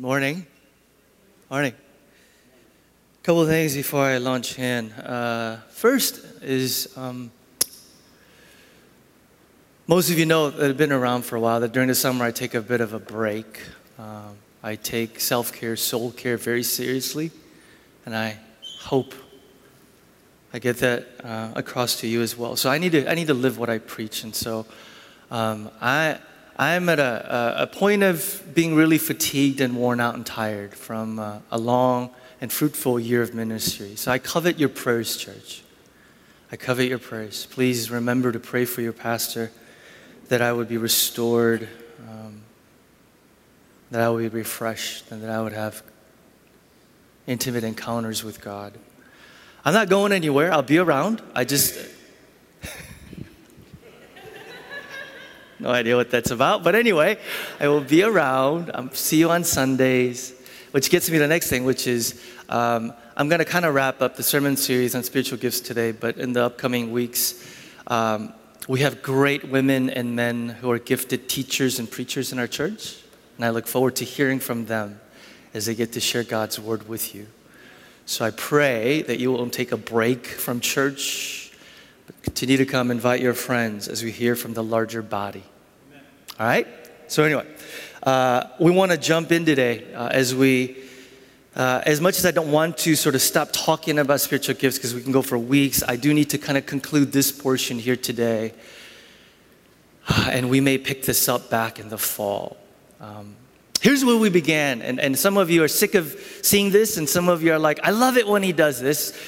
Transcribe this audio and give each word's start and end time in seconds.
Morning. 0.00 0.46
Morning. 1.50 1.74
A 1.74 3.22
Couple 3.22 3.46
things 3.46 3.74
before 3.74 4.02
I 4.02 4.16
launch 4.16 4.58
in. 4.58 4.92
Uh, 4.92 5.60
first 5.68 6.24
is 6.40 6.90
um, 6.96 7.30
most 9.86 10.10
of 10.10 10.18
you 10.18 10.24
know 10.24 10.48
that 10.48 10.68
have 10.68 10.78
been 10.78 10.90
around 10.90 11.26
for 11.26 11.36
a 11.36 11.40
while 11.40 11.60
that 11.60 11.72
during 11.72 11.88
the 11.88 11.94
summer 11.94 12.24
I 12.24 12.30
take 12.30 12.54
a 12.54 12.62
bit 12.62 12.80
of 12.80 12.94
a 12.94 12.98
break. 12.98 13.60
Um, 13.98 14.38
I 14.62 14.76
take 14.76 15.20
self 15.20 15.52
care, 15.52 15.76
soul 15.76 16.12
care 16.12 16.38
very 16.38 16.62
seriously, 16.62 17.30
and 18.06 18.16
I 18.16 18.38
hope 18.78 19.12
I 20.54 20.60
get 20.60 20.78
that 20.78 21.08
uh, 21.22 21.52
across 21.54 22.00
to 22.00 22.06
you 22.06 22.22
as 22.22 22.38
well. 22.38 22.56
So 22.56 22.70
I 22.70 22.78
need 22.78 22.92
to 22.92 23.06
I 23.06 23.14
need 23.14 23.26
to 23.26 23.34
live 23.34 23.58
what 23.58 23.68
I 23.68 23.76
preach, 23.76 24.24
and 24.24 24.34
so 24.34 24.64
um, 25.30 25.70
I 25.78 26.20
I'm 26.60 26.90
at 26.90 26.98
a, 26.98 27.62
a, 27.62 27.66
point 27.66 28.02
of 28.02 28.42
being 28.52 28.74
really 28.74 28.98
fatigued 28.98 29.62
and 29.62 29.74
worn 29.74 29.98
out 29.98 30.14
and 30.14 30.26
tired 30.26 30.74
from 30.74 31.18
uh, 31.18 31.38
a 31.50 31.56
long 31.56 32.10
and 32.38 32.52
fruitful 32.52 33.00
year 33.00 33.22
of 33.22 33.32
ministry. 33.32 33.96
So 33.96 34.12
I 34.12 34.18
covet 34.18 34.58
your 34.58 34.68
prayers, 34.68 35.16
church. 35.16 35.62
I 36.52 36.56
covet 36.56 36.86
your 36.86 36.98
prayers. 36.98 37.46
Please 37.46 37.90
remember 37.90 38.30
to 38.30 38.38
pray 38.38 38.66
for 38.66 38.82
your 38.82 38.92
pastor 38.92 39.50
that 40.28 40.42
I 40.42 40.52
would 40.52 40.68
be 40.68 40.76
restored, 40.76 41.66
um, 42.06 42.42
that 43.90 44.02
I 44.02 44.10
would 44.10 44.30
be 44.30 44.38
refreshed, 44.40 45.10
and 45.10 45.22
that 45.22 45.30
I 45.30 45.40
would 45.40 45.54
have 45.54 45.82
intimate 47.26 47.64
encounters 47.64 48.22
with 48.22 48.42
God. 48.42 48.74
I'm 49.64 49.72
not 49.72 49.88
going 49.88 50.12
anywhere. 50.12 50.52
I'll 50.52 50.60
be 50.60 50.76
around. 50.76 51.22
I 51.34 51.44
just 51.44 51.74
no 55.60 55.70
idea 55.70 55.94
what 55.94 56.10
that's 56.10 56.30
about. 56.30 56.64
But 56.64 56.74
anyway, 56.74 57.18
I 57.60 57.68
will 57.68 57.82
be 57.82 58.02
around. 58.02 58.70
Um, 58.72 58.90
see 58.92 59.18
you 59.18 59.30
on 59.30 59.44
Sundays, 59.44 60.32
which 60.70 60.90
gets 60.90 61.10
me 61.10 61.18
to 61.18 61.22
the 61.22 61.28
next 61.28 61.48
thing, 61.48 61.64
which 61.64 61.86
is 61.86 62.24
um, 62.48 62.92
I'm 63.16 63.28
going 63.28 63.40
to 63.40 63.44
kind 63.44 63.64
of 63.64 63.74
wrap 63.74 64.00
up 64.00 64.16
the 64.16 64.22
sermon 64.22 64.56
series 64.56 64.94
on 64.94 65.02
spiritual 65.02 65.38
gifts 65.38 65.60
today, 65.60 65.92
but 65.92 66.16
in 66.16 66.32
the 66.32 66.44
upcoming 66.44 66.90
weeks, 66.90 67.46
um, 67.86 68.32
we 68.68 68.80
have 68.80 69.02
great 69.02 69.44
women 69.44 69.90
and 69.90 70.16
men 70.16 70.48
who 70.48 70.70
are 70.70 70.78
gifted 70.78 71.28
teachers 71.28 71.78
and 71.78 71.90
preachers 71.90 72.32
in 72.32 72.38
our 72.38 72.46
church, 72.46 72.96
and 73.36 73.44
I 73.44 73.50
look 73.50 73.66
forward 73.66 73.96
to 73.96 74.04
hearing 74.04 74.40
from 74.40 74.66
them 74.66 75.00
as 75.52 75.66
they 75.66 75.74
get 75.74 75.92
to 75.92 76.00
share 76.00 76.24
God's 76.24 76.58
word 76.58 76.88
with 76.88 77.14
you. 77.14 77.26
So 78.06 78.24
I 78.24 78.30
pray 78.30 79.02
that 79.02 79.18
you 79.18 79.30
will 79.30 79.48
take 79.50 79.72
a 79.72 79.76
break 79.76 80.26
from 80.26 80.60
church 80.60 81.39
Continue 82.22 82.58
to 82.58 82.66
come, 82.66 82.90
invite 82.90 83.20
your 83.20 83.34
friends 83.34 83.88
as 83.88 84.02
we 84.02 84.10
hear 84.10 84.36
from 84.36 84.52
the 84.54 84.62
larger 84.62 85.02
body. 85.02 85.42
Amen. 85.90 86.04
All 86.38 86.46
right? 86.46 86.66
So, 87.08 87.24
anyway, 87.24 87.46
uh, 88.02 88.44
we 88.58 88.70
want 88.70 88.92
to 88.92 88.98
jump 88.98 89.32
in 89.32 89.44
today 89.44 89.92
uh, 89.94 90.08
as 90.08 90.34
we, 90.34 90.76
uh, 91.56 91.82
as 91.84 92.00
much 92.00 92.18
as 92.18 92.26
I 92.26 92.30
don't 92.30 92.52
want 92.52 92.76
to 92.78 92.94
sort 92.94 93.14
of 93.14 93.22
stop 93.22 93.48
talking 93.52 93.98
about 93.98 94.20
spiritual 94.20 94.54
gifts 94.54 94.76
because 94.76 94.94
we 94.94 95.02
can 95.02 95.12
go 95.12 95.22
for 95.22 95.38
weeks, 95.38 95.82
I 95.86 95.96
do 95.96 96.12
need 96.12 96.30
to 96.30 96.38
kind 96.38 96.58
of 96.58 96.66
conclude 96.66 97.12
this 97.12 97.32
portion 97.32 97.78
here 97.78 97.96
today. 97.96 98.52
And 100.30 100.50
we 100.50 100.60
may 100.60 100.78
pick 100.78 101.04
this 101.04 101.28
up 101.28 101.50
back 101.50 101.78
in 101.78 101.88
the 101.88 101.98
fall. 101.98 102.56
Um, 103.00 103.36
here's 103.80 104.04
where 104.04 104.16
we 104.16 104.28
began. 104.28 104.82
And, 104.82 105.00
and 105.00 105.18
some 105.18 105.36
of 105.36 105.50
you 105.50 105.62
are 105.64 105.68
sick 105.68 105.94
of 105.94 106.14
seeing 106.42 106.70
this, 106.70 106.96
and 106.96 107.08
some 107.08 107.28
of 107.28 107.42
you 107.42 107.52
are 107.52 107.58
like, 107.58 107.80
I 107.82 107.90
love 107.90 108.16
it 108.16 108.26
when 108.26 108.42
he 108.42 108.52
does 108.52 108.80
this. 108.80 109.18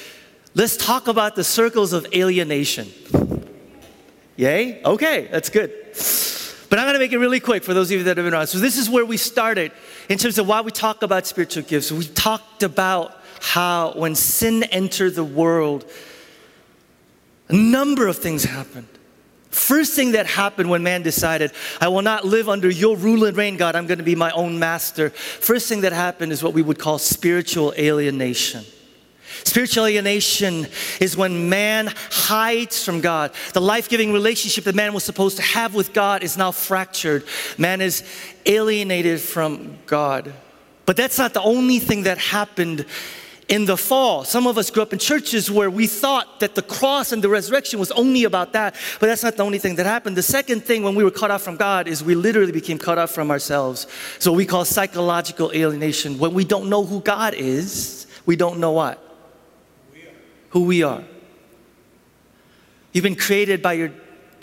Let's 0.55 0.77
talk 0.77 1.07
about 1.07 1.35
the 1.35 1.43
circles 1.43 1.93
of 1.93 2.05
alienation. 2.13 2.91
Yay? 4.35 4.83
Okay, 4.83 5.27
that's 5.31 5.49
good. 5.49 5.71
But 6.69 6.79
I'm 6.79 6.85
going 6.85 6.93
to 6.93 6.99
make 6.99 7.11
it 7.11 7.19
really 7.19 7.39
quick 7.39 7.63
for 7.63 7.73
those 7.73 7.91
of 7.91 7.97
you 7.97 8.03
that 8.03 8.17
have 8.17 8.25
been 8.25 8.33
around. 8.33 8.47
So, 8.47 8.59
this 8.59 8.77
is 8.77 8.89
where 8.89 9.05
we 9.05 9.17
started 9.17 9.71
in 10.09 10.17
terms 10.17 10.37
of 10.39 10.47
why 10.47 10.61
we 10.61 10.71
talk 10.71 11.03
about 11.03 11.27
spiritual 11.27 11.63
gifts. 11.63 11.91
We 11.91 12.05
talked 12.05 12.63
about 12.63 13.15
how 13.41 13.93
when 13.93 14.15
sin 14.15 14.63
entered 14.63 15.15
the 15.15 15.23
world, 15.23 15.85
a 17.49 17.53
number 17.53 18.07
of 18.07 18.17
things 18.17 18.43
happened. 18.43 18.87
First 19.49 19.93
thing 19.93 20.13
that 20.13 20.25
happened 20.25 20.67
when 20.69 20.81
man 20.81 21.03
decided, 21.03 21.51
I 21.79 21.89
will 21.89 22.01
not 22.01 22.25
live 22.25 22.49
under 22.49 22.69
your 22.69 22.97
rule 22.97 23.25
and 23.25 23.37
reign, 23.37 23.55
God, 23.55 23.75
I'm 23.75 23.85
going 23.85 23.99
to 23.99 24.03
be 24.03 24.15
my 24.15 24.31
own 24.31 24.57
master. 24.57 25.11
First 25.11 25.69
thing 25.69 25.81
that 25.81 25.93
happened 25.93 26.31
is 26.31 26.41
what 26.41 26.53
we 26.53 26.63
would 26.63 26.79
call 26.79 26.97
spiritual 26.97 27.71
alienation. 27.77 28.65
Spiritual 29.45 29.85
alienation 29.85 30.67
is 30.99 31.17
when 31.17 31.49
man 31.49 31.91
hides 32.11 32.83
from 32.83 33.01
God. 33.01 33.31
The 33.53 33.61
life 33.61 33.89
giving 33.89 34.13
relationship 34.13 34.63
that 34.63 34.75
man 34.75 34.93
was 34.93 35.03
supposed 35.03 35.37
to 35.37 35.43
have 35.43 35.75
with 35.75 35.93
God 35.93 36.23
is 36.23 36.37
now 36.37 36.51
fractured. 36.51 37.25
Man 37.57 37.81
is 37.81 38.03
alienated 38.45 39.19
from 39.19 39.77
God. 39.85 40.33
But 40.85 40.97
that's 40.97 41.17
not 41.17 41.33
the 41.33 41.41
only 41.41 41.79
thing 41.79 42.03
that 42.03 42.17
happened 42.17 42.85
in 43.49 43.65
the 43.65 43.77
fall. 43.77 44.23
Some 44.23 44.47
of 44.47 44.57
us 44.57 44.69
grew 44.69 44.81
up 44.81 44.93
in 44.93 44.99
churches 44.99 45.51
where 45.51 45.69
we 45.69 45.87
thought 45.87 46.39
that 46.39 46.55
the 46.55 46.61
cross 46.61 47.11
and 47.11 47.23
the 47.23 47.29
resurrection 47.29 47.79
was 47.79 47.91
only 47.91 48.23
about 48.23 48.53
that, 48.53 48.75
but 48.99 49.07
that's 49.07 49.23
not 49.23 49.35
the 49.35 49.43
only 49.43 49.59
thing 49.59 49.75
that 49.75 49.85
happened. 49.85 50.15
The 50.15 50.23
second 50.23 50.63
thing 50.63 50.83
when 50.83 50.95
we 50.95 51.03
were 51.03 51.11
cut 51.11 51.31
off 51.31 51.41
from 51.41 51.57
God 51.57 51.87
is 51.87 52.03
we 52.03 52.15
literally 52.15 52.51
became 52.51 52.77
cut 52.77 52.97
off 52.97 53.11
from 53.11 53.31
ourselves. 53.31 53.87
So 54.19 54.31
we 54.31 54.45
call 54.45 54.65
psychological 54.65 55.51
alienation. 55.53 56.17
When 56.17 56.33
we 56.33 56.45
don't 56.45 56.69
know 56.69 56.85
who 56.85 57.01
God 57.01 57.33
is, 57.33 58.07
we 58.25 58.35
don't 58.35 58.59
know 58.59 58.71
what? 58.71 59.02
Who 60.53 60.65
we 60.65 60.83
are. 60.83 61.03
You've 62.91 63.03
been 63.03 63.15
created 63.15 63.61
by 63.61 63.73
your 63.73 63.91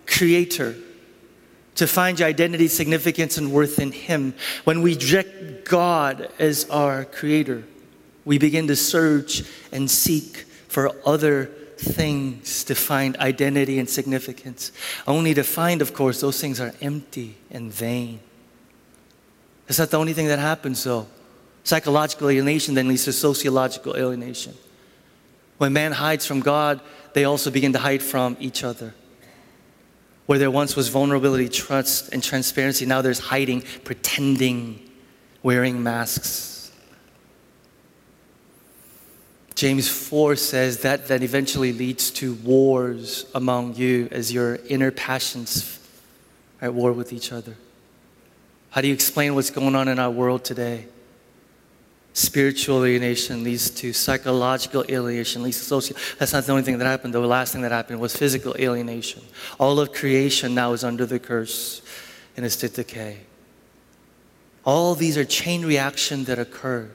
Creator 0.07 0.75
to 1.77 1.87
find 1.87 2.19
your 2.19 2.29
identity, 2.29 2.67
significance, 2.67 3.39
and 3.39 3.53
worth 3.53 3.79
in 3.79 3.93
Him. 3.93 4.35
When 4.65 4.83
we 4.83 4.95
reject 4.95 5.69
God 5.69 6.29
as 6.41 6.69
our 6.69 7.05
Creator, 7.05 7.63
we 8.25 8.39
begin 8.39 8.67
to 8.67 8.75
search 8.75 9.45
and 9.71 9.89
seek 9.89 10.39
for 10.67 10.91
other 11.07 11.47
things 11.77 12.65
to 12.65 12.75
find 12.75 13.17
identity 13.19 13.79
and 13.79 13.89
significance, 13.89 14.73
only 15.07 15.33
to 15.33 15.45
find, 15.45 15.81
of 15.81 15.95
course, 15.95 16.21
those 16.21 16.41
things 16.41 16.61
are 16.61 16.75
empty 16.83 17.37
and 17.53 17.73
vain. 17.73 18.19
That's 19.69 19.79
not 19.79 19.91
the 19.91 19.99
only 19.99 20.13
thing 20.13 20.27
that 20.27 20.41
happens, 20.41 20.83
though. 20.83 21.07
Psychological 21.63 22.29
alienation 22.31 22.75
then 22.75 22.89
leads 22.89 23.05
to 23.05 23.13
sociological 23.13 23.97
alienation. 23.97 24.55
When 25.61 25.75
man 25.75 25.93
hides 25.93 26.25
from 26.25 26.41
God, 26.41 26.81
they 27.13 27.25
also 27.25 27.51
begin 27.51 27.75
to 27.75 27.79
hide 27.79 28.03
from 28.03 28.35
each 28.41 28.65
other. 28.65 28.95
Where 30.25 30.39
there 30.39 30.51
once 30.51 30.75
was 30.75 30.89
vulnerability, 30.89 31.51
trust, 31.51 32.15
and 32.15 32.23
transparency, 32.23 32.87
now 32.87 33.03
there's 33.03 33.19
hiding, 33.19 33.65
pretending, 33.85 34.91
wearing 35.43 35.83
masks. 35.83 36.73
James 39.55 39.87
4 39.87 40.35
says 40.37 40.79
that 40.79 41.09
that 41.09 41.23
eventually 41.23 41.75
leads 41.75 42.11
to 42.13 42.37
wars 42.37 43.27
among 43.35 43.75
you 43.75 44.09
as 44.11 44.33
your 44.33 44.61
inner 44.71 44.91
passions 44.91 45.79
are 46.63 46.69
at 46.69 46.75
war 46.75 46.91
with 46.91 47.13
each 47.13 47.33
other. 47.33 47.55
How 48.71 48.81
do 48.81 48.89
you 48.89 48.95
explain 48.95 49.35
what's 49.35 49.51
going 49.51 49.75
on 49.75 49.89
in 49.89 49.99
our 49.99 50.11
world 50.11 50.43
today? 50.43 50.87
Spiritual 52.13 52.85
alienation 52.85 53.45
leads 53.45 53.71
to 53.71 53.93
psychological 53.93 54.85
alienation, 54.89 55.43
leads 55.43 55.59
to 55.59 55.65
social. 55.65 55.97
That's 56.19 56.33
not 56.33 56.45
the 56.45 56.53
only 56.53 56.65
thing 56.65 56.79
that 56.79 56.85
happened. 56.85 57.15
The 57.15 57.21
last 57.21 57.53
thing 57.53 57.63
that 57.63 57.71
happened 57.71 58.01
was 58.01 58.17
physical 58.17 58.55
alienation. 58.59 59.23
All 59.59 59.79
of 59.79 59.93
creation 59.93 60.55
now 60.55 60.73
is 60.73 60.83
under 60.83 61.07
the 61.07 61.21
curse 61.21 61.83
and 62.37 62.45
is 62.45 62.57
to 62.57 62.69
decay. 62.69 63.19
All 64.65 64.95
these 64.95 65.17
are 65.17 65.25
chain 65.25 65.65
reaction 65.65 66.25
that 66.25 66.39
occurred 66.39 66.93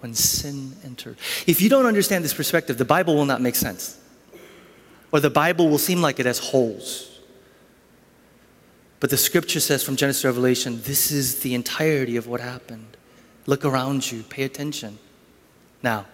when 0.00 0.14
sin 0.14 0.72
entered. 0.84 1.16
If 1.46 1.60
you 1.60 1.68
don't 1.68 1.86
understand 1.86 2.24
this 2.24 2.34
perspective, 2.34 2.78
the 2.78 2.84
Bible 2.84 3.16
will 3.16 3.26
not 3.26 3.40
make 3.40 3.56
sense. 3.56 3.98
Or 5.10 5.20
the 5.20 5.30
Bible 5.30 5.68
will 5.68 5.78
seem 5.78 6.00
like 6.00 6.20
it 6.20 6.26
has 6.26 6.38
holes. 6.38 7.20
But 9.00 9.10
the 9.10 9.16
scripture 9.16 9.60
says 9.60 9.82
from 9.82 9.96
Genesis 9.96 10.22
to 10.22 10.28
Revelation, 10.28 10.80
this 10.82 11.10
is 11.10 11.40
the 11.40 11.54
entirety 11.54 12.16
of 12.16 12.26
what 12.26 12.40
happened. 12.40 12.96
Look 13.46 13.64
around 13.64 14.10
you, 14.10 14.22
pay 14.22 14.44
attention. 14.44 14.98
Now, 15.82 16.06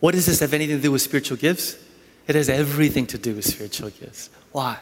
what 0.00 0.12
does 0.12 0.26
this 0.26 0.40
have 0.40 0.52
anything 0.52 0.76
to 0.76 0.82
do 0.82 0.92
with 0.92 1.02
spiritual 1.02 1.36
gifts? 1.36 1.76
It 2.26 2.34
has 2.34 2.48
everything 2.48 3.06
to 3.08 3.18
do 3.18 3.34
with 3.34 3.44
spiritual 3.44 3.90
gifts. 3.90 4.30
Why? 4.52 4.78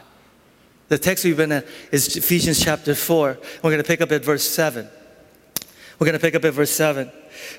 The 0.87 0.97
text 0.97 1.23
we've 1.23 1.37
been 1.37 1.51
at 1.51 1.67
is 1.91 2.15
Ephesians 2.15 2.63
chapter 2.63 2.95
4. 2.95 3.37
We're 3.63 3.69
going 3.69 3.81
to 3.81 3.87
pick 3.87 4.01
up 4.01 4.11
at 4.11 4.23
verse 4.23 4.43
7. 4.43 4.87
We're 5.97 6.05
going 6.05 6.13
to 6.13 6.19
pick 6.19 6.35
up 6.35 6.43
at 6.43 6.53
verse 6.53 6.71
7. 6.71 7.09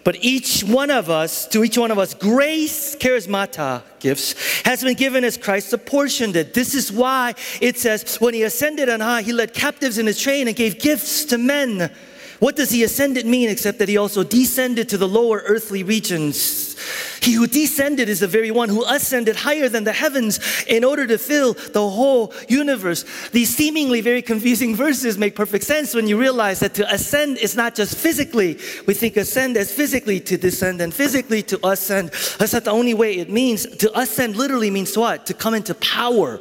But 0.05 0.17
each 0.23 0.63
one 0.63 0.91
of 0.91 1.11
us, 1.11 1.47
to 1.49 1.65
each 1.65 1.79
one 1.79 1.91
of 1.91 1.99
us, 1.99 2.15
grace, 2.15 2.97
charismata 2.97 3.83
gifts, 4.01 4.63
has 4.63 4.83
been 4.83 4.95
given 4.95 5.25
as 5.25 5.37
Christ 5.37 5.73
apportioned 5.73 6.37
it. 6.37 6.55
This 6.55 6.75
is 6.75 6.93
why 6.93 7.35
it 7.61 7.79
says, 7.79 8.17
when 8.17 8.35
he 8.35 8.43
ascended 8.43 8.89
on 8.89 9.01
high, 9.01 9.23
he 9.23 9.33
led 9.33 9.55
captives 9.55 9.99
in 9.99 10.07
his 10.07 10.21
train 10.21 10.49
and 10.49 10.57
gave 10.57 10.79
gifts 10.79 11.25
to 11.27 11.39
men. 11.39 11.91
What 12.39 12.57
does 12.57 12.71
he 12.71 12.83
ascended 12.85 13.27
mean 13.27 13.49
except 13.49 13.79
that 13.79 13.89
he 13.89 13.97
also 13.97 14.23
descended 14.23 14.89
to 14.91 14.99
the 14.99 15.09
lower 15.09 15.43
earthly 15.47 15.83
regions? 15.83 16.77
He 17.23 17.33
who 17.33 17.47
descended 17.47 18.09
is 18.09 18.21
the 18.21 18.29
very 18.29 18.51
one 18.51 18.69
who 18.69 18.85
ascended 18.85 19.37
higher 19.37 19.69
than 19.69 19.85
the 19.85 19.93
heavens 19.93 20.39
in 20.67 20.85
order 20.85 21.07
to 21.07 21.19
fill 21.19 21.55
the 21.55 21.89
whole 21.89 22.33
universe. 22.49 23.05
These 23.31 23.57
seemingly 23.57 24.01
very 24.01 24.23
confusing 24.23 24.77
verses 24.87 25.19
make 25.19 25.35
perfect 25.35 25.65
sense 25.65 25.95
when 25.95 26.07
you 26.07 26.21
realize 26.21 26.61
that 26.61 26.75
to 26.75 26.93
ascend 26.93 27.39
is 27.39 27.57
not 27.57 27.75
just 27.75 27.97
physically. 27.97 28.59
We 28.87 28.95
think 28.95 29.17
ascend 29.17 29.57
as 29.57 29.73
physically 29.73 30.21
to 30.21 30.37
descend 30.37 30.81
and 30.81 30.93
physically 30.93 31.43
to 31.45 31.67
ascend. 31.67 32.11
That's 32.39 32.53
not 32.53 32.65
the 32.65 32.71
only 32.71 32.95
way 32.95 33.17
it 33.17 33.31
means. 33.31 33.67
To 33.67 33.99
ascend 33.99 34.37
literally 34.37 34.71
means 34.71 34.97
what? 34.97 35.27
To 35.27 35.35
come 35.35 35.55
into 35.55 35.75
power. 35.75 36.41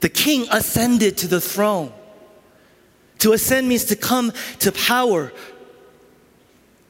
The 0.00 0.08
king 0.08 0.46
ascended 0.50 1.18
to 1.18 1.28
the 1.28 1.40
throne. 1.40 1.92
To 3.22 3.32
ascend 3.32 3.68
means 3.68 3.84
to 3.84 3.94
come 3.94 4.32
to 4.58 4.72
power, 4.72 5.32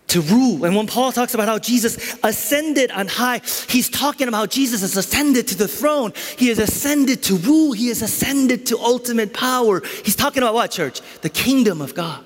to 0.06 0.22
rule. 0.22 0.64
And 0.64 0.74
when 0.74 0.86
Paul 0.86 1.12
talks 1.12 1.34
about 1.34 1.46
how 1.46 1.58
Jesus 1.58 2.16
ascended 2.24 2.90
on 2.90 3.06
high, 3.06 3.42
he's 3.68 3.90
talking 3.90 4.28
about 4.28 4.50
Jesus 4.50 4.80
has 4.80 4.96
ascended 4.96 5.46
to 5.48 5.58
the 5.58 5.68
throne. 5.68 6.14
He 6.38 6.48
has 6.48 6.58
ascended 6.58 7.22
to 7.24 7.36
rule. 7.36 7.72
He 7.72 7.88
has 7.88 8.00
ascended 8.00 8.64
to 8.68 8.78
ultimate 8.78 9.34
power. 9.34 9.82
He's 10.06 10.16
talking 10.16 10.42
about 10.42 10.54
what, 10.54 10.70
church? 10.70 11.02
The 11.20 11.28
kingdom 11.28 11.82
of 11.82 11.94
God. 11.94 12.24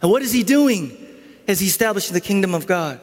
And 0.00 0.12
what 0.12 0.22
is 0.22 0.32
he 0.32 0.44
doing 0.44 0.96
as 1.48 1.58
he 1.58 1.66
establishing 1.66 2.14
the 2.14 2.20
kingdom 2.20 2.54
of 2.54 2.68
God? 2.68 3.00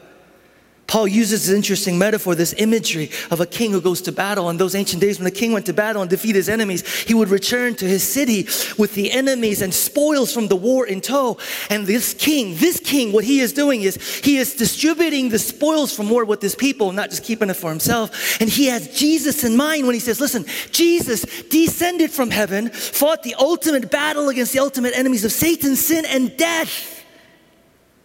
Paul 0.88 1.06
uses 1.06 1.46
this 1.46 1.54
interesting 1.54 1.98
metaphor, 1.98 2.34
this 2.34 2.54
imagery 2.56 3.10
of 3.30 3.40
a 3.40 3.46
king 3.46 3.72
who 3.72 3.80
goes 3.82 4.00
to 4.02 4.10
battle. 4.10 4.48
In 4.48 4.56
those 4.56 4.74
ancient 4.74 5.02
days, 5.02 5.18
when 5.18 5.26
the 5.26 5.30
king 5.30 5.52
went 5.52 5.66
to 5.66 5.74
battle 5.74 6.00
and 6.00 6.10
defeat 6.10 6.34
his 6.34 6.48
enemies, 6.48 6.82
he 7.02 7.12
would 7.12 7.28
return 7.28 7.74
to 7.76 7.84
his 7.84 8.02
city 8.02 8.44
with 8.78 8.94
the 8.94 9.12
enemies 9.12 9.60
and 9.60 9.72
spoils 9.72 10.32
from 10.32 10.48
the 10.48 10.56
war 10.56 10.86
in 10.86 11.02
tow. 11.02 11.36
And 11.68 11.86
this 11.86 12.14
king, 12.14 12.56
this 12.56 12.80
king, 12.80 13.12
what 13.12 13.24
he 13.24 13.40
is 13.40 13.52
doing 13.52 13.82
is 13.82 14.02
he 14.24 14.38
is 14.38 14.56
distributing 14.56 15.28
the 15.28 15.38
spoils 15.38 15.94
from 15.94 16.08
war 16.08 16.24
with 16.24 16.40
his 16.40 16.54
people, 16.54 16.90
not 16.92 17.10
just 17.10 17.22
keeping 17.22 17.50
it 17.50 17.54
for 17.54 17.68
himself. 17.68 18.40
And 18.40 18.48
he 18.48 18.68
has 18.68 18.98
Jesus 18.98 19.44
in 19.44 19.58
mind 19.58 19.84
when 19.84 19.92
he 19.92 20.00
says, 20.00 20.22
Listen, 20.22 20.46
Jesus 20.70 21.22
descended 21.50 22.10
from 22.10 22.30
heaven, 22.30 22.70
fought 22.70 23.22
the 23.22 23.34
ultimate 23.38 23.90
battle 23.90 24.30
against 24.30 24.54
the 24.54 24.60
ultimate 24.60 24.96
enemies 24.96 25.26
of 25.26 25.32
Satan, 25.32 25.76
sin, 25.76 26.06
and 26.06 26.34
death. 26.38 27.04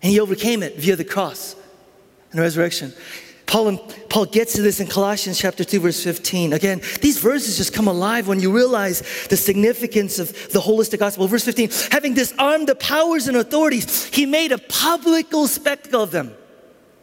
And 0.02 0.12
he 0.12 0.20
overcame 0.20 0.62
it 0.64 0.76
via 0.76 0.98
the 0.98 1.06
cross 1.06 1.56
and 2.34 2.42
resurrection. 2.42 2.94
Paul, 3.46 3.78
Paul 4.10 4.26
gets 4.26 4.54
to 4.54 4.62
this 4.62 4.80
in 4.80 4.88
Colossians 4.88 5.38
chapter 5.38 5.64
2, 5.64 5.80
verse 5.80 6.04
15. 6.04 6.54
Again, 6.54 6.82
these 7.02 7.20
verses 7.20 7.58
just 7.58 7.74
come 7.74 7.88
alive 7.88 8.28
when 8.28 8.40
you 8.40 8.52
realize 8.52 9.28
the 9.28 9.38
significance 9.38 10.18
of 10.18 10.32
the 10.52 10.60
holistic 10.60 11.00
gospel. 11.00 11.28
Verse 11.28 11.46
15, 11.46 11.70
having 11.92 12.14
disarmed 12.14 12.68
the 12.68 12.76
powers 12.76 13.28
and 13.28 13.38
authorities, 13.38 14.06
he 14.06 14.26
made 14.26 14.52
a 14.52 14.58
public 14.58 15.28
spectacle 15.46 16.02
of 16.02 16.12
them, 16.12 16.34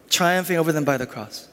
triumphing 0.09 0.57
over 0.57 0.71
them 0.71 0.83
by 0.83 0.97
the 0.97 1.05
cross. 1.05 1.47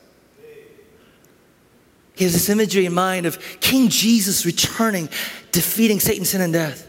He 2.16 2.24
has 2.24 2.32
this 2.32 2.48
imagery 2.48 2.84
in 2.84 2.92
mind 2.92 3.26
of 3.26 3.38
King 3.60 3.88
Jesus 3.90 4.44
returning, 4.44 5.08
defeating 5.52 6.00
Satan, 6.00 6.24
sin, 6.24 6.40
and 6.40 6.52
death. 6.52 6.87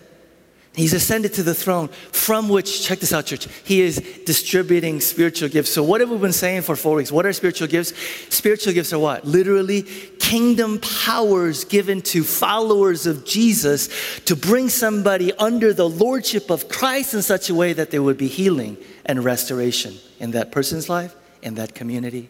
He's 0.80 0.94
ascended 0.94 1.34
to 1.34 1.44
the 1.44 1.54
throne 1.54 1.90
from 1.90 2.48
which, 2.48 2.86
check 2.86 3.00
this 3.00 3.12
out, 3.12 3.26
church, 3.26 3.50
he 3.66 3.82
is 3.82 3.98
distributing 4.26 5.02
spiritual 5.02 5.50
gifts. 5.50 5.72
So, 5.72 5.84
what 5.84 6.00
have 6.00 6.10
we 6.10 6.18
been 6.18 6.32
saying 6.32 6.62
for 6.62 6.78
four 6.78 6.96
weeks? 6.96 7.12
What 7.12 7.26
are 7.26 7.34
spiritual 7.34 7.68
gifts? 7.68 7.92
Spiritual 8.34 8.72
gifts 8.72 8.94
are 8.94 9.00
what? 9.00 9.26
Literally, 9.26 9.82
kingdom 10.20 10.80
powers 10.80 11.66
given 11.66 12.02
to 12.04 12.24
followers 12.24 13.06
of 13.08 13.26
Jesus 13.26 13.90
to 14.22 14.38
bring 14.38 14.70
somebody 14.70 15.34
under 15.34 15.74
the 15.74 15.90
lordship 15.90 16.50
of 16.50 16.70
Christ 16.70 17.14
in 17.14 17.24
such 17.24 17.50
a 17.50 17.54
way 17.54 17.74
that 17.74 17.92
there 17.92 18.02
would 18.02 18.18
be 18.18 18.30
healing 18.30 18.78
and 19.06 19.22
restoration 19.26 19.96
in 20.18 20.32
that 20.32 20.54
person's 20.54 20.88
life, 20.88 21.14
in 21.42 21.56
that 21.56 21.76
community, 21.76 22.30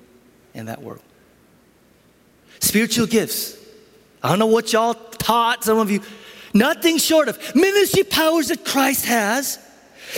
in 0.56 0.66
that 0.66 0.82
world. 0.82 1.04
Spiritual 2.62 3.06
gifts. 3.06 3.58
I 4.24 4.30
don't 4.30 4.40
know 4.40 4.48
what 4.48 4.74
y'all 4.74 4.96
taught, 4.96 5.64
some 5.64 5.78
of 5.78 5.92
you 5.92 6.02
Nothing 6.54 6.98
short 6.98 7.28
of 7.28 7.56
ministry 7.56 8.04
powers 8.04 8.48
that 8.48 8.66
Christ 8.66 9.06
has 9.06 9.60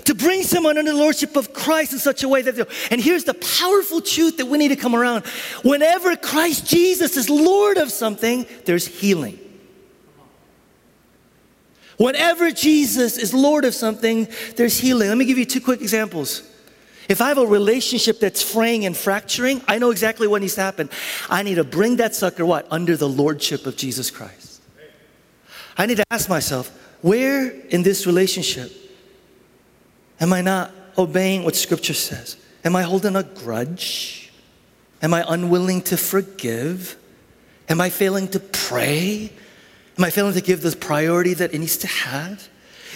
to 0.05 0.15
bring 0.15 0.43
someone 0.43 0.77
under 0.77 0.91
the 0.91 0.97
lordship 0.97 1.35
of 1.35 1.53
Christ 1.53 1.93
in 1.93 1.99
such 1.99 2.23
a 2.23 2.29
way 2.29 2.41
that, 2.41 2.69
and 2.89 3.01
here's 3.01 3.25
the 3.25 3.33
powerful 3.33 3.99
truth 3.99 4.37
that 4.37 4.45
we 4.45 4.57
need 4.57 4.69
to 4.69 4.75
come 4.75 4.95
around. 4.95 5.25
Whenever 5.63 6.15
Christ 6.15 6.65
Jesus 6.65 7.17
is 7.17 7.29
Lord 7.29 7.77
of 7.77 7.91
something, 7.91 8.45
there's 8.65 8.87
healing. 8.87 9.37
Whenever 11.97 12.51
Jesus 12.51 13.17
is 13.17 13.33
Lord 13.33 13.65
of 13.65 13.75
something, 13.75 14.27
there's 14.55 14.79
healing. 14.79 15.09
Let 15.09 15.17
me 15.17 15.25
give 15.25 15.37
you 15.37 15.45
two 15.45 15.61
quick 15.61 15.81
examples. 15.81 16.41
If 17.09 17.21
I 17.21 17.27
have 17.27 17.37
a 17.37 17.45
relationship 17.45 18.19
that's 18.19 18.41
fraying 18.41 18.85
and 18.85 18.95
fracturing, 18.95 19.61
I 19.67 19.77
know 19.77 19.91
exactly 19.91 20.27
what 20.27 20.41
needs 20.41 20.55
to 20.55 20.61
happen. 20.61 20.89
I 21.29 21.43
need 21.43 21.55
to 21.55 21.63
bring 21.63 21.97
that 21.97 22.15
sucker 22.15 22.45
what? 22.45 22.65
Under 22.71 22.95
the 22.95 23.09
lordship 23.09 23.65
of 23.65 23.75
Jesus 23.75 24.09
Christ. 24.09 24.40
I 25.77 25.85
need 25.85 25.97
to 25.97 26.03
ask 26.11 26.29
myself, 26.29 26.69
where 27.01 27.49
in 27.49 27.83
this 27.83 28.05
relationship 28.05 28.71
am 30.19 30.33
I 30.33 30.41
not 30.41 30.71
obeying 30.97 31.43
what 31.43 31.55
Scripture 31.55 31.93
says? 31.93 32.37
Am 32.63 32.75
I 32.75 32.83
holding 32.83 33.15
a 33.15 33.23
grudge? 33.23 34.31
Am 35.01 35.13
I 35.13 35.25
unwilling 35.27 35.81
to 35.83 35.97
forgive? 35.97 36.95
Am 37.69 37.81
I 37.81 37.89
failing 37.89 38.27
to 38.29 38.39
pray? 38.39 39.31
Am 39.97 40.03
I 40.03 40.09
failing 40.09 40.33
to 40.33 40.41
give 40.41 40.61
the 40.61 40.75
priority 40.75 41.33
that 41.33 41.53
it 41.53 41.59
needs 41.59 41.77
to 41.77 41.87
have? 41.87 42.47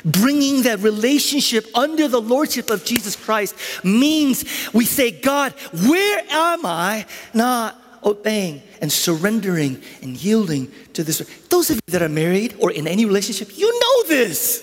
Bringing 0.04 0.64
that 0.64 0.80
relationship 0.80 1.66
under 1.74 2.08
the 2.08 2.22
lordship 2.22 2.70
of 2.70 2.86
Jesus 2.86 3.16
Christ 3.16 3.56
means 3.84 4.44
we 4.74 4.86
say, 4.86 5.10
God, 5.10 5.54
where 5.72 6.24
am 6.30 6.66
I 6.66 7.06
not 7.34 7.82
obeying 8.06 8.62
and 8.82 8.92
surrendering 8.92 9.82
and 10.02 10.16
yielding 10.24 10.72
to 10.94 11.04
this. 11.04 11.28
Those 11.56 11.70
of 11.70 11.76
you 11.78 11.92
that 11.94 12.02
are 12.02 12.10
married 12.10 12.54
or 12.60 12.70
in 12.70 12.86
any 12.86 13.06
relationship, 13.06 13.58
you 13.58 13.72
know 13.80 14.10
this. 14.10 14.62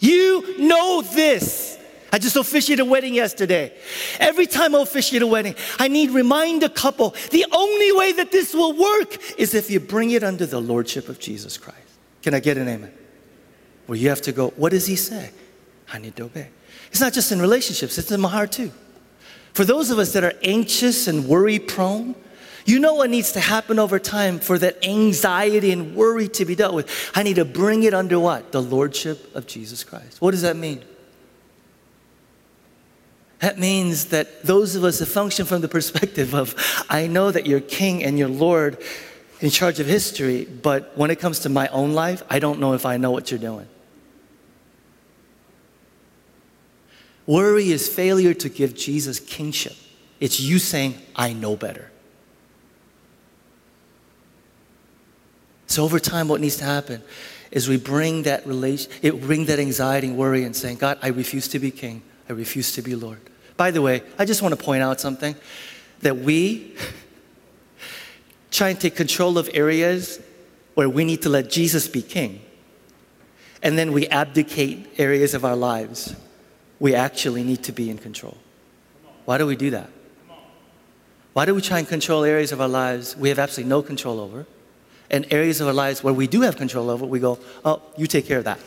You 0.00 0.58
know 0.58 1.00
this. 1.00 1.78
I 2.12 2.18
just 2.18 2.36
officiated 2.36 2.86
a 2.86 2.90
wedding 2.90 3.14
yesterday. 3.14 3.72
Every 4.20 4.46
time 4.46 4.74
I 4.74 4.82
officiate 4.82 5.22
a 5.22 5.26
wedding, 5.26 5.54
I 5.78 5.88
need 5.88 6.10
remind 6.10 6.62
a 6.62 6.68
couple 6.68 7.14
the 7.30 7.46
only 7.50 7.90
way 7.92 8.12
that 8.12 8.30
this 8.30 8.52
will 8.52 8.76
work 8.78 9.16
is 9.38 9.54
if 9.54 9.70
you 9.70 9.80
bring 9.80 10.10
it 10.10 10.22
under 10.22 10.44
the 10.44 10.60
lordship 10.60 11.08
of 11.08 11.18
Jesus 11.18 11.56
Christ. 11.56 11.78
Can 12.20 12.34
I 12.34 12.40
get 12.40 12.58
an 12.58 12.68
amen? 12.68 12.92
Where 13.86 13.96
you 13.96 14.10
have 14.10 14.20
to 14.22 14.32
go, 14.32 14.48
what 14.56 14.72
does 14.72 14.86
he 14.86 14.96
say? 14.96 15.30
I 15.90 15.96
need 15.96 16.16
to 16.16 16.24
obey. 16.24 16.50
It's 16.90 17.00
not 17.00 17.14
just 17.14 17.32
in 17.32 17.40
relationships, 17.40 17.96
it's 17.96 18.12
in 18.12 18.20
my 18.20 18.28
heart 18.28 18.52
too. 18.52 18.72
For 19.54 19.64
those 19.64 19.90
of 19.90 19.98
us 19.98 20.12
that 20.12 20.22
are 20.22 20.34
anxious 20.42 21.08
and 21.08 21.26
worry 21.26 21.58
prone, 21.58 22.14
you 22.64 22.78
know 22.78 22.94
what 22.94 23.10
needs 23.10 23.32
to 23.32 23.40
happen 23.40 23.78
over 23.78 23.98
time 23.98 24.38
for 24.38 24.58
that 24.58 24.84
anxiety 24.84 25.72
and 25.72 25.94
worry 25.94 26.28
to 26.28 26.44
be 26.44 26.54
dealt 26.54 26.74
with. 26.74 27.10
I 27.14 27.22
need 27.22 27.36
to 27.36 27.44
bring 27.44 27.82
it 27.82 27.94
under 27.94 28.18
what? 28.18 28.52
The 28.52 28.62
Lordship 28.62 29.34
of 29.34 29.46
Jesus 29.46 29.84
Christ. 29.84 30.20
What 30.20 30.30
does 30.30 30.42
that 30.42 30.56
mean? 30.56 30.84
That 33.40 33.58
means 33.58 34.06
that 34.06 34.44
those 34.44 34.76
of 34.76 34.84
us 34.84 35.00
that 35.00 35.06
function 35.06 35.46
from 35.46 35.62
the 35.62 35.68
perspective 35.68 36.34
of, 36.34 36.54
I 36.88 37.08
know 37.08 37.32
that 37.32 37.46
you're 37.46 37.60
King 37.60 38.04
and 38.04 38.16
you're 38.16 38.28
Lord 38.28 38.80
in 39.40 39.50
charge 39.50 39.80
of 39.80 39.86
history, 39.86 40.44
but 40.44 40.96
when 40.96 41.10
it 41.10 41.18
comes 41.18 41.40
to 41.40 41.48
my 41.48 41.66
own 41.68 41.92
life, 41.92 42.22
I 42.30 42.38
don't 42.38 42.60
know 42.60 42.74
if 42.74 42.86
I 42.86 42.96
know 42.96 43.10
what 43.10 43.32
you're 43.32 43.40
doing. 43.40 43.66
Worry 47.26 47.70
is 47.70 47.88
failure 47.88 48.34
to 48.34 48.48
give 48.48 48.74
Jesus 48.74 49.18
kingship. 49.20 49.74
It's 50.20 50.40
you 50.40 50.58
saying, 50.58 50.94
I 51.16 51.32
know 51.32 51.56
better. 51.56 51.91
So 55.72 55.84
over 55.84 55.98
time, 55.98 56.28
what 56.28 56.42
needs 56.42 56.58
to 56.58 56.64
happen 56.64 57.02
is 57.50 57.66
we 57.66 57.78
bring 57.78 58.24
that 58.24 58.46
relation, 58.46 58.92
it 59.00 59.18
bring 59.22 59.46
that 59.46 59.58
anxiety 59.58 60.08
and 60.08 60.18
worry 60.18 60.44
and 60.44 60.54
saying, 60.54 60.76
God, 60.76 60.98
I 61.00 61.08
refuse 61.08 61.48
to 61.48 61.58
be 61.58 61.70
king. 61.70 62.02
I 62.28 62.34
refuse 62.34 62.72
to 62.72 62.82
be 62.82 62.94
Lord. 62.94 63.20
By 63.56 63.70
the 63.70 63.80
way, 63.80 64.02
I 64.18 64.26
just 64.26 64.42
want 64.42 64.54
to 64.54 64.62
point 64.62 64.82
out 64.82 65.00
something 65.00 65.34
that 66.00 66.18
we 66.18 66.76
try 68.50 68.68
and 68.68 68.78
take 68.78 68.94
control 68.94 69.38
of 69.38 69.48
areas 69.54 70.20
where 70.74 70.90
we 70.90 71.06
need 71.06 71.22
to 71.22 71.30
let 71.30 71.48
Jesus 71.48 71.88
be 71.88 72.02
king. 72.02 72.42
And 73.62 73.78
then 73.78 73.92
we 73.92 74.06
abdicate 74.08 75.00
areas 75.00 75.32
of 75.32 75.42
our 75.42 75.56
lives 75.56 76.14
we 76.80 76.94
actually 76.94 77.44
need 77.44 77.62
to 77.62 77.72
be 77.72 77.88
in 77.88 77.96
control. 77.96 78.36
Why 79.24 79.38
do 79.38 79.46
we 79.46 79.56
do 79.56 79.70
that? 79.70 79.88
Why 81.32 81.46
do 81.46 81.54
we 81.54 81.62
try 81.62 81.78
and 81.78 81.88
control 81.88 82.24
areas 82.24 82.52
of 82.52 82.60
our 82.60 82.68
lives 82.68 83.16
we 83.16 83.30
have 83.30 83.38
absolutely 83.38 83.70
no 83.70 83.80
control 83.80 84.20
over? 84.20 84.44
And 85.12 85.30
areas 85.30 85.60
of 85.60 85.68
our 85.68 85.74
lives 85.74 86.02
where 86.02 86.14
we 86.14 86.26
do 86.26 86.40
have 86.40 86.56
control 86.56 86.90
over, 86.90 87.04
we 87.04 87.20
go, 87.20 87.38
oh, 87.64 87.82
you 87.96 88.06
take 88.06 88.26
care 88.26 88.38
of 88.38 88.44
that. 88.44 88.58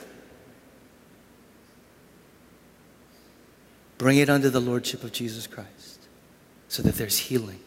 Bring 3.97 4.19
it 4.19 4.29
under 4.29 4.49
the 4.49 4.59
lordship 4.59 5.03
of 5.03 5.11
Jesus 5.11 5.47
Christ 5.47 5.99
so 6.67 6.83
that 6.83 6.95
there's 6.95 7.17
healing, 7.17 7.59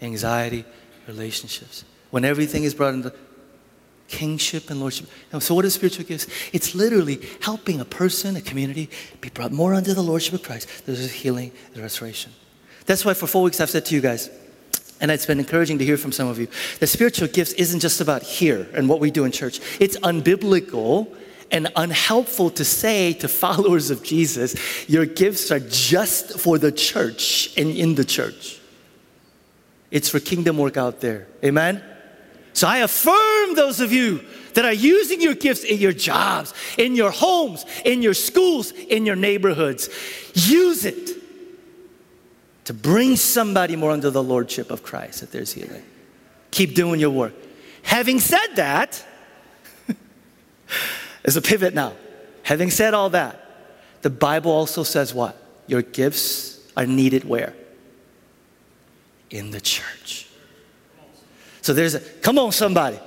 anxiety, 0.00 0.64
relationships. 1.06 1.84
When 2.10 2.24
everything 2.24 2.64
is 2.64 2.74
brought 2.74 2.94
into 2.94 3.12
kingship 4.08 4.68
and 4.68 4.78
lordship. 4.78 5.08
So, 5.40 5.54
what 5.54 5.64
is 5.64 5.74
spiritual 5.74 6.04
gifts? 6.04 6.26
It's 6.52 6.74
literally 6.74 7.20
helping 7.40 7.80
a 7.80 7.84
person, 7.84 8.36
a 8.36 8.42
community, 8.42 8.90
be 9.20 9.30
brought 9.30 9.52
more 9.52 9.74
under 9.74 9.94
the 9.94 10.02
lordship 10.02 10.34
of 10.34 10.42
Christ. 10.42 10.68
There's 10.84 11.10
healing, 11.10 11.50
there's 11.72 11.82
restoration. 11.82 12.32
That's 12.84 13.04
why 13.04 13.14
for 13.14 13.26
four 13.26 13.42
weeks 13.42 13.60
I've 13.60 13.70
said 13.70 13.86
to 13.86 13.94
you 13.94 14.00
guys, 14.00 14.28
And 15.02 15.10
it's 15.10 15.26
been 15.26 15.40
encouraging 15.40 15.78
to 15.78 15.84
hear 15.84 15.96
from 15.96 16.12
some 16.12 16.28
of 16.28 16.38
you. 16.38 16.46
The 16.78 16.86
spiritual 16.86 17.26
gifts 17.26 17.52
isn't 17.54 17.80
just 17.80 18.00
about 18.00 18.22
here 18.22 18.68
and 18.72 18.88
what 18.88 19.00
we 19.00 19.10
do 19.10 19.24
in 19.24 19.32
church. 19.32 19.60
It's 19.80 19.98
unbiblical 19.98 21.12
and 21.50 21.70
unhelpful 21.74 22.50
to 22.50 22.64
say 22.64 23.12
to 23.14 23.28
followers 23.28 23.90
of 23.90 24.04
Jesus, 24.04 24.88
your 24.88 25.04
gifts 25.04 25.50
are 25.50 25.58
just 25.58 26.38
for 26.38 26.56
the 26.56 26.70
church 26.70 27.52
and 27.58 27.70
in 27.76 27.96
the 27.96 28.04
church. 28.04 28.60
It's 29.90 30.08
for 30.08 30.20
kingdom 30.20 30.56
work 30.56 30.76
out 30.76 31.00
there. 31.00 31.26
Amen? 31.44 31.82
So 32.54 32.68
I 32.68 32.78
affirm 32.78 33.56
those 33.56 33.80
of 33.80 33.92
you 33.92 34.24
that 34.54 34.64
are 34.64 34.72
using 34.72 35.20
your 35.20 35.34
gifts 35.34 35.64
in 35.64 35.78
your 35.78 35.92
jobs, 35.92 36.54
in 36.78 36.94
your 36.94 37.10
homes, 37.10 37.66
in 37.84 38.02
your 38.02 38.14
schools, 38.14 38.70
in 38.70 39.04
your 39.04 39.16
neighborhoods. 39.16 39.88
Use 40.34 40.84
it 40.84 41.21
to 42.64 42.74
bring 42.74 43.16
somebody 43.16 43.76
more 43.76 43.90
under 43.90 44.10
the 44.10 44.22
lordship 44.22 44.70
of 44.70 44.82
Christ 44.82 45.20
that 45.20 45.32
there's 45.32 45.52
healing. 45.52 45.82
Keep 46.50 46.74
doing 46.74 47.00
your 47.00 47.10
work. 47.10 47.34
Having 47.82 48.20
said 48.20 48.54
that, 48.54 49.04
there's 51.22 51.36
a 51.36 51.42
pivot 51.42 51.74
now. 51.74 51.94
Having 52.44 52.70
said 52.70 52.94
all 52.94 53.10
that, 53.10 53.38
the 54.02 54.10
Bible 54.10 54.50
also 54.50 54.82
says 54.82 55.14
what? 55.14 55.36
Your 55.66 55.82
gifts 55.82 56.60
are 56.76 56.86
needed 56.86 57.24
where? 57.24 57.54
In 59.30 59.50
the 59.50 59.60
church. 59.60 60.28
So 61.62 61.72
there's 61.72 61.94
a, 61.94 62.00
come 62.00 62.38
on, 62.38 62.52
somebody. 62.52 62.98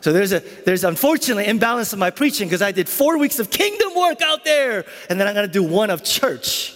So 0.00 0.12
there's 0.12 0.32
a 0.32 0.40
there's 0.64 0.84
unfortunately 0.84 1.46
imbalance 1.46 1.92
in 1.92 1.98
my 1.98 2.10
preaching 2.10 2.48
because 2.48 2.62
I 2.62 2.72
did 2.72 2.88
four 2.88 3.18
weeks 3.18 3.38
of 3.38 3.50
kingdom 3.50 3.94
work 3.94 4.22
out 4.22 4.44
there, 4.44 4.84
and 5.10 5.20
then 5.20 5.26
I'm 5.26 5.34
gonna 5.34 5.48
do 5.48 5.62
one 5.62 5.90
of 5.90 6.04
church. 6.04 6.74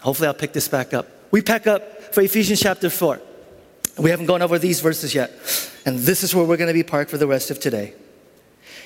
Hopefully 0.00 0.28
I'll 0.28 0.34
pick 0.34 0.52
this 0.52 0.68
back 0.68 0.94
up. 0.94 1.06
We 1.30 1.42
pack 1.42 1.66
up 1.66 2.14
for 2.14 2.22
Ephesians 2.22 2.60
chapter 2.60 2.90
4. 2.90 3.20
We 3.98 4.10
haven't 4.10 4.26
gone 4.26 4.42
over 4.42 4.58
these 4.58 4.80
verses 4.80 5.14
yet. 5.14 5.30
And 5.86 5.98
this 5.98 6.22
is 6.22 6.34
where 6.34 6.44
we're 6.44 6.56
going 6.56 6.68
to 6.68 6.74
be 6.74 6.82
parked 6.82 7.10
for 7.10 7.18
the 7.18 7.26
rest 7.26 7.50
of 7.50 7.60
today. 7.60 7.94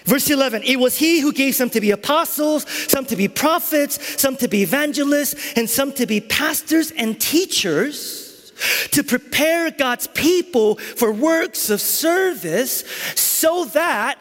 Verse 0.04 0.28
11, 0.28 0.62
it 0.64 0.76
was 0.76 0.98
he 0.98 1.20
who 1.20 1.32
gave 1.32 1.54
some 1.54 1.70
to 1.70 1.80
be 1.80 1.90
apostles, 1.90 2.68
some 2.90 3.06
to 3.06 3.16
be 3.16 3.26
prophets, 3.26 4.20
some 4.20 4.36
to 4.36 4.48
be 4.48 4.62
evangelists, 4.62 5.54
and 5.56 5.68
some 5.68 5.92
to 5.92 6.06
be 6.06 6.20
pastors 6.20 6.90
and 6.90 7.18
teachers 7.18 8.52
to 8.90 9.02
prepare 9.02 9.70
God's 9.70 10.06
people 10.08 10.76
for 10.76 11.10
works 11.10 11.70
of 11.70 11.80
service 11.80 12.84
so 13.14 13.64
that, 13.66 14.18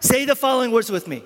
say 0.00 0.24
the 0.24 0.34
following 0.34 0.72
words 0.72 0.90
with 0.90 1.06
me, 1.06 1.22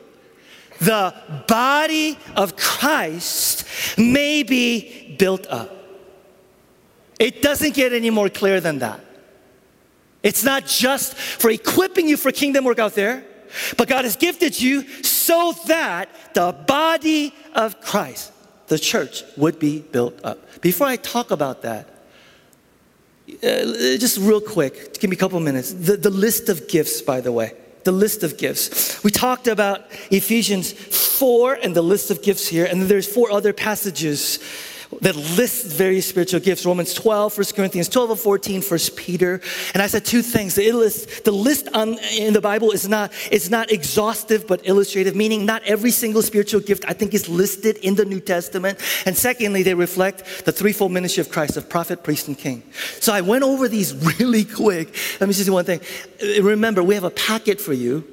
the 0.80 1.14
body 1.46 2.18
of 2.34 2.56
Christ 2.56 3.64
may 3.96 4.42
be 4.42 5.14
built 5.18 5.46
up. 5.46 5.79
It 7.20 7.42
doesn't 7.42 7.74
get 7.74 7.92
any 7.92 8.08
more 8.08 8.30
clear 8.30 8.60
than 8.60 8.78
that. 8.78 8.98
It's 10.22 10.42
not 10.42 10.66
just 10.66 11.14
for 11.14 11.50
equipping 11.50 12.08
you 12.08 12.16
for 12.16 12.32
kingdom 12.32 12.64
work 12.64 12.78
out 12.78 12.94
there, 12.94 13.24
but 13.76 13.88
God 13.88 14.04
has 14.04 14.16
gifted 14.16 14.60
you 14.60 14.82
so 15.02 15.52
that 15.66 16.08
the 16.34 16.52
body 16.66 17.34
of 17.54 17.80
Christ, 17.82 18.32
the 18.68 18.78
church, 18.78 19.22
would 19.36 19.58
be 19.58 19.80
built 19.80 20.18
up. 20.24 20.60
Before 20.62 20.86
I 20.86 20.96
talk 20.96 21.30
about 21.30 21.62
that, 21.62 21.88
uh, 23.28 23.98
just 23.98 24.18
real 24.18 24.40
quick, 24.40 24.98
give 24.98 25.10
me 25.10 25.16
a 25.16 25.18
couple 25.18 25.38
minutes. 25.40 25.72
The, 25.72 25.96
the 25.96 26.10
list 26.10 26.48
of 26.48 26.68
gifts, 26.68 27.02
by 27.02 27.20
the 27.20 27.32
way, 27.32 27.52
the 27.84 27.92
list 27.92 28.22
of 28.22 28.38
gifts. 28.38 29.02
We 29.04 29.10
talked 29.10 29.46
about 29.46 29.90
Ephesians 30.10 30.72
4 30.72 31.54
and 31.62 31.76
the 31.76 31.82
list 31.82 32.10
of 32.10 32.22
gifts 32.22 32.48
here, 32.48 32.64
and 32.64 32.80
then 32.80 32.88
there's 32.88 33.06
four 33.12 33.30
other 33.30 33.52
passages 33.52 34.38
that 35.00 35.16
lists 35.16 35.72
various 35.72 36.08
spiritual 36.08 36.40
gifts 36.40 36.66
Romans 36.66 36.94
12, 36.94 37.36
1 37.36 37.46
Corinthians 37.54 37.88
12 37.88 38.10
and 38.10 38.20
14, 38.20 38.62
1 38.62 38.78
Peter. 38.96 39.40
And 39.74 39.82
I 39.82 39.86
said 39.86 40.04
two 40.04 40.22
things. 40.22 40.54
The 40.54 40.72
list, 40.72 41.24
the 41.24 41.32
list 41.32 41.68
on, 41.74 41.98
in 42.16 42.32
the 42.32 42.40
Bible 42.40 42.70
is 42.70 42.88
not, 42.88 43.12
is 43.30 43.50
not 43.50 43.70
exhaustive 43.70 44.46
but 44.46 44.66
illustrative, 44.66 45.16
meaning 45.16 45.46
not 45.46 45.62
every 45.64 45.90
single 45.90 46.22
spiritual 46.22 46.60
gift 46.60 46.84
I 46.86 46.92
think 46.92 47.14
is 47.14 47.28
listed 47.28 47.78
in 47.78 47.94
the 47.94 48.04
New 48.04 48.20
Testament. 48.20 48.78
And 49.06 49.16
secondly, 49.16 49.62
they 49.62 49.74
reflect 49.74 50.44
the 50.44 50.52
threefold 50.52 50.92
ministry 50.92 51.20
of 51.20 51.30
Christ 51.30 51.56
of 51.56 51.68
prophet, 51.68 52.02
priest, 52.02 52.28
and 52.28 52.36
king. 52.36 52.62
So 53.00 53.12
I 53.12 53.20
went 53.20 53.44
over 53.44 53.68
these 53.68 53.94
really 54.20 54.44
quick. 54.44 54.94
Let 55.20 55.26
me 55.28 55.34
just 55.34 55.46
do 55.46 55.52
one 55.52 55.64
thing. 55.64 55.80
Remember, 56.42 56.82
we 56.82 56.94
have 56.94 57.04
a 57.04 57.10
packet 57.10 57.60
for 57.60 57.72
you, 57.72 58.06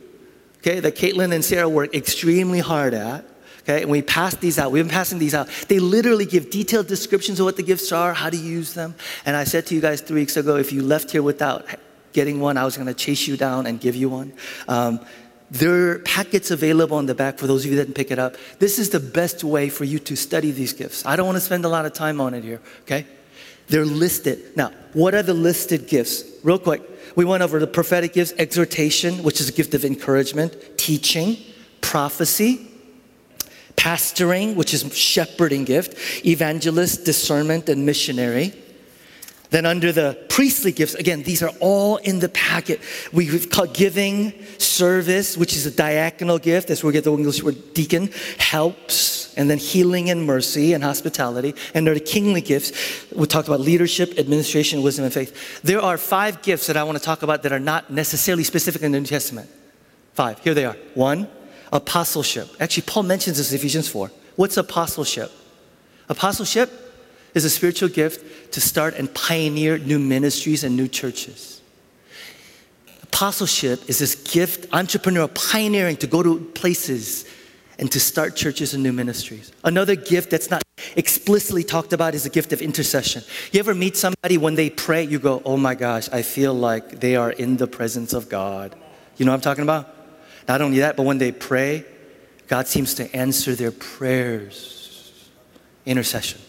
okay, 0.59 0.79
that 0.79 0.95
Caitlin 0.95 1.33
and 1.33 1.43
Sarah 1.43 1.69
work 1.69 1.93
extremely 1.93 2.59
hard 2.59 2.93
at. 2.93 3.25
Okay, 3.67 3.81
and 3.81 3.91
we 3.91 4.01
pass 4.01 4.33
these 4.35 4.57
out. 4.57 4.71
We've 4.71 4.85
been 4.85 4.89
passing 4.89 5.19
these 5.19 5.35
out. 5.35 5.49
They 5.67 5.79
literally 5.79 6.25
give 6.25 6.49
detailed 6.49 6.87
descriptions 6.87 7.41
of 7.41 7.45
what 7.45 7.57
the 7.57 7.63
gifts 7.63 7.91
are, 7.91 8.13
how 8.13 8.29
to 8.29 8.37
use 8.37 8.73
them. 8.73 8.95
And 9.25 9.35
I 9.35 9.43
said 9.43 9.65
to 9.67 9.75
you 9.75 9.81
guys 9.81 9.99
three 9.99 10.21
weeks 10.21 10.37
ago, 10.37 10.55
if 10.55 10.71
you 10.71 10.81
left 10.81 11.11
here 11.11 11.21
without 11.21 11.65
getting 12.13 12.39
one, 12.39 12.55
I 12.55 12.63
was 12.63 12.77
going 12.77 12.87
to 12.87 12.93
chase 12.93 13.27
you 13.27 13.35
down 13.35 13.65
and 13.65 13.77
give 13.77 13.93
you 13.93 14.07
one. 14.07 14.31
Um, 14.69 15.05
there 15.51 15.91
are 15.91 15.99
packets 15.99 16.49
available 16.49 16.97
in 16.99 17.07
the 17.07 17.15
back 17.15 17.37
for 17.37 17.45
those 17.45 17.65
of 17.65 17.71
you 17.71 17.77
that 17.77 17.83
didn't 17.83 17.95
pick 17.95 18.09
it 18.09 18.19
up. 18.19 18.37
This 18.59 18.79
is 18.79 18.89
the 18.89 19.01
best 19.01 19.43
way 19.43 19.67
for 19.67 19.83
you 19.83 19.99
to 19.99 20.15
study 20.15 20.51
these 20.51 20.71
gifts. 20.71 21.05
I 21.05 21.17
don't 21.17 21.25
want 21.25 21.35
to 21.35 21.41
spend 21.41 21.65
a 21.65 21.69
lot 21.69 21.85
of 21.85 21.91
time 21.91 22.21
on 22.21 22.33
it 22.33 22.45
here, 22.45 22.61
okay? 22.83 23.05
They're 23.67 23.85
listed. 23.85 24.55
Now, 24.55 24.71
what 24.93 25.13
are 25.13 25.23
the 25.23 25.33
listed 25.33 25.87
gifts? 25.87 26.23
Real 26.41 26.59
quick, 26.59 26.81
we 27.17 27.25
went 27.25 27.43
over 27.43 27.59
the 27.59 27.67
prophetic 27.67 28.13
gifts, 28.13 28.33
exhortation, 28.37 29.23
which 29.23 29.41
is 29.41 29.49
a 29.49 29.51
gift 29.51 29.73
of 29.73 29.83
encouragement, 29.83 30.55
teaching, 30.77 31.37
prophecy, 31.81 32.66
pastoring, 33.77 34.55
which 34.55 34.73
is 34.73 34.93
shepherding 34.95 35.63
gift, 35.63 36.25
evangelist, 36.25 37.05
discernment, 37.05 37.69
and 37.69 37.85
missionary. 37.85 38.53
Then 39.49 39.65
under 39.65 39.93
the 39.93 40.17
priestly 40.27 40.73
gifts, 40.73 40.95
again, 40.95 41.23
these 41.23 41.41
are 41.41 41.51
all 41.61 41.97
in 41.97 42.19
the 42.19 42.27
packet. 42.29 42.81
We've 43.13 43.49
called 43.49 43.73
giving, 43.73 44.33
service, 44.57 45.37
which 45.37 45.55
is 45.55 45.65
a 45.65 45.71
diaconal 45.71 46.41
gift. 46.41 46.67
That's 46.67 46.83
where 46.83 46.89
we 46.89 46.93
get 46.93 47.05
the 47.05 47.13
English 47.13 47.41
word 47.41 47.73
deacon, 47.73 48.11
helps, 48.39 49.33
and 49.35 49.49
then 49.49 49.57
healing 49.57 50.09
and 50.09 50.25
mercy 50.25 50.73
and 50.73 50.83
hospitality. 50.83 51.55
And 51.73 51.87
there 51.87 51.93
are 51.93 51.99
the 51.99 52.03
kingly 52.03 52.41
gifts. 52.41 53.05
We 53.15 53.25
talked 53.25 53.47
about 53.47 53.61
leadership, 53.61 54.19
administration, 54.19 54.81
wisdom, 54.81 55.05
and 55.05 55.13
faith. 55.13 55.61
There 55.61 55.79
are 55.79 55.97
five 55.97 56.41
gifts 56.41 56.67
that 56.67 56.75
I 56.75 56.83
want 56.83 56.97
to 56.97 57.03
talk 57.03 57.23
about 57.23 57.43
that 57.43 57.53
are 57.53 57.59
not 57.59 57.89
necessarily 57.89 58.43
specific 58.43 58.81
in 58.81 58.91
the 58.91 58.99
New 58.99 59.05
Testament. 59.05 59.49
Five. 60.13 60.39
Here 60.39 60.55
they 60.55 60.65
are. 60.65 60.75
One, 60.95 61.29
apostleship. 61.71 62.49
Actually, 62.59 62.83
Paul 62.83 63.03
mentions 63.03 63.37
this 63.37 63.51
in 63.51 63.57
Ephesians 63.57 63.89
4. 63.89 64.11
What's 64.35 64.57
apostleship? 64.57 65.31
Apostleship 66.09 66.71
is 67.33 67.45
a 67.45 67.49
spiritual 67.49 67.89
gift 67.89 68.53
to 68.53 68.61
start 68.61 68.95
and 68.95 69.13
pioneer 69.13 69.77
new 69.77 69.99
ministries 69.99 70.63
and 70.63 70.75
new 70.75 70.87
churches. 70.87 71.61
Apostleship 73.03 73.89
is 73.89 73.99
this 73.99 74.15
gift, 74.15 74.69
entrepreneurial 74.69 75.33
pioneering 75.33 75.97
to 75.97 76.07
go 76.07 76.21
to 76.21 76.39
places 76.53 77.25
and 77.79 77.91
to 77.91 77.99
start 77.99 78.35
churches 78.35 78.73
and 78.73 78.83
new 78.83 78.93
ministries. 78.93 79.51
Another 79.63 79.95
gift 79.95 80.29
that's 80.29 80.49
not 80.49 80.63
explicitly 80.95 81.63
talked 81.63 81.93
about 81.93 82.15
is 82.15 82.25
a 82.25 82.29
gift 82.29 82.53
of 82.53 82.61
intercession. 82.61 83.23
You 83.51 83.59
ever 83.59 83.75
meet 83.75 83.97
somebody 83.97 84.37
when 84.37 84.55
they 84.55 84.69
pray, 84.69 85.03
you 85.03 85.19
go, 85.19 85.41
oh 85.45 85.57
my 85.57 85.75
gosh, 85.75 86.09
I 86.09 86.21
feel 86.21 86.53
like 86.53 86.99
they 86.99 87.15
are 87.15 87.31
in 87.31 87.57
the 87.57 87.67
presence 87.67 88.13
of 88.13 88.29
God. 88.29 88.75
You 89.17 89.25
know 89.25 89.31
what 89.31 89.37
I'm 89.37 89.41
talking 89.41 89.63
about? 89.63 89.96
Not 90.47 90.61
only 90.61 90.79
that, 90.79 90.95
but 90.95 91.03
when 91.03 91.17
they 91.17 91.31
pray, 91.31 91.85
God 92.47 92.67
seems 92.67 92.93
to 92.95 93.13
answer 93.15 93.55
their 93.55 93.71
prayers. 93.71 95.29
Intercession. 95.85 96.41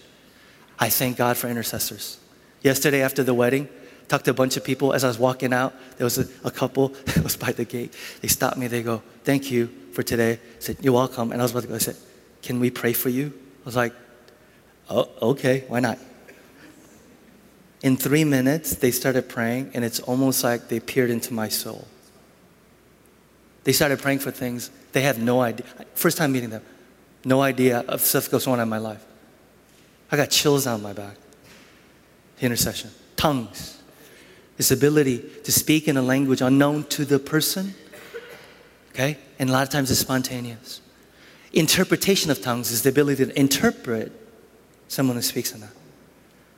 I 0.78 0.88
thank 0.88 1.16
God 1.16 1.36
for 1.36 1.48
intercessors. 1.48 2.18
Yesterday 2.62 3.02
after 3.02 3.22
the 3.22 3.34
wedding, 3.34 3.68
talked 4.08 4.24
to 4.24 4.30
a 4.30 4.34
bunch 4.34 4.56
of 4.56 4.64
people. 4.64 4.92
As 4.92 5.04
I 5.04 5.08
was 5.08 5.18
walking 5.18 5.52
out, 5.52 5.74
there 5.96 6.04
was 6.04 6.18
a, 6.18 6.26
a 6.44 6.50
couple 6.50 6.88
that 7.06 7.22
was 7.22 7.36
by 7.36 7.52
the 7.52 7.64
gate. 7.64 7.94
They 8.20 8.28
stopped 8.28 8.56
me. 8.56 8.66
They 8.66 8.82
go, 8.82 9.02
"Thank 9.24 9.50
you 9.50 9.68
for 9.92 10.02
today." 10.02 10.34
I 10.34 10.60
said, 10.60 10.78
"You're 10.80 10.94
welcome." 10.94 11.32
And 11.32 11.40
I 11.40 11.44
was 11.44 11.52
about 11.52 11.62
to 11.62 11.68
go. 11.68 11.74
I 11.74 11.78
said, 11.78 11.96
"Can 12.42 12.60
we 12.60 12.70
pray 12.70 12.92
for 12.92 13.08
you?" 13.08 13.32
I 13.62 13.64
was 13.64 13.76
like, 13.76 13.92
"Oh, 14.88 15.08
okay. 15.22 15.64
Why 15.68 15.80
not?" 15.80 15.98
In 17.82 17.96
three 17.96 18.24
minutes, 18.24 18.74
they 18.76 18.90
started 18.90 19.28
praying, 19.28 19.70
and 19.74 19.84
it's 19.84 20.00
almost 20.00 20.42
like 20.42 20.68
they 20.68 20.80
peered 20.80 21.10
into 21.10 21.32
my 21.32 21.48
soul. 21.48 21.86
They 23.64 23.72
started 23.72 23.98
praying 23.98 24.20
for 24.20 24.30
things 24.30 24.70
they 24.92 25.02
had 25.02 25.20
no 25.20 25.40
idea. 25.40 25.66
First 25.94 26.16
time 26.16 26.32
meeting 26.32 26.50
them, 26.50 26.62
no 27.24 27.42
idea 27.42 27.80
of 27.88 28.00
stuff 28.00 28.30
goes 28.30 28.46
on 28.46 28.60
in 28.60 28.68
my 28.68 28.78
life. 28.78 29.04
I 30.10 30.16
got 30.16 30.30
chills 30.30 30.64
down 30.64 30.82
my 30.82 30.92
back. 30.92 31.16
The 32.38 32.46
intercession, 32.46 32.90
tongues, 33.16 33.82
this 34.56 34.70
ability 34.70 35.24
to 35.44 35.52
speak 35.52 35.88
in 35.88 35.96
a 35.96 36.02
language 36.02 36.40
unknown 36.40 36.84
to 36.84 37.04
the 37.04 37.18
person. 37.18 37.74
Okay, 38.90 39.18
and 39.38 39.50
a 39.50 39.52
lot 39.52 39.62
of 39.62 39.68
times 39.68 39.90
it's 39.90 40.00
spontaneous. 40.00 40.80
Interpretation 41.52 42.30
of 42.30 42.40
tongues 42.40 42.70
is 42.70 42.82
the 42.82 42.88
ability 42.88 43.24
to 43.24 43.38
interpret 43.38 44.12
someone 44.88 45.16
who 45.16 45.22
speaks 45.22 45.52
in 45.52 45.60
that. 45.60 45.70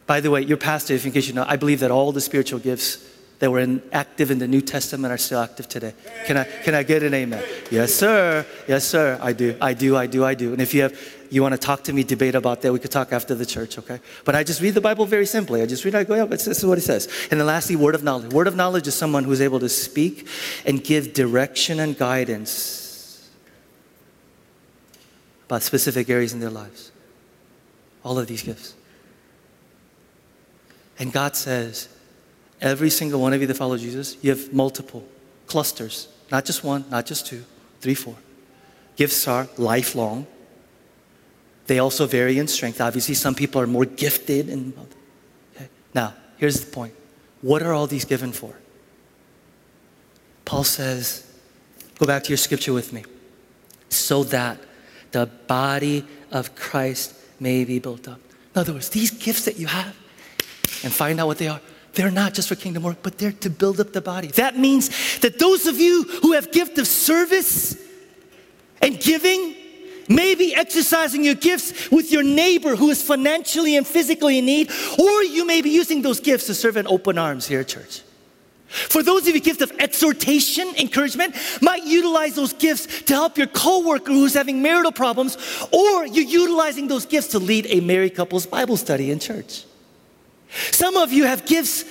By 0.07 0.21
the 0.21 0.31
way, 0.31 0.43
your 0.43 0.57
pastor, 0.57 0.95
if 0.95 1.07
in 1.07 1.13
case 1.13 1.29
you 1.29 1.35
know, 1.35 1.45
I 1.47 1.57
believe 1.57 1.81
that 1.81 1.91
all 1.91 2.13
the 2.13 2.21
spiritual 2.21 2.59
gifts 2.59 3.05
that 3.41 3.51
were 3.51 3.59
in, 3.59 3.83
active 3.93 4.31
in 4.31 4.39
the 4.39 4.47
New 4.47 4.61
Testament 4.61 5.13
are 5.13 5.19
still 5.19 5.41
active 5.41 5.67
today? 5.67 5.95
Can 6.27 6.37
I, 6.37 6.45
can 6.45 6.75
I 6.75 6.83
get 6.83 7.03
an 7.03 7.15
amen? 7.15 7.43
Yes, 7.71 7.93
sir. 7.95 8.47
Yes, 8.69 8.85
sir. 8.85 9.19
I 9.21 9.33
do. 9.33 9.57
I 9.61 9.75
do. 9.75 9.97
I 9.97 10.07
do. 10.07 10.25
I 10.25 10.35
do. 10.35 10.53
And 10.53 10.61
if 10.61 10.73
you 10.75 10.83
have, 10.83 10.99
you 11.31 11.41
want 11.43 11.53
to 11.53 11.59
talk 11.59 11.83
to 11.85 11.93
me, 11.93 12.05
debate 12.05 12.35
about 12.35 12.61
that, 12.61 12.73
we 12.73 12.79
could 12.79 12.91
talk 12.91 13.13
after 13.13 13.35
the 13.35 13.47
church, 13.47 13.79
okay? 13.79 13.99
But 14.25 14.35
I 14.37 14.45
just 14.45 14.61
read 14.61 14.75
the 14.75 14.81
Bible 14.81 15.07
very 15.07 15.25
simply. 15.25 15.63
I 15.63 15.67
just 15.67 15.85
read, 15.85 15.95
I 15.95 16.05
go, 16.05 16.15
yeah, 16.15 16.27
this 16.27 16.47
is 16.47 16.67
what 16.67 16.77
it 16.77 16.83
says. 16.83 17.09
And 17.31 17.41
then 17.41 17.47
lastly, 17.47 17.77
word 17.77 17.95
of 17.95 18.03
knowledge. 18.03 18.33
Word 18.33 18.47
of 18.47 18.57
knowledge 18.57 18.87
is 18.87 18.95
someone 18.95 19.25
who's 19.25 19.41
able 19.41 19.61
to 19.61 19.69
speak 19.69 20.29
and 20.67 20.85
give 20.85 21.15
direction 21.15 21.81
and 21.81 21.97
guidance 21.97 23.31
about 25.47 25.63
specific 25.63 26.11
areas 26.11 26.35
in 26.35 26.41
their 26.41 26.51
lives. 26.51 26.93
All 28.05 28.19
of 28.19 28.27
these 28.27 28.43
gifts. 28.43 28.75
And 30.99 31.11
God 31.11 31.35
says, 31.35 31.89
every 32.61 32.91
single 32.91 33.21
one 33.21 33.33
of 33.33 33.41
you 33.41 33.47
that 33.47 33.57
follow 33.57 33.77
Jesus, 33.77 34.17
you 34.23 34.31
have 34.31 34.53
multiple 34.53 35.05
clusters, 35.47 36.09
not 36.31 36.45
just 36.45 36.63
one, 36.63 36.85
not 36.91 37.07
just 37.07 37.27
two, 37.27 37.45
three, 37.81 37.95
four. 37.95 38.17
Gifts 38.97 39.27
are 39.27 39.49
lifelong. 39.57 40.27
They 41.67 41.79
also 41.79 42.07
vary 42.07 42.39
in 42.39 42.49
strength. 42.49 42.81
Obviously, 42.81 43.15
some 43.15 43.35
people 43.35 43.61
are 43.61 43.67
more 43.67 43.85
gifted. 43.85 44.49
And, 44.49 44.77
okay. 45.57 45.69
Now, 45.95 46.15
here's 46.37 46.61
the 46.61 46.71
point 46.71 46.95
what 47.43 47.63
are 47.63 47.73
all 47.73 47.87
these 47.87 48.05
given 48.05 48.33
for? 48.33 48.55
Paul 50.45 50.65
says, 50.65 51.27
go 51.99 52.07
back 52.07 52.25
to 52.25 52.29
your 52.29 52.39
scripture 52.39 52.73
with 52.73 52.93
me, 52.93 53.05
so 53.89 54.25
that 54.25 54.59
the 55.13 55.27
body 55.27 56.05
of 56.31 56.55
Christ 56.55 57.15
may 57.39 57.65
be 57.65 57.79
built 57.79 58.09
up. 58.09 58.21
In 58.55 58.61
other 58.61 58.73
words, 58.73 58.89
these 58.89 59.11
gifts 59.11 59.45
that 59.45 59.59
you 59.59 59.67
have, 59.67 59.97
and 60.83 60.93
find 60.93 61.21
out 61.21 61.27
what 61.27 61.39
they 61.39 61.49
are. 61.49 61.61
They're 61.95 62.11
not 62.11 62.35
just 62.35 62.49
for 62.49 62.55
kingdom 62.55 62.83
work, 62.83 62.99
but 63.03 63.19
they're 63.19 63.33
to 63.33 63.51
build 63.51 63.81
up 63.81 63.93
the 63.93 64.01
body. 64.01 64.29
That 64.29 64.59
means 64.59 65.19
that 65.21 65.39
those 65.39 65.67
of 65.67 65.79
you 65.79 66.05
who 66.23 66.33
have 66.33 66.53
gift 66.53 66.79
of 66.79 66.87
service 66.87 67.77
and 68.81 68.99
giving, 68.99 69.57
may 70.11 70.35
be 70.35 70.55
exercising 70.55 71.25
your 71.25 71.37
gifts 71.37 71.91
with 71.91 72.11
your 72.11 72.25
neighbor 72.25 72.75
who 72.75 72.91
is 72.91 73.01
financially 73.01 73.77
and 73.77 73.87
physically 73.87 74.39
in 74.39 74.45
need, 74.45 74.71
or 74.99 75.23
you 75.23 75.47
may 75.47 75.63
be 75.63 75.71
using 75.71 76.03
those 76.03 76.21
gifts 76.21 76.47
to 76.47 76.55
serve 76.55 76.77
in 76.77 76.87
open 76.87 77.17
arms 77.17 77.47
here 77.47 77.61
at 77.61 77.69
church. 77.69 78.03
For 78.67 79.03
those 79.03 79.27
of 79.27 79.35
you 79.35 79.41
gift 79.41 79.63
of 79.63 79.73
exhortation, 79.79 80.75
encouragement, 80.77 81.35
might 81.61 81.85
utilize 81.85 82.35
those 82.35 82.53
gifts 82.53 83.03
to 83.03 83.15
help 83.15 83.39
your 83.39 83.49
coworker 83.49 84.13
who's 84.13 84.35
having 84.35 84.63
marital 84.63 84.93
problems, 84.93 85.37
or 85.73 86.07
you're 86.07 86.25
utilizing 86.25 86.89
those 86.89 87.07
gifts 87.07 87.29
to 87.29 87.39
lead 87.39 87.67
a 87.69 87.81
married 87.81 88.15
couple's 88.15 88.47
Bible 88.47 88.77
study 88.77 89.11
in 89.11 89.19
church. 89.19 89.65
Some 90.51 90.97
of 90.97 91.13
you 91.13 91.25
have 91.25 91.47
gifts 91.47 91.85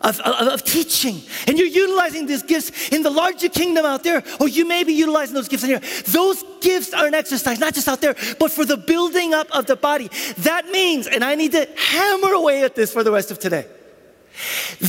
of, 0.00 0.18
of, 0.20 0.48
of, 0.48 0.64
teaching, 0.64 1.20
and 1.46 1.58
you're 1.58 1.66
utilizing 1.66 2.26
these 2.26 2.42
gifts 2.42 2.88
in 2.88 3.02
the 3.02 3.10
larger 3.10 3.50
kingdom 3.50 3.84
out 3.84 4.02
there, 4.02 4.22
or 4.40 4.48
you 4.48 4.66
may 4.66 4.82
be 4.82 4.94
utilizing 4.94 5.34
those 5.34 5.48
gifts 5.48 5.62
in 5.62 5.70
here. 5.70 5.82
Those 6.06 6.42
gifts 6.62 6.94
are 6.94 7.06
an 7.06 7.12
exercise, 7.12 7.58
not 7.58 7.74
just 7.74 7.86
out 7.86 8.00
there, 8.00 8.14
but 8.38 8.50
for 8.50 8.64
the 8.64 8.78
building 8.78 9.34
up 9.34 9.50
of 9.50 9.66
the 9.66 9.76
body. 9.76 10.10
That 10.38 10.70
means, 10.70 11.06
and 11.06 11.22
I 11.22 11.34
need 11.34 11.52
to 11.52 11.68
hammer 11.76 12.32
away 12.32 12.64
at 12.64 12.74
this 12.74 12.92
for 12.92 13.04
the 13.04 13.12
rest 13.12 13.30
of 13.30 13.38
today. 13.38 13.66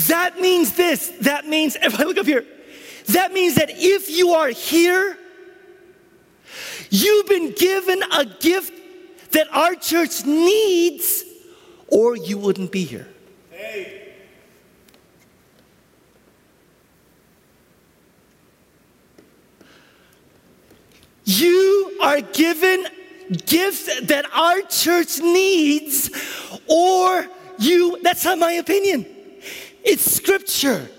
That 0.07 0.39
means 0.39 0.73
this. 0.73 1.09
That 1.21 1.45
means, 1.45 1.75
if 1.81 1.99
I 1.99 2.03
look 2.03 2.17
up 2.17 2.25
here, 2.25 2.45
that 3.07 3.33
means 3.33 3.55
that 3.55 3.69
if 3.69 4.09
you 4.09 4.31
are 4.31 4.49
here, 4.49 5.17
you've 6.89 7.27
been 7.27 7.51
given 7.51 8.01
a 8.13 8.25
gift 8.25 8.73
that 9.33 9.47
our 9.53 9.75
church 9.75 10.25
needs 10.25 11.25
or 11.91 12.15
you 12.15 12.37
wouldn't 12.37 12.71
be 12.71 12.83
here. 12.85 13.07
You 21.23 21.97
are 22.01 22.21
given 22.21 22.85
gifts 23.45 24.01
that 24.01 24.25
our 24.33 24.61
church 24.61 25.19
needs, 25.19 26.09
or 26.67 27.27
you, 27.59 27.99
that's 28.01 28.25
not 28.25 28.39
my 28.39 28.53
opinion. 28.53 29.05
It's 29.83 30.03
scripture. 30.03 30.89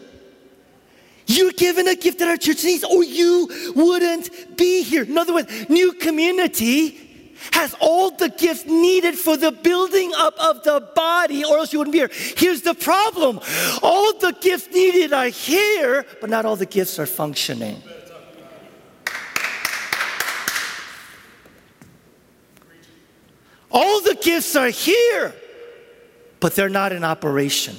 You're 1.26 1.52
given 1.52 1.88
a 1.88 1.94
gift 1.94 2.18
that 2.20 2.28
our 2.28 2.36
church 2.36 2.64
needs, 2.64 2.84
or 2.84 3.02
you 3.02 3.72
wouldn't 3.74 4.56
be 4.56 4.82
here. 4.82 5.04
In 5.04 5.18
other 5.18 5.34
words, 5.34 5.68
new 5.68 5.92
community 5.92 7.11
has 7.52 7.74
all 7.80 8.10
the 8.10 8.28
gifts 8.28 8.66
needed 8.66 9.16
for 9.16 9.36
the 9.36 9.52
building 9.52 10.12
up 10.16 10.34
of 10.38 10.62
the 10.62 10.88
body, 10.94 11.44
or 11.44 11.58
else 11.58 11.72
you 11.72 11.78
wouldn't 11.78 11.92
be 11.92 11.98
here. 11.98 12.10
Here's 12.36 12.62
the 12.62 12.74
problem 12.74 13.40
all 13.82 14.18
the 14.18 14.32
gifts 14.40 14.68
needed 14.72 15.12
are 15.12 15.26
here, 15.26 16.06
but 16.20 16.30
not 16.30 16.44
all 16.44 16.56
the 16.56 16.66
gifts 16.66 16.98
are 16.98 17.06
functioning. 17.06 17.82
All 23.70 24.02
the 24.02 24.14
gifts 24.14 24.54
are 24.54 24.68
here, 24.68 25.34
but 26.38 26.54
they're 26.54 26.68
not 26.68 26.92
in 26.92 27.04
operation. 27.04 27.76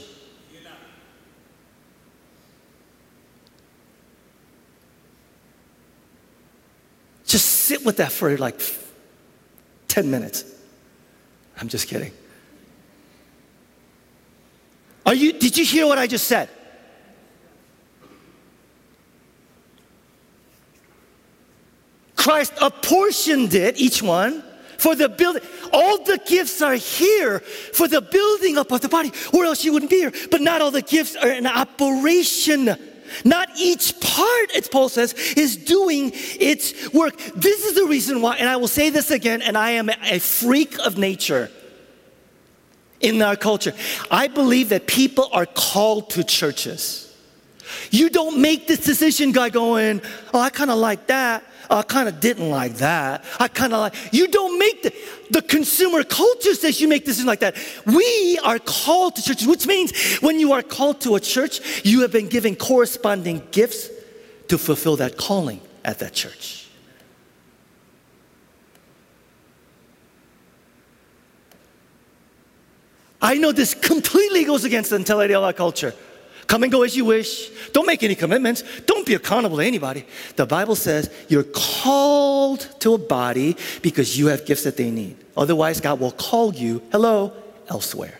Just 7.25 7.45
sit 7.45 7.85
with 7.85 7.97
that 7.97 8.11
for 8.11 8.35
like 8.37 8.59
10 9.93 10.09
minutes. 10.09 10.43
I'm 11.61 11.67
just 11.67 11.87
kidding. 11.87 12.11
Are 15.05 15.13
you, 15.13 15.33
did 15.33 15.55
you 15.55 15.63
hear 15.63 15.85
what 15.85 15.99
I 15.99 16.07
just 16.07 16.27
said? 16.27 16.49
Christ 22.15 22.53
apportioned 22.59 23.53
it, 23.53 23.79
each 23.79 24.01
one, 24.01 24.43
for 24.79 24.95
the 24.95 25.09
building. 25.09 25.43
All 25.71 26.03
the 26.03 26.19
gifts 26.25 26.63
are 26.63 26.73
here 26.73 27.41
for 27.41 27.87
the 27.87 28.01
building 28.01 28.57
up 28.57 28.71
of 28.71 28.81
the 28.81 28.89
body, 28.89 29.11
or 29.31 29.45
else 29.45 29.63
you 29.63 29.73
wouldn't 29.73 29.91
be 29.91 29.97
here. 29.97 30.13
But 30.31 30.41
not 30.41 30.59
all 30.59 30.71
the 30.71 30.81
gifts 30.81 31.15
are 31.15 31.29
in 31.29 31.45
operation. 31.45 32.75
Not 33.23 33.49
each 33.57 33.99
part, 33.99 34.55
as 34.55 34.67
Paul 34.67 34.89
says, 34.89 35.13
is 35.35 35.55
doing 35.57 36.11
its 36.13 36.93
work. 36.93 37.17
This 37.35 37.65
is 37.65 37.75
the 37.75 37.85
reason 37.85 38.21
why, 38.21 38.37
and 38.37 38.49
I 38.49 38.55
will 38.55 38.67
say 38.67 38.89
this 38.89 39.11
again, 39.11 39.41
and 39.41 39.57
I 39.57 39.71
am 39.71 39.89
a 39.89 40.19
freak 40.19 40.79
of 40.79 40.97
nature 40.97 41.49
in 42.99 43.21
our 43.21 43.35
culture. 43.35 43.73
I 44.09 44.27
believe 44.27 44.69
that 44.69 44.87
people 44.87 45.29
are 45.31 45.45
called 45.45 46.09
to 46.11 46.23
churches. 46.23 47.15
You 47.91 48.09
don't 48.09 48.39
make 48.39 48.67
this 48.67 48.79
decision 48.79 49.31
guy 49.31 49.49
going, 49.49 50.01
oh, 50.33 50.39
I 50.39 50.49
kind 50.49 50.71
of 50.71 50.77
like 50.77 51.07
that. 51.07 51.43
I 51.69 51.81
kind 51.81 52.07
of 52.09 52.19
didn't 52.19 52.49
like 52.49 52.75
that. 52.75 53.23
I 53.39 53.47
kind 53.47 53.73
of 53.73 53.79
like, 53.79 53.95
you 54.11 54.27
don't 54.27 54.59
make 54.59 54.83
the, 54.83 54.93
the 55.31 55.41
consumer 55.41 56.03
culture 56.03 56.53
says 56.53 56.79
you 56.81 56.87
make 56.87 57.05
decisions 57.05 57.27
like 57.27 57.39
that. 57.39 57.55
We 57.85 58.39
are 58.43 58.59
called 58.59 59.15
to 59.15 59.23
churches, 59.23 59.47
which 59.47 59.65
means 59.65 60.17
when 60.17 60.39
you 60.39 60.53
are 60.53 60.61
called 60.61 61.01
to 61.01 61.15
a 61.15 61.19
church, 61.19 61.85
you 61.85 62.01
have 62.01 62.11
been 62.11 62.27
given 62.27 62.55
corresponding 62.55 63.47
gifts 63.51 63.89
to 64.49 64.57
fulfill 64.57 64.97
that 64.97 65.17
calling 65.17 65.61
at 65.85 65.99
that 65.99 66.13
church. 66.13 66.67
I 73.21 73.35
know 73.35 73.53
this 73.53 73.73
completely 73.73 74.43
goes 74.43 74.65
against 74.65 74.89
the 74.89 74.97
mentality 74.97 75.33
of 75.33 75.43
our 75.43 75.53
culture. 75.53 75.93
Come 76.47 76.63
and 76.63 76.71
go 76.71 76.83
as 76.83 76.95
you 76.95 77.05
wish. 77.05 77.49
Don't 77.71 77.87
make 77.87 78.03
any 78.03 78.15
commitments. 78.15 78.63
Don't 78.85 79.05
be 79.05 79.13
accountable 79.13 79.57
to 79.57 79.63
anybody. 79.63 80.05
The 80.35 80.45
Bible 80.45 80.75
says 80.75 81.09
you're 81.27 81.45
called 81.53 82.67
to 82.81 82.93
a 82.93 82.97
body 82.97 83.55
because 83.81 84.17
you 84.17 84.27
have 84.27 84.45
gifts 84.45 84.63
that 84.63 84.77
they 84.77 84.91
need. 84.91 85.17
Otherwise, 85.35 85.79
God 85.81 85.99
will 85.99 86.11
call 86.11 86.53
you, 86.53 86.81
hello, 86.91 87.33
elsewhere. 87.67 88.19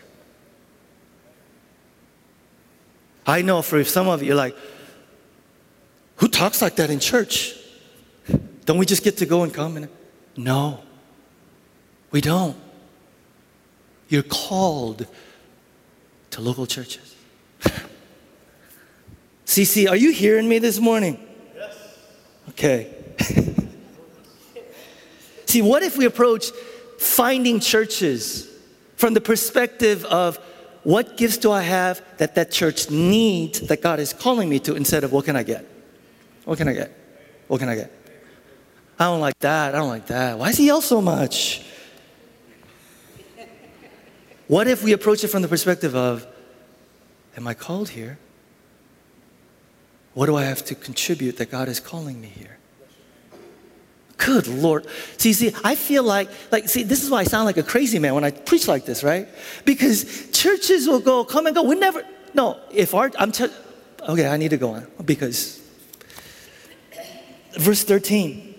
I 3.26 3.42
know 3.42 3.62
for 3.62 3.84
some 3.84 4.08
of 4.08 4.22
you, 4.22 4.28
you're 4.28 4.36
like, 4.36 4.56
who 6.16 6.28
talks 6.28 6.60
like 6.62 6.76
that 6.76 6.90
in 6.90 7.00
church? 7.00 7.56
Don't 8.64 8.78
we 8.78 8.86
just 8.86 9.02
get 9.02 9.18
to 9.18 9.26
go 9.26 9.42
and 9.42 9.52
come? 9.52 9.76
And 9.76 9.88
no, 10.36 10.80
we 12.10 12.20
don't. 12.20 12.56
You're 14.08 14.22
called 14.22 15.06
to 16.30 16.40
local 16.40 16.66
churches. 16.66 17.14
CC, 19.46 19.88
are 19.88 19.96
you 19.96 20.12
hearing 20.12 20.48
me 20.48 20.58
this 20.58 20.80
morning? 20.80 21.18
Yes. 21.54 21.76
Okay. 22.50 22.94
See, 25.46 25.62
what 25.62 25.82
if 25.82 25.96
we 25.96 26.06
approach 26.06 26.50
finding 26.98 27.60
churches 27.60 28.48
from 28.96 29.14
the 29.14 29.20
perspective 29.20 30.04
of 30.06 30.38
what 30.82 31.16
gifts 31.16 31.38
do 31.38 31.52
I 31.52 31.62
have 31.62 32.02
that 32.18 32.34
that 32.34 32.50
church 32.50 32.90
needs 32.90 33.60
that 33.60 33.82
God 33.82 34.00
is 34.00 34.12
calling 34.12 34.48
me 34.48 34.58
to 34.60 34.74
instead 34.74 35.04
of 35.04 35.12
what 35.12 35.24
can 35.24 35.36
I 35.36 35.42
get? 35.42 35.66
What 36.44 36.58
can 36.58 36.68
I 36.68 36.72
get? 36.72 36.96
What 37.48 37.58
can 37.58 37.68
I 37.68 37.74
get? 37.74 37.92
I 38.98 39.04
don't 39.04 39.20
like 39.20 39.38
that. 39.40 39.74
I 39.74 39.78
don't 39.78 39.88
like 39.88 40.06
that. 40.06 40.38
Why 40.38 40.48
does 40.48 40.58
he 40.58 40.66
yell 40.66 40.80
so 40.80 41.00
much? 41.00 41.64
What 44.46 44.68
if 44.68 44.84
we 44.84 44.92
approach 44.92 45.24
it 45.24 45.28
from 45.28 45.42
the 45.42 45.48
perspective 45.48 45.96
of, 45.96 46.26
am 47.36 47.46
I 47.46 47.54
called 47.54 47.88
here? 47.88 48.18
What 50.14 50.26
do 50.26 50.36
I 50.36 50.44
have 50.44 50.64
to 50.66 50.74
contribute 50.74 51.36
that 51.38 51.50
God 51.50 51.68
is 51.68 51.80
calling 51.80 52.20
me 52.20 52.28
here? 52.28 52.58
Good 54.16 54.46
Lord. 54.46 54.86
See, 55.18 55.32
see, 55.32 55.52
I 55.64 55.74
feel 55.74 56.04
like, 56.04 56.30
like, 56.52 56.68
see, 56.68 56.84
this 56.84 57.02
is 57.02 57.10
why 57.10 57.18
I 57.18 57.24
sound 57.24 57.46
like 57.46 57.56
a 57.56 57.62
crazy 57.62 57.98
man 57.98 58.14
when 58.14 58.24
I 58.24 58.30
preach 58.30 58.68
like 58.68 58.86
this, 58.86 59.02
right? 59.02 59.28
Because 59.64 60.30
churches 60.30 60.86
will 60.86 61.00
go, 61.00 61.24
come 61.24 61.46
and 61.46 61.54
go. 61.54 61.64
We 61.64 61.74
never, 61.74 62.06
no, 62.32 62.60
if 62.70 62.94
our, 62.94 63.10
I'm, 63.18 63.32
t- 63.32 63.48
okay, 64.08 64.28
I 64.28 64.36
need 64.36 64.50
to 64.50 64.56
go 64.56 64.70
on 64.70 64.86
because, 65.04 65.60
verse 67.58 67.82
13 67.82 68.53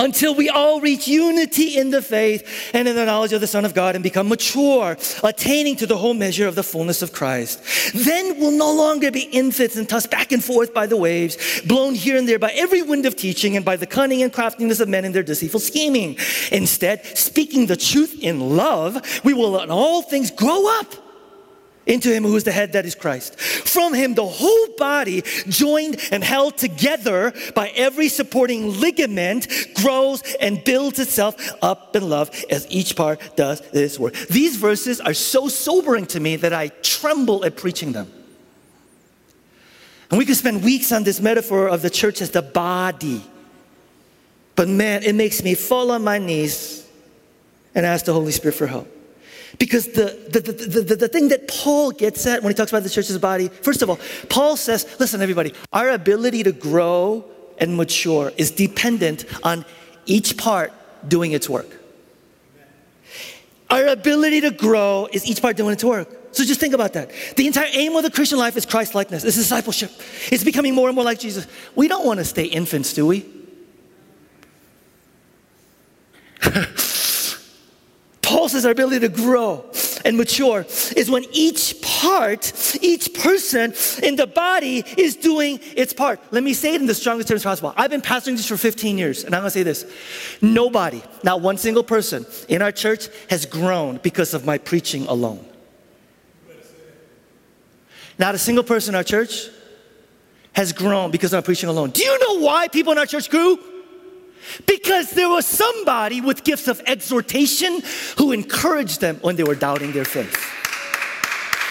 until 0.00 0.34
we 0.34 0.48
all 0.48 0.80
reach 0.80 1.06
unity 1.06 1.76
in 1.76 1.90
the 1.90 2.00
faith 2.00 2.70
and 2.72 2.88
in 2.88 2.96
the 2.96 3.04
knowledge 3.04 3.32
of 3.32 3.40
the 3.40 3.46
Son 3.46 3.64
of 3.64 3.74
God 3.74 3.94
and 3.94 4.02
become 4.02 4.28
mature, 4.28 4.96
attaining 5.22 5.76
to 5.76 5.86
the 5.86 5.96
whole 5.96 6.14
measure 6.14 6.48
of 6.48 6.54
the 6.54 6.62
fullness 6.62 7.02
of 7.02 7.12
Christ. 7.12 7.62
Then 7.94 8.40
we'll 8.40 8.50
no 8.50 8.72
longer 8.72 9.10
be 9.10 9.24
infants 9.24 9.76
and 9.76 9.88
tossed 9.88 10.10
back 10.10 10.32
and 10.32 10.42
forth 10.42 10.72
by 10.72 10.86
the 10.86 10.96
waves, 10.96 11.60
blown 11.62 11.94
here 11.94 12.16
and 12.16 12.26
there 12.26 12.38
by 12.38 12.50
every 12.52 12.82
wind 12.82 13.04
of 13.04 13.14
teaching 13.14 13.56
and 13.56 13.64
by 13.64 13.76
the 13.76 13.86
cunning 13.86 14.22
and 14.22 14.32
craftiness 14.32 14.80
of 14.80 14.88
men 14.88 15.04
in 15.04 15.12
their 15.12 15.22
deceitful 15.22 15.60
scheming. 15.60 16.16
Instead, 16.50 17.04
speaking 17.16 17.66
the 17.66 17.76
truth 17.76 18.18
in 18.22 18.56
love, 18.56 19.20
we 19.22 19.34
will 19.34 19.60
in 19.60 19.70
all 19.70 20.00
things 20.00 20.30
grow 20.30 20.78
up 20.80 21.09
into 21.86 22.12
him 22.12 22.24
who 22.24 22.36
is 22.36 22.44
the 22.44 22.52
head 22.52 22.72
that 22.72 22.86
is 22.86 22.94
Christ. 22.94 23.38
From 23.40 23.94
him, 23.94 24.14
the 24.14 24.26
whole 24.26 24.68
body, 24.76 25.22
joined 25.48 25.96
and 26.10 26.22
held 26.22 26.56
together 26.56 27.32
by 27.54 27.68
every 27.68 28.08
supporting 28.08 28.80
ligament, 28.80 29.48
grows 29.74 30.22
and 30.40 30.62
builds 30.62 30.98
itself 30.98 31.36
up 31.62 31.96
in 31.96 32.08
love 32.08 32.30
as 32.50 32.66
each 32.70 32.96
part 32.96 33.36
does 33.36 33.60
its 33.72 33.98
work. 33.98 34.14
These 34.28 34.56
verses 34.56 35.00
are 35.00 35.14
so 35.14 35.48
sobering 35.48 36.06
to 36.06 36.20
me 36.20 36.36
that 36.36 36.52
I 36.52 36.68
tremble 36.68 37.44
at 37.44 37.56
preaching 37.56 37.92
them. 37.92 38.12
And 40.10 40.18
we 40.18 40.26
could 40.26 40.36
spend 40.36 40.64
weeks 40.64 40.90
on 40.92 41.04
this 41.04 41.20
metaphor 41.20 41.68
of 41.68 41.82
the 41.82 41.90
church 41.90 42.20
as 42.20 42.30
the 42.30 42.42
body. 42.42 43.24
But 44.56 44.68
man, 44.68 45.04
it 45.04 45.14
makes 45.14 45.42
me 45.42 45.54
fall 45.54 45.92
on 45.92 46.02
my 46.02 46.18
knees 46.18 46.86
and 47.74 47.86
ask 47.86 48.04
the 48.04 48.12
Holy 48.12 48.32
Spirit 48.32 48.54
for 48.54 48.66
help. 48.66 48.88
Because 49.58 49.86
the, 49.88 50.16
the, 50.30 50.40
the, 50.40 50.82
the, 50.82 50.96
the, 50.96 51.08
thing 51.08 51.28
that 51.28 51.48
Paul 51.48 51.90
gets 51.90 52.26
at 52.26 52.42
when 52.42 52.50
he 52.50 52.54
talks 52.54 52.70
about 52.70 52.82
the 52.82 52.90
church's 52.90 53.18
body, 53.18 53.48
first 53.48 53.82
of 53.82 53.90
all, 53.90 53.98
Paul 54.28 54.56
says, 54.56 54.86
listen, 55.00 55.20
everybody, 55.20 55.52
our 55.72 55.90
ability 55.90 56.44
to 56.44 56.52
grow 56.52 57.24
and 57.58 57.76
mature 57.76 58.32
is 58.36 58.50
dependent 58.50 59.24
on 59.42 59.64
each 60.06 60.36
part 60.36 60.72
doing 61.06 61.32
its 61.32 61.48
work. 61.48 61.66
Our 63.70 63.86
ability 63.86 64.40
to 64.42 64.50
grow 64.50 65.08
is 65.12 65.26
each 65.26 65.42
part 65.42 65.56
doing 65.56 65.72
its 65.72 65.84
work. 65.84 66.08
So 66.32 66.44
just 66.44 66.60
think 66.60 66.74
about 66.74 66.92
that. 66.92 67.10
The 67.36 67.46
entire 67.46 67.68
aim 67.72 67.96
of 67.96 68.02
the 68.02 68.10
Christian 68.10 68.38
life 68.38 68.56
is 68.56 68.64
Christ 68.64 68.94
likeness, 68.94 69.24
it's 69.24 69.36
discipleship, 69.36 69.90
it's 70.30 70.44
becoming 70.44 70.74
more 70.74 70.88
and 70.88 70.94
more 70.94 71.04
like 71.04 71.18
Jesus. 71.18 71.46
We 71.74 71.88
don't 71.88 72.06
want 72.06 72.18
to 72.18 72.24
stay 72.24 72.44
infants, 72.44 72.94
do 72.94 73.06
we? 73.06 73.26
Says 78.50 78.66
our 78.66 78.72
ability 78.72 79.00
to 79.00 79.08
grow 79.08 79.64
and 80.04 80.16
mature 80.16 80.66
is 80.96 81.08
when 81.08 81.24
each 81.32 81.80
part, 81.82 82.52
each 82.82 83.14
person 83.14 83.72
in 84.02 84.16
the 84.16 84.26
body 84.26 84.84
is 84.96 85.14
doing 85.14 85.60
its 85.76 85.92
part. 85.92 86.20
Let 86.32 86.42
me 86.42 86.52
say 86.52 86.74
it 86.74 86.80
in 86.80 86.88
the 86.88 86.94
strongest 86.94 87.28
terms 87.28 87.44
possible. 87.44 87.72
I've 87.76 87.90
been 87.90 88.02
pastoring 88.02 88.36
this 88.36 88.48
for 88.48 88.56
15 88.56 88.98
years, 88.98 89.22
and 89.24 89.34
I'm 89.34 89.42
gonna 89.42 89.50
say 89.50 89.62
this 89.62 89.86
nobody, 90.40 91.00
not 91.22 91.40
one 91.42 91.58
single 91.58 91.84
person 91.84 92.26
in 92.48 92.60
our 92.60 92.72
church 92.72 93.08
has 93.28 93.46
grown 93.46 93.98
because 93.98 94.34
of 94.34 94.44
my 94.44 94.58
preaching 94.58 95.06
alone. 95.06 95.44
Not 98.18 98.34
a 98.34 98.38
single 98.38 98.64
person 98.64 98.94
in 98.94 98.96
our 98.96 99.04
church 99.04 99.48
has 100.54 100.72
grown 100.72 101.10
because 101.10 101.32
of 101.32 101.38
my 101.38 101.42
preaching 101.42 101.68
alone. 101.68 101.90
Do 101.90 102.02
you 102.02 102.18
know 102.18 102.44
why 102.44 102.68
people 102.68 102.92
in 102.92 102.98
our 102.98 103.06
church 103.06 103.30
grew? 103.30 103.58
Because 104.66 105.10
there 105.10 105.28
was 105.28 105.46
somebody 105.46 106.20
with 106.20 106.44
gifts 106.44 106.68
of 106.68 106.80
exhortation 106.86 107.82
who 108.18 108.32
encouraged 108.32 109.00
them 109.00 109.16
when 109.22 109.36
they 109.36 109.44
were 109.44 109.54
doubting 109.54 109.92
their 109.92 110.04
faith. 110.04 110.36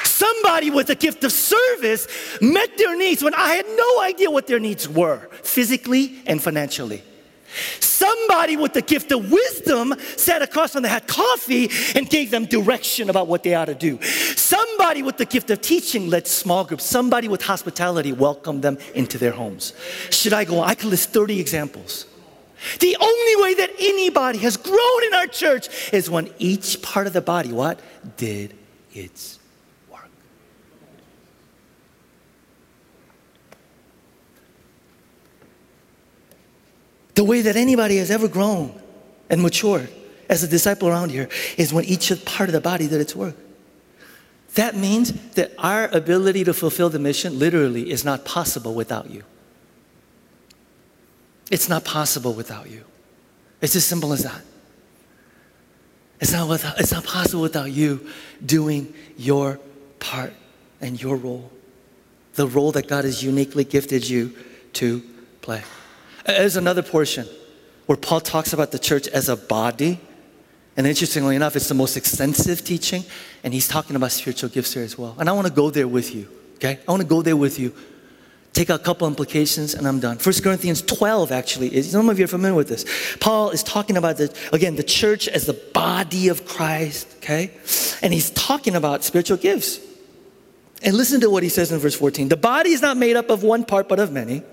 Somebody 0.04 0.70
with 0.70 0.90
a 0.90 0.96
gift 0.96 1.24
of 1.24 1.32
service 1.32 2.08
met 2.42 2.78
their 2.78 2.98
needs 2.98 3.24
when 3.24 3.34
I 3.34 3.56
had 3.56 3.66
no 3.68 4.02
idea 4.02 4.30
what 4.30 4.48
their 4.48 4.60
needs 4.60 4.88
were, 4.88 5.30
physically 5.44 6.20
and 6.26 6.42
financially. 6.42 7.04
Somebody 7.80 8.58
with 8.58 8.74
the 8.74 8.82
gift 8.82 9.12
of 9.12 9.32
wisdom 9.32 9.94
sat 10.16 10.42
across 10.42 10.74
from 10.74 10.84
them, 10.84 10.92
had 10.92 11.08
coffee, 11.08 11.70
and 11.96 12.10
gave 12.10 12.32
them 12.32 12.46
direction 12.46 13.10
about 13.10 13.28
what 13.28 13.44
they 13.44 13.56
ought 13.56 13.66
to 13.66 13.76
do. 13.76 14.02
Somebody 14.02 15.04
with 15.04 15.18
the 15.18 15.26
gift 15.26 15.50
of 15.52 15.62
teaching 15.62 16.10
led 16.10 16.28
small 16.28 16.64
groups. 16.64 16.86
Somebody 16.86 17.28
with 17.28 17.42
hospitality 17.42 18.12
welcomed 18.12 18.62
them 18.62 18.78
into 18.96 19.18
their 19.18 19.32
homes. 19.32 19.74
Should 20.12 20.34
I 20.34 20.46
go 20.46 20.60
on? 20.60 20.70
I 20.70 20.76
could 20.76 20.90
list 20.90 21.10
30 21.12 21.40
examples. 21.40 22.06
The 22.80 22.98
only 23.00 23.44
way 23.44 23.54
that 23.56 23.72
anybody 23.80 24.40
has 24.40 24.58
grown 24.58 25.04
in 25.06 25.14
our 25.14 25.28
church 25.28 25.94
is 25.94 26.10
when 26.10 26.30
each 26.40 26.82
part 26.82 27.08
of 27.08 27.14
the 27.14 27.22
body, 27.22 27.52
what? 27.52 27.80
Did 28.18 28.56
its 28.94 29.40
work. 29.90 30.10
The 37.16 37.24
way 37.24 37.42
that 37.42 37.56
anybody 37.56 37.98
has 37.98 38.12
ever 38.12 38.28
grown 38.28 38.80
and 39.30 39.42
matured 39.42 39.90
as 40.30 40.44
a 40.44 40.48
disciple 40.48 40.90
around 40.90 41.12
here 41.12 41.30
is 41.58 41.74
when 41.74 41.86
each 41.86 42.12
part 42.26 42.50
of 42.50 42.54
the 42.54 42.62
body 42.62 42.88
did 42.88 43.02
its 43.02 43.16
work. 43.16 43.36
That 44.56 44.76
means 44.76 45.12
that 45.32 45.52
our 45.58 45.88
ability 45.88 46.44
to 46.44 46.54
fulfill 46.54 46.90
the 46.90 47.00
mission 47.00 47.40
literally 47.40 47.92
is 47.92 48.04
not 48.04 48.26
possible 48.26 48.74
without 48.74 49.10
you. 49.10 49.24
It's 51.50 51.68
not 51.70 51.84
possible 51.84 52.34
without 52.34 52.70
you. 52.70 52.84
It's 53.62 53.76
as 53.76 53.86
simple 53.86 54.14
as 54.14 54.24
that. 54.24 54.42
It's 56.22 56.34
not, 56.34 56.50
without, 56.50 56.80
it's 56.80 56.92
not 56.92 57.06
possible 57.06 57.42
without 57.42 57.72
you 57.72 58.08
doing 58.46 58.94
your 59.18 59.60
part 60.00 60.34
and 60.82 61.02
your 61.02 61.16
role, 61.16 61.52
the 62.36 62.48
role 62.48 62.72
that 62.74 62.88
God 62.88 63.06
has 63.06 63.24
uniquely 63.24 63.64
gifted 63.64 64.08
you 64.08 64.36
to 64.74 65.02
play. 65.42 65.62
There's 66.26 66.58
another 66.58 66.84
portion 66.84 67.28
where 67.86 67.98
Paul 67.98 68.22
talks 68.22 68.54
about 68.54 68.72
the 68.72 68.80
church 68.80 69.08
as 69.08 69.30
a 69.30 69.36
body. 69.36 70.00
And 70.78 70.86
interestingly 70.86 71.36
enough, 71.36 71.56
it's 71.56 71.68
the 71.68 71.74
most 71.74 71.98
extensive 71.98 72.64
teaching, 72.64 73.04
and 73.44 73.54
he's 73.54 73.68
talking 73.68 73.96
about 73.96 74.12
spiritual 74.12 74.50
gifts 74.50 74.74
here 74.74 74.84
as 74.84 74.98
well. 74.98 75.16
And 75.20 75.28
I 75.28 75.34
want 75.34 75.48
to 75.48 75.54
go 75.54 75.70
there 75.70 75.88
with 75.88 76.14
you, 76.14 76.30
okay? 76.56 76.80
I 76.88 76.92
want 76.92 77.02
to 77.02 77.08
go 77.08 77.22
there 77.22 77.36
with 77.36 77.60
you 77.60 77.74
take 78.60 78.70
a 78.70 78.78
couple 78.78 79.08
implications 79.08 79.74
and 79.74 79.88
I'm 79.88 80.02
done. 80.02 80.18
1 80.18 80.36
Corinthians 80.44 80.82
12 80.82 81.32
actually 81.32 81.74
is, 81.74 81.92
some 81.92 82.10
of 82.10 82.20
you 82.20 82.26
are 82.26 82.28
familiar 82.28 82.56
with 82.56 82.68
this. 82.68 82.84
Paul 83.22 83.52
is 83.52 83.64
talking 83.64 83.96
about 83.96 84.18
the, 84.18 84.36
again, 84.52 84.76
the 84.76 84.84
church 84.84 85.30
as 85.30 85.46
the 85.46 85.54
body 85.54 86.28
of 86.28 86.46
Christ, 86.46 87.08
okay? 87.18 87.52
And 88.02 88.14
he's 88.14 88.32
talking 88.32 88.76
about 88.76 89.06
spiritual 89.06 89.38
gifts. 89.38 89.80
And 90.84 90.96
listen 90.96 91.22
to 91.22 91.30
what 91.30 91.42
he 91.42 91.48
says 91.48 91.72
in 91.72 91.80
verse 91.80 91.96
14. 91.96 92.28
The 92.28 92.36
body 92.36 92.72
is 92.72 92.82
not 92.82 92.98
made 92.98 93.16
up 93.16 93.30
of 93.30 93.44
one 93.44 93.64
part, 93.64 93.88
but 93.88 93.98
of 93.98 94.12
many. 94.12 94.44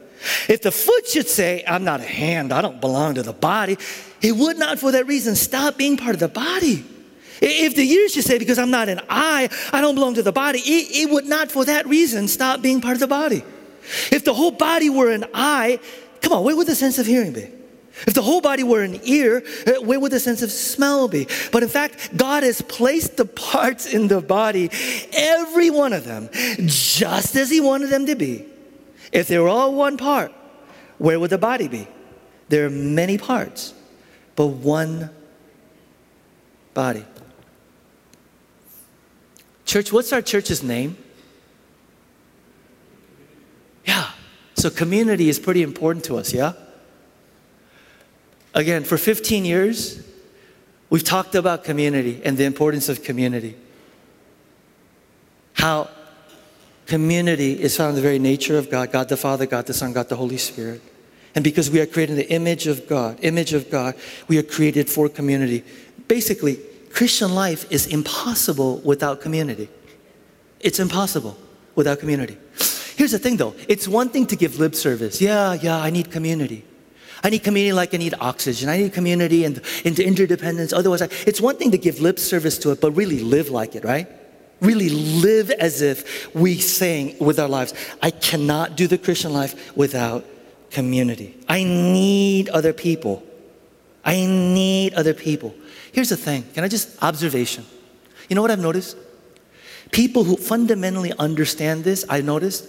If 0.48 0.62
the 0.62 0.70
foot 0.70 1.08
should 1.08 1.26
say, 1.28 1.64
I'm 1.66 1.82
not 1.82 2.00
a 2.00 2.04
hand, 2.04 2.52
I 2.52 2.62
don't 2.62 2.80
belong 2.80 3.16
to 3.16 3.24
the 3.24 3.32
body, 3.32 3.76
it 4.22 4.36
would 4.36 4.56
not 4.56 4.78
for 4.78 4.92
that 4.92 5.08
reason 5.08 5.34
stop 5.34 5.76
being 5.76 5.96
part 5.96 6.14
of 6.14 6.20
the 6.20 6.28
body. 6.28 6.84
If 7.40 7.74
the 7.74 7.82
ear 7.82 8.08
should 8.08 8.24
say, 8.24 8.38
because 8.38 8.58
I'm 8.58 8.70
not 8.70 8.88
an 8.88 9.00
eye, 9.10 9.48
I 9.72 9.80
don't 9.80 9.96
belong 9.96 10.14
to 10.14 10.22
the 10.22 10.32
body, 10.32 10.60
it, 10.60 11.08
it 11.08 11.10
would 11.12 11.26
not 11.26 11.50
for 11.50 11.64
that 11.64 11.86
reason 11.86 12.28
stop 12.28 12.62
being 12.62 12.80
part 12.80 12.94
of 12.94 13.00
the 13.00 13.08
body. 13.08 13.42
If 14.10 14.24
the 14.24 14.34
whole 14.34 14.50
body 14.50 14.90
were 14.90 15.10
an 15.10 15.24
eye, 15.34 15.78
come 16.20 16.32
on, 16.32 16.44
where 16.44 16.56
would 16.56 16.66
the 16.66 16.74
sense 16.74 16.98
of 16.98 17.06
hearing 17.06 17.32
be? 17.32 17.50
If 18.06 18.12
the 18.12 18.22
whole 18.22 18.42
body 18.42 18.62
were 18.62 18.82
an 18.82 19.00
ear, 19.04 19.42
uh, 19.66 19.80
where 19.82 19.98
would 19.98 20.12
the 20.12 20.20
sense 20.20 20.42
of 20.42 20.50
smell 20.50 21.08
be? 21.08 21.26
But 21.50 21.62
in 21.62 21.68
fact, 21.68 22.14
God 22.14 22.42
has 22.42 22.60
placed 22.60 23.16
the 23.16 23.24
parts 23.24 23.86
in 23.86 24.08
the 24.08 24.20
body, 24.20 24.70
every 25.12 25.70
one 25.70 25.94
of 25.94 26.04
them, 26.04 26.28
just 26.66 27.36
as 27.36 27.48
He 27.48 27.60
wanted 27.60 27.88
them 27.88 28.04
to 28.06 28.14
be. 28.14 28.44
If 29.12 29.28
they 29.28 29.38
were 29.38 29.48
all 29.48 29.74
one 29.74 29.96
part, 29.96 30.32
where 30.98 31.18
would 31.18 31.30
the 31.30 31.38
body 31.38 31.68
be? 31.68 31.88
There 32.48 32.66
are 32.66 32.70
many 32.70 33.16
parts, 33.16 33.72
but 34.34 34.46
one 34.46 35.10
body. 36.74 37.04
Church, 39.64 39.90
what's 39.92 40.12
our 40.12 40.22
church's 40.22 40.62
name? 40.62 40.96
Yeah. 43.86 44.10
So 44.54 44.70
community 44.70 45.28
is 45.28 45.38
pretty 45.38 45.62
important 45.62 46.04
to 46.06 46.16
us, 46.16 46.32
yeah? 46.32 46.52
Again, 48.54 48.84
for 48.84 48.96
15 48.96 49.44
years, 49.44 50.02
we've 50.88 51.04
talked 51.04 51.34
about 51.34 51.62
community 51.62 52.20
and 52.24 52.38
the 52.38 52.44
importance 52.44 52.88
of 52.88 53.02
community. 53.02 53.54
How 55.54 55.90
community 56.86 57.60
is 57.60 57.76
found 57.76 57.90
in 57.90 57.94
the 57.96 58.00
very 58.00 58.18
nature 58.18 58.56
of 58.56 58.70
God 58.70 58.92
God 58.92 59.08
the 59.08 59.16
Father, 59.16 59.46
God 59.46 59.66
the 59.66 59.74
Son, 59.74 59.92
God 59.92 60.08
the 60.08 60.16
Holy 60.16 60.38
Spirit. 60.38 60.80
And 61.34 61.44
because 61.44 61.70
we 61.70 61.80
are 61.80 61.86
created 61.86 62.12
in 62.12 62.18
the 62.18 62.32
image 62.32 62.66
of 62.66 62.88
God, 62.88 63.18
image 63.22 63.52
of 63.52 63.70
God, 63.70 63.94
we 64.26 64.38
are 64.38 64.42
created 64.42 64.88
for 64.88 65.06
community. 65.08 65.64
Basically, 66.08 66.58
Christian 66.90 67.34
life 67.34 67.70
is 67.70 67.86
impossible 67.88 68.78
without 68.78 69.20
community. 69.20 69.68
It's 70.60 70.78
impossible 70.78 71.36
without 71.74 71.98
community. 71.98 72.38
Here's 72.96 73.12
the 73.12 73.18
thing 73.18 73.36
though 73.36 73.54
it's 73.68 73.86
one 73.86 74.08
thing 74.08 74.26
to 74.26 74.36
give 74.36 74.58
lip 74.58 74.74
service. 74.74 75.20
Yeah, 75.20 75.54
yeah, 75.54 75.78
I 75.78 75.90
need 75.90 76.10
community. 76.10 76.64
I 77.22 77.30
need 77.30 77.42
community 77.42 77.72
like 77.72 77.94
I 77.94 77.96
need 77.98 78.14
oxygen. 78.20 78.68
I 78.68 78.78
need 78.78 78.92
community 78.92 79.44
and, 79.44 79.60
and 79.84 79.98
interdependence. 79.98 80.72
Otherwise, 80.72 81.02
I, 81.02 81.08
it's 81.26 81.40
one 81.40 81.56
thing 81.56 81.70
to 81.70 81.78
give 81.78 82.00
lip 82.00 82.18
service 82.18 82.58
to 82.58 82.70
it, 82.70 82.80
but 82.80 82.92
really 82.92 83.20
live 83.20 83.48
like 83.50 83.74
it, 83.74 83.84
right? 83.84 84.06
Really 84.60 84.90
live 84.90 85.50
as 85.50 85.82
if 85.82 86.34
we 86.34 86.58
saying 86.58 87.16
with 87.18 87.38
our 87.38 87.48
lives, 87.48 87.74
I 88.02 88.10
cannot 88.10 88.76
do 88.76 88.86
the 88.86 88.98
Christian 88.98 89.32
life 89.32 89.76
without 89.76 90.24
community. 90.70 91.36
I 91.48 91.64
need 91.64 92.48
other 92.50 92.72
people. 92.72 93.22
I 94.04 94.24
need 94.24 94.94
other 94.94 95.14
people. 95.14 95.54
Here's 95.92 96.10
the 96.10 96.16
thing. 96.16 96.44
Can 96.54 96.64
I 96.64 96.68
just 96.68 97.02
observation? 97.02 97.64
You 98.28 98.36
know 98.36 98.42
what 98.42 98.50
I've 98.50 98.60
noticed? 98.60 98.96
People 99.90 100.24
who 100.24 100.36
fundamentally 100.36 101.12
understand 101.18 101.84
this, 101.84 102.04
I 102.08 102.20
noticed, 102.20 102.66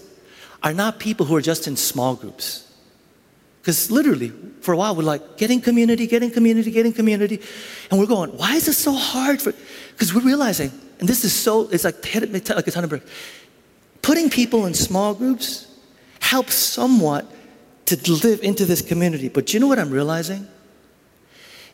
are 0.63 0.74
not 0.74 1.00
people 1.00 1.26
who 1.26 1.36
are 1.36 1.41
just 1.41 1.67
in 1.67 1.76
small 1.76 2.15
groups. 2.15 2.63
Because 3.62 3.91
literally, 3.91 4.32
for 4.62 4.74
a 4.74 4.78
while, 4.78 4.96
we're 4.96 5.04
like, 5.04 5.38
getting 5.38 5.60
community, 5.60 6.08
getting 6.08 6.32
community, 6.32 6.72
getting 6.72 6.93
community. 6.93 7.41
And 7.91 8.00
we're 8.00 8.06
going, 8.06 8.32
why 8.38 8.56
is 8.56 8.67
it 8.67 8.74
so 8.74 8.93
hard 8.93 9.41
for, 9.41 9.54
because 9.91 10.13
we're 10.13 10.22
realizing, 10.22 10.72
and 11.00 11.08
this 11.08 11.24
is 11.24 11.34
so, 11.34 11.67
it's 11.70 11.84
like, 11.84 11.96
like 12.15 12.67
a 12.67 12.72
ton 12.72 12.84
of 12.84 12.89
bricks. 12.89 13.10
Putting 14.02 14.30
people 14.30 14.65
in 14.65 14.74
small 14.74 15.13
groups 15.13 15.67
helps 16.22 16.54
somewhat 16.54 17.30
to 17.86 18.12
live 18.12 18.41
into 18.41 18.65
this 18.65 18.82
community. 18.82 19.28
But 19.28 19.54
you 19.54 19.60
know 19.60 19.67
what 19.67 19.80
I'm 19.80 19.91
realizing? 19.91 20.48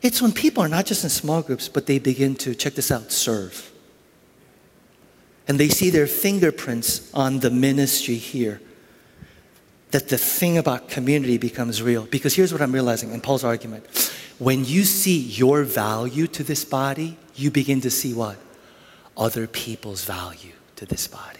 It's 0.02 0.20
when 0.20 0.32
people 0.32 0.62
are 0.62 0.68
not 0.68 0.84
just 0.84 1.04
in 1.04 1.10
small 1.10 1.42
groups, 1.42 1.68
but 1.68 1.86
they 1.86 1.98
begin 1.98 2.34
to, 2.36 2.54
check 2.54 2.74
this 2.74 2.90
out, 2.90 3.12
serve 3.12 3.70
and 5.46 5.60
they 5.60 5.68
see 5.68 5.90
their 5.90 6.06
fingerprints 6.06 7.12
on 7.12 7.40
the 7.40 7.50
ministry 7.50 8.14
here, 8.14 8.60
that 9.94 10.08
the 10.08 10.18
thing 10.18 10.58
about 10.58 10.88
community 10.88 11.38
becomes 11.38 11.80
real. 11.80 12.04
Because 12.06 12.34
here's 12.34 12.50
what 12.50 12.60
I'm 12.60 12.72
realizing 12.72 13.12
in 13.12 13.20
Paul's 13.20 13.44
argument 13.44 13.86
when 14.40 14.64
you 14.64 14.82
see 14.82 15.16
your 15.16 15.62
value 15.62 16.26
to 16.26 16.42
this 16.42 16.64
body, 16.64 17.16
you 17.36 17.52
begin 17.52 17.80
to 17.82 17.90
see 17.92 18.12
what? 18.12 18.36
Other 19.16 19.46
people's 19.46 20.04
value 20.04 20.54
to 20.74 20.84
this 20.84 21.06
body. 21.06 21.38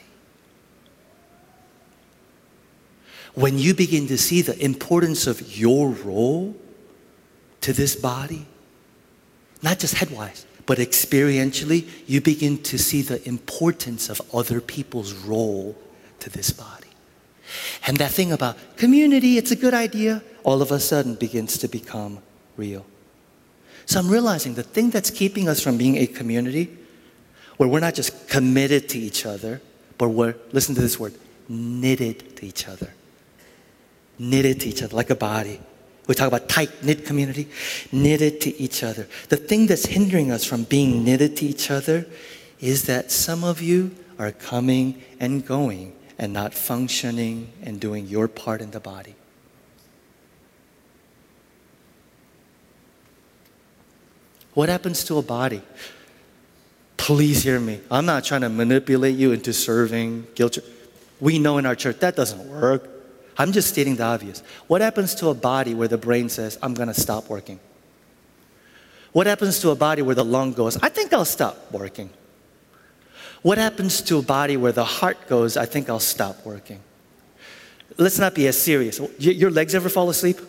When 3.34 3.58
you 3.58 3.74
begin 3.74 4.06
to 4.06 4.16
see 4.16 4.40
the 4.40 4.56
importance 4.64 5.26
of 5.26 5.58
your 5.58 5.88
role 5.90 6.54
to 7.62 7.72
this 7.72 7.96
body, 7.96 8.46
not 9.62 9.80
just 9.80 9.96
headwise, 9.96 10.44
but 10.64 10.78
experientially, 10.78 11.88
you 12.06 12.20
begin 12.20 12.62
to 12.62 12.78
see 12.78 13.02
the 13.02 13.26
importance 13.26 14.08
of 14.08 14.20
other 14.32 14.60
people's 14.60 15.12
role 15.12 15.76
to 16.20 16.30
this 16.30 16.52
body. 16.52 16.83
And 17.86 17.96
that 17.98 18.10
thing 18.10 18.32
about 18.32 18.56
community, 18.76 19.38
it's 19.38 19.50
a 19.50 19.56
good 19.56 19.74
idea, 19.74 20.22
all 20.42 20.62
of 20.62 20.70
a 20.70 20.80
sudden 20.80 21.14
begins 21.14 21.58
to 21.58 21.68
become 21.68 22.18
real. 22.56 22.84
So 23.86 24.00
I'm 24.00 24.08
realizing 24.08 24.54
the 24.54 24.62
thing 24.62 24.90
that's 24.90 25.10
keeping 25.10 25.48
us 25.48 25.60
from 25.60 25.76
being 25.76 25.96
a 25.96 26.06
community, 26.06 26.76
where 27.56 27.68
we're 27.68 27.80
not 27.80 27.94
just 27.94 28.28
committed 28.28 28.88
to 28.90 28.98
each 28.98 29.26
other, 29.26 29.60
but 29.98 30.08
we're, 30.08 30.34
listen 30.52 30.74
to 30.74 30.80
this 30.80 30.98
word, 30.98 31.14
knitted 31.48 32.36
to 32.36 32.46
each 32.46 32.66
other. 32.66 32.92
Knitted 34.18 34.60
to 34.60 34.68
each 34.68 34.82
other 34.82 34.96
like 34.96 35.10
a 35.10 35.14
body. 35.14 35.60
We 36.06 36.14
talk 36.14 36.28
about 36.28 36.48
tight 36.48 36.84
knit 36.84 37.06
community, 37.06 37.48
knitted 37.90 38.40
to 38.42 38.60
each 38.60 38.82
other. 38.82 39.06
The 39.28 39.36
thing 39.36 39.66
that's 39.66 39.86
hindering 39.86 40.30
us 40.30 40.44
from 40.44 40.64
being 40.64 41.04
knitted 41.04 41.36
to 41.38 41.46
each 41.46 41.70
other 41.70 42.06
is 42.60 42.84
that 42.84 43.10
some 43.10 43.44
of 43.44 43.62
you 43.62 43.94
are 44.18 44.32
coming 44.32 45.02
and 45.20 45.44
going 45.44 45.94
and 46.18 46.32
not 46.32 46.54
functioning 46.54 47.52
and 47.62 47.80
doing 47.80 48.06
your 48.06 48.28
part 48.28 48.60
in 48.60 48.70
the 48.70 48.80
body. 48.80 49.14
What 54.54 54.68
happens 54.68 55.04
to 55.04 55.18
a 55.18 55.22
body? 55.22 55.62
Please 56.96 57.42
hear 57.42 57.58
me. 57.58 57.80
I'm 57.90 58.06
not 58.06 58.24
trying 58.24 58.42
to 58.42 58.48
manipulate 58.48 59.16
you 59.16 59.32
into 59.32 59.52
serving 59.52 60.28
guilt. 60.34 60.58
We 61.20 61.38
know 61.38 61.58
in 61.58 61.66
our 61.66 61.74
church 61.74 61.98
that 61.98 62.16
doesn't 62.16 62.48
work. 62.48 62.88
I'm 63.36 63.50
just 63.50 63.68
stating 63.68 63.96
the 63.96 64.04
obvious. 64.04 64.42
What 64.68 64.80
happens 64.80 65.14
to 65.16 65.28
a 65.28 65.34
body 65.34 65.74
where 65.74 65.88
the 65.88 65.98
brain 65.98 66.28
says, 66.28 66.56
I'm 66.62 66.72
going 66.72 66.88
to 66.88 66.94
stop 66.94 67.28
working? 67.28 67.58
What 69.12 69.26
happens 69.26 69.58
to 69.60 69.70
a 69.70 69.74
body 69.74 70.02
where 70.02 70.14
the 70.14 70.24
lung 70.24 70.52
goes, 70.52 70.76
I 70.76 70.88
think 70.88 71.12
I'll 71.12 71.24
stop 71.24 71.72
working? 71.72 72.10
What 73.44 73.58
happens 73.58 74.00
to 74.00 74.16
a 74.16 74.22
body 74.22 74.56
where 74.56 74.72
the 74.72 74.86
heart 74.86 75.28
goes, 75.28 75.58
I 75.58 75.66
think 75.66 75.90
I'll 75.90 76.00
stop 76.00 76.46
working? 76.46 76.80
Let's 77.98 78.18
not 78.18 78.34
be 78.34 78.46
as 78.46 78.56
serious. 78.56 78.98
Your 79.18 79.50
legs 79.50 79.74
ever 79.74 79.90
fall 79.90 80.08
asleep? 80.08 80.40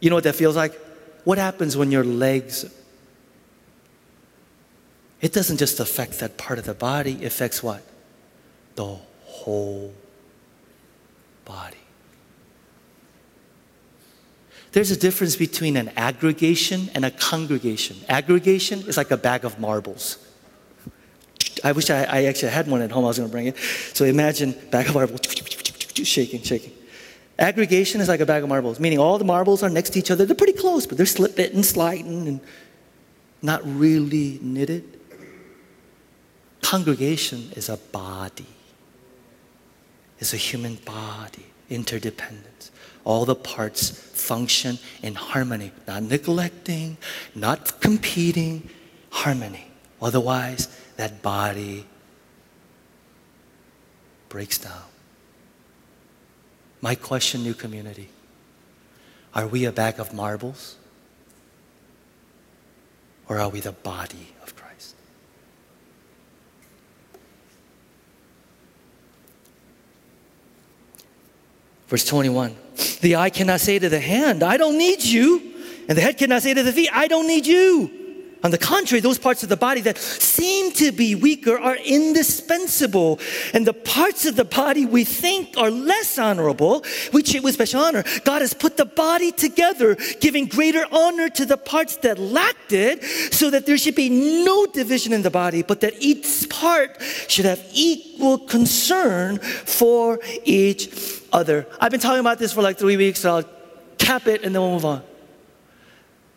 You 0.00 0.10
know 0.10 0.16
what 0.16 0.24
that 0.24 0.34
feels 0.34 0.56
like? 0.56 0.74
What 1.22 1.38
happens 1.38 1.76
when 1.76 1.92
your 1.92 2.02
legs 2.02 2.64
it 5.20 5.32
doesn't 5.32 5.58
just 5.58 5.78
affect 5.78 6.18
that 6.18 6.36
part 6.36 6.58
of 6.58 6.64
the 6.64 6.74
body, 6.74 7.22
it 7.22 7.26
affects 7.26 7.62
what? 7.62 7.82
The 8.74 8.96
whole 9.24 9.94
body. 11.44 11.76
There's 14.72 14.90
a 14.90 14.96
difference 14.96 15.36
between 15.36 15.76
an 15.76 15.92
aggregation 15.96 16.90
and 16.96 17.04
a 17.04 17.12
congregation. 17.12 17.96
Aggregation 18.08 18.80
is 18.80 18.96
like 18.96 19.12
a 19.12 19.16
bag 19.16 19.44
of 19.44 19.60
marbles. 19.60 20.25
I 21.66 21.72
wish 21.72 21.90
I, 21.90 22.04
I 22.04 22.24
actually 22.24 22.52
had 22.52 22.68
one 22.68 22.80
at 22.82 22.90
home. 22.90 23.04
I 23.04 23.08
was 23.08 23.18
going 23.18 23.28
to 23.28 23.32
bring 23.32 23.46
it. 23.46 23.56
So 23.92 24.04
imagine 24.04 24.54
bag 24.70 24.88
of 24.88 24.94
marbles 24.94 25.20
shaking, 26.02 26.42
shaking. 26.42 26.72
Aggregation 27.38 28.00
is 28.00 28.08
like 28.08 28.20
a 28.20 28.26
bag 28.26 28.42
of 28.42 28.48
marbles, 28.48 28.80
meaning 28.80 28.98
all 28.98 29.18
the 29.18 29.24
marbles 29.24 29.62
are 29.62 29.68
next 29.68 29.90
to 29.90 29.98
each 29.98 30.10
other. 30.10 30.24
They're 30.24 30.36
pretty 30.36 30.58
close, 30.58 30.86
but 30.86 30.96
they're 30.96 31.06
slipping 31.06 31.52
and 31.54 31.64
sliding 31.64 32.28
and 32.28 32.40
not 33.42 33.60
really 33.64 34.38
knitted. 34.42 34.84
Congregation 36.62 37.50
is 37.56 37.68
a 37.68 37.76
body 37.76 38.46
is 40.18 40.32
a 40.32 40.36
human 40.36 40.76
body, 40.76 41.46
interdependence. 41.68 42.70
All 43.04 43.24
the 43.24 43.34
parts 43.34 43.90
function 43.90 44.78
in 45.02 45.14
harmony, 45.14 45.72
not 45.86 46.02
neglecting, 46.02 46.96
not 47.34 47.80
competing, 47.80 48.68
harmony. 49.10 49.66
Otherwise, 50.00 50.68
that 50.96 51.22
body 51.22 51.86
breaks 54.28 54.58
down. 54.58 54.82
My 56.80 56.94
question, 56.94 57.42
new 57.42 57.54
community 57.54 58.08
are 59.34 59.46
we 59.46 59.66
a 59.66 59.72
bag 59.72 60.00
of 60.00 60.14
marbles? 60.14 60.76
Or 63.28 63.38
are 63.38 63.50
we 63.50 63.60
the 63.60 63.72
body 63.72 64.32
of 64.42 64.56
Christ? 64.56 64.94
Verse 71.88 72.04
21 72.06 72.56
The 73.02 73.16
eye 73.16 73.30
cannot 73.30 73.60
say 73.60 73.78
to 73.78 73.88
the 73.90 74.00
hand, 74.00 74.42
I 74.42 74.56
don't 74.56 74.78
need 74.78 75.02
you. 75.02 75.52
And 75.88 75.98
the 75.98 76.02
head 76.02 76.16
cannot 76.16 76.42
say 76.42 76.54
to 76.54 76.62
the 76.62 76.72
feet, 76.72 76.88
I 76.92 77.06
don't 77.06 77.26
need 77.26 77.46
you. 77.46 78.05
On 78.46 78.52
the 78.52 78.58
contrary, 78.58 79.00
those 79.00 79.18
parts 79.18 79.42
of 79.42 79.48
the 79.48 79.56
body 79.56 79.80
that 79.80 79.98
seem 79.98 80.70
to 80.74 80.92
be 80.92 81.16
weaker 81.16 81.58
are 81.58 81.74
indispensable. 81.74 83.18
And 83.52 83.66
the 83.66 83.72
parts 83.72 84.24
of 84.24 84.36
the 84.36 84.44
body 84.44 84.86
we 84.86 85.02
think 85.02 85.56
are 85.56 85.68
less 85.68 86.16
honorable, 86.16 86.84
we 87.12 87.24
treat 87.24 87.42
with 87.42 87.54
special 87.54 87.80
honor. 87.80 88.04
God 88.22 88.42
has 88.42 88.54
put 88.54 88.76
the 88.76 88.84
body 88.84 89.32
together, 89.32 89.96
giving 90.20 90.46
greater 90.46 90.86
honor 90.92 91.28
to 91.30 91.44
the 91.44 91.56
parts 91.56 91.96
that 92.04 92.20
lacked 92.20 92.70
it, 92.70 93.02
so 93.34 93.50
that 93.50 93.66
there 93.66 93.76
should 93.76 93.96
be 93.96 94.10
no 94.44 94.64
division 94.66 95.12
in 95.12 95.22
the 95.22 95.30
body, 95.30 95.64
but 95.64 95.80
that 95.80 95.94
each 95.98 96.48
part 96.48 97.02
should 97.26 97.46
have 97.46 97.60
equal 97.72 98.38
concern 98.38 99.40
for 99.40 100.20
each 100.44 101.20
other. 101.32 101.66
I've 101.80 101.90
been 101.90 101.98
talking 101.98 102.20
about 102.20 102.38
this 102.38 102.52
for 102.52 102.62
like 102.62 102.78
three 102.78 102.96
weeks, 102.96 103.18
so 103.18 103.38
I'll 103.38 103.44
cap 103.98 104.28
it 104.28 104.44
and 104.44 104.54
then 104.54 104.62
we'll 104.62 104.74
move 104.74 104.84
on. 104.84 105.02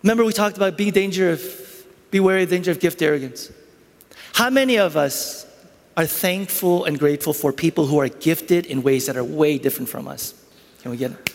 Remember, 0.02 0.26
we 0.26 0.34
talked 0.34 0.58
about 0.58 0.76
being 0.76 0.92
danger 0.92 1.30
of 1.30 1.69
be 2.12 2.20
wary 2.20 2.44
of 2.44 2.50
the 2.50 2.56
danger 2.56 2.72
of 2.72 2.80
gift 2.80 3.02
arrogance. 3.02 3.52
How 4.34 4.50
many 4.50 4.78
of 4.78 4.96
us 4.96 5.46
are 5.98 6.06
thankful 6.06 6.86
and 6.86 6.98
grateful 6.98 7.34
for 7.34 7.52
people 7.52 7.86
who 7.86 8.00
are 8.00 8.08
gifted 8.08 8.66
in 8.66 8.82
ways 8.84 9.06
that 9.08 9.18
are 9.18 9.24
way 9.24 9.58
different 9.58 9.90
from 9.90 10.08
us? 10.08 10.34
Can 10.82 10.92
we 10.92 10.98
get 10.98 11.12
it? 11.12 11.34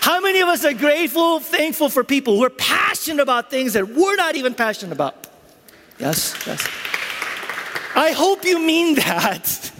How 0.00 0.20
many 0.20 0.40
of 0.40 0.48
us 0.48 0.64
are 0.64 0.72
grateful, 0.72 1.40
thankful 1.40 1.90
for 1.90 2.02
people 2.02 2.36
who 2.36 2.44
are 2.44 2.50
passionate 2.50 3.22
about 3.22 3.50
things 3.50 3.74
that 3.74 3.86
we're 3.86 4.16
not 4.16 4.36
even 4.36 4.54
passionate 4.54 4.92
about? 4.92 5.28
Yes, 5.98 6.34
yes. 6.46 6.66
I 7.94 8.12
hope 8.12 8.44
you 8.44 8.58
mean 8.58 8.94
that. 9.06 9.70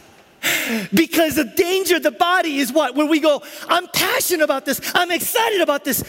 because 0.93 1.37
the 1.37 1.45
danger 1.45 1.97
of 1.97 2.03
the 2.03 2.11
body 2.11 2.59
is 2.59 2.73
what? 2.73 2.95
Where 2.95 3.07
we 3.07 3.21
go, 3.21 3.43
I'm 3.69 3.89
passionate 3.89 4.45
about 4.45 4.67
this, 4.67 4.81
I'm 4.95 5.11
excited 5.11 5.61
about 5.63 5.85
this. 5.85 6.05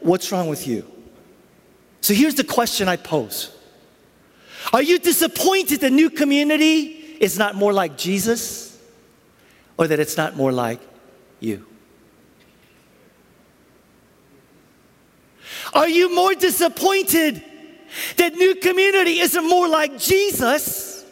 What's 0.00 0.30
wrong 0.30 0.48
with 0.48 0.66
you? 0.66 0.93
So 2.04 2.12
here's 2.12 2.34
the 2.34 2.44
question 2.44 2.86
I 2.86 2.96
pose 2.96 3.50
Are 4.74 4.82
you 4.82 4.98
disappointed 4.98 5.80
the 5.80 5.88
new 5.88 6.10
community 6.10 7.16
is 7.18 7.38
not 7.38 7.54
more 7.54 7.72
like 7.72 7.96
Jesus? 7.96 8.78
or 9.78 9.88
that 9.88 9.98
it's 9.98 10.18
not 10.18 10.36
more 10.36 10.52
like 10.52 10.80
you? 11.40 11.66
Are 15.72 15.88
you 15.88 16.14
more 16.14 16.34
disappointed 16.34 17.42
that 18.18 18.34
new 18.34 18.54
community 18.56 19.20
isn't 19.20 19.48
more 19.48 19.66
like 19.66 19.98
Jesus 19.98 21.06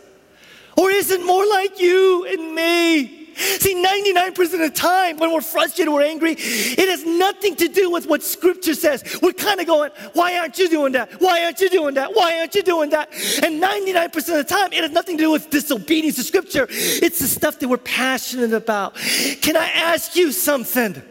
or 0.76 0.90
isn't 0.90 1.26
more 1.26 1.46
like 1.48 1.80
you 1.80 2.26
and 2.26 2.54
me? 2.54 3.21
See, 3.42 3.74
99% 3.74 4.38
of 4.38 4.58
the 4.58 4.70
time 4.70 5.18
when 5.18 5.32
we're 5.32 5.40
frustrated, 5.40 5.92
we're 5.92 6.02
angry, 6.02 6.32
it 6.38 6.88
has 6.88 7.04
nothing 7.04 7.56
to 7.56 7.68
do 7.68 7.90
with 7.90 8.06
what 8.06 8.22
scripture 8.22 8.74
says. 8.74 9.18
We're 9.20 9.32
kind 9.32 9.60
of 9.60 9.66
going, 9.66 9.90
why 10.12 10.38
aren't 10.38 10.58
you 10.58 10.68
doing 10.68 10.92
that? 10.92 11.20
Why 11.20 11.44
aren't 11.44 11.60
you 11.60 11.68
doing 11.68 11.94
that? 11.94 12.14
Why 12.14 12.38
aren't 12.38 12.54
you 12.54 12.62
doing 12.62 12.90
that? 12.90 13.12
And 13.42 13.62
99% 13.62 14.16
of 14.16 14.24
the 14.24 14.44
time, 14.44 14.72
it 14.72 14.82
has 14.82 14.90
nothing 14.90 15.16
to 15.18 15.24
do 15.24 15.30
with 15.30 15.50
disobedience 15.50 16.16
to 16.16 16.22
scripture. 16.22 16.66
It's 16.70 17.18
the 17.18 17.28
stuff 17.28 17.58
that 17.58 17.68
we're 17.68 17.78
passionate 17.78 18.52
about. 18.52 18.94
Can 19.40 19.56
I 19.56 19.68
ask 19.68 20.16
you 20.16 20.32
something? 20.32 21.02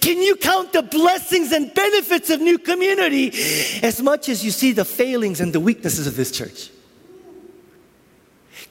Can 0.00 0.22
you 0.22 0.36
count 0.36 0.72
the 0.72 0.82
blessings 0.82 1.52
and 1.52 1.72
benefits 1.72 2.30
of 2.30 2.40
new 2.40 2.58
community 2.58 3.30
as 3.82 4.02
much 4.02 4.28
as 4.28 4.44
you 4.44 4.50
see 4.50 4.72
the 4.72 4.84
failings 4.84 5.40
and 5.40 5.52
the 5.52 5.60
weaknesses 5.60 6.06
of 6.06 6.16
this 6.16 6.30
church? 6.30 6.70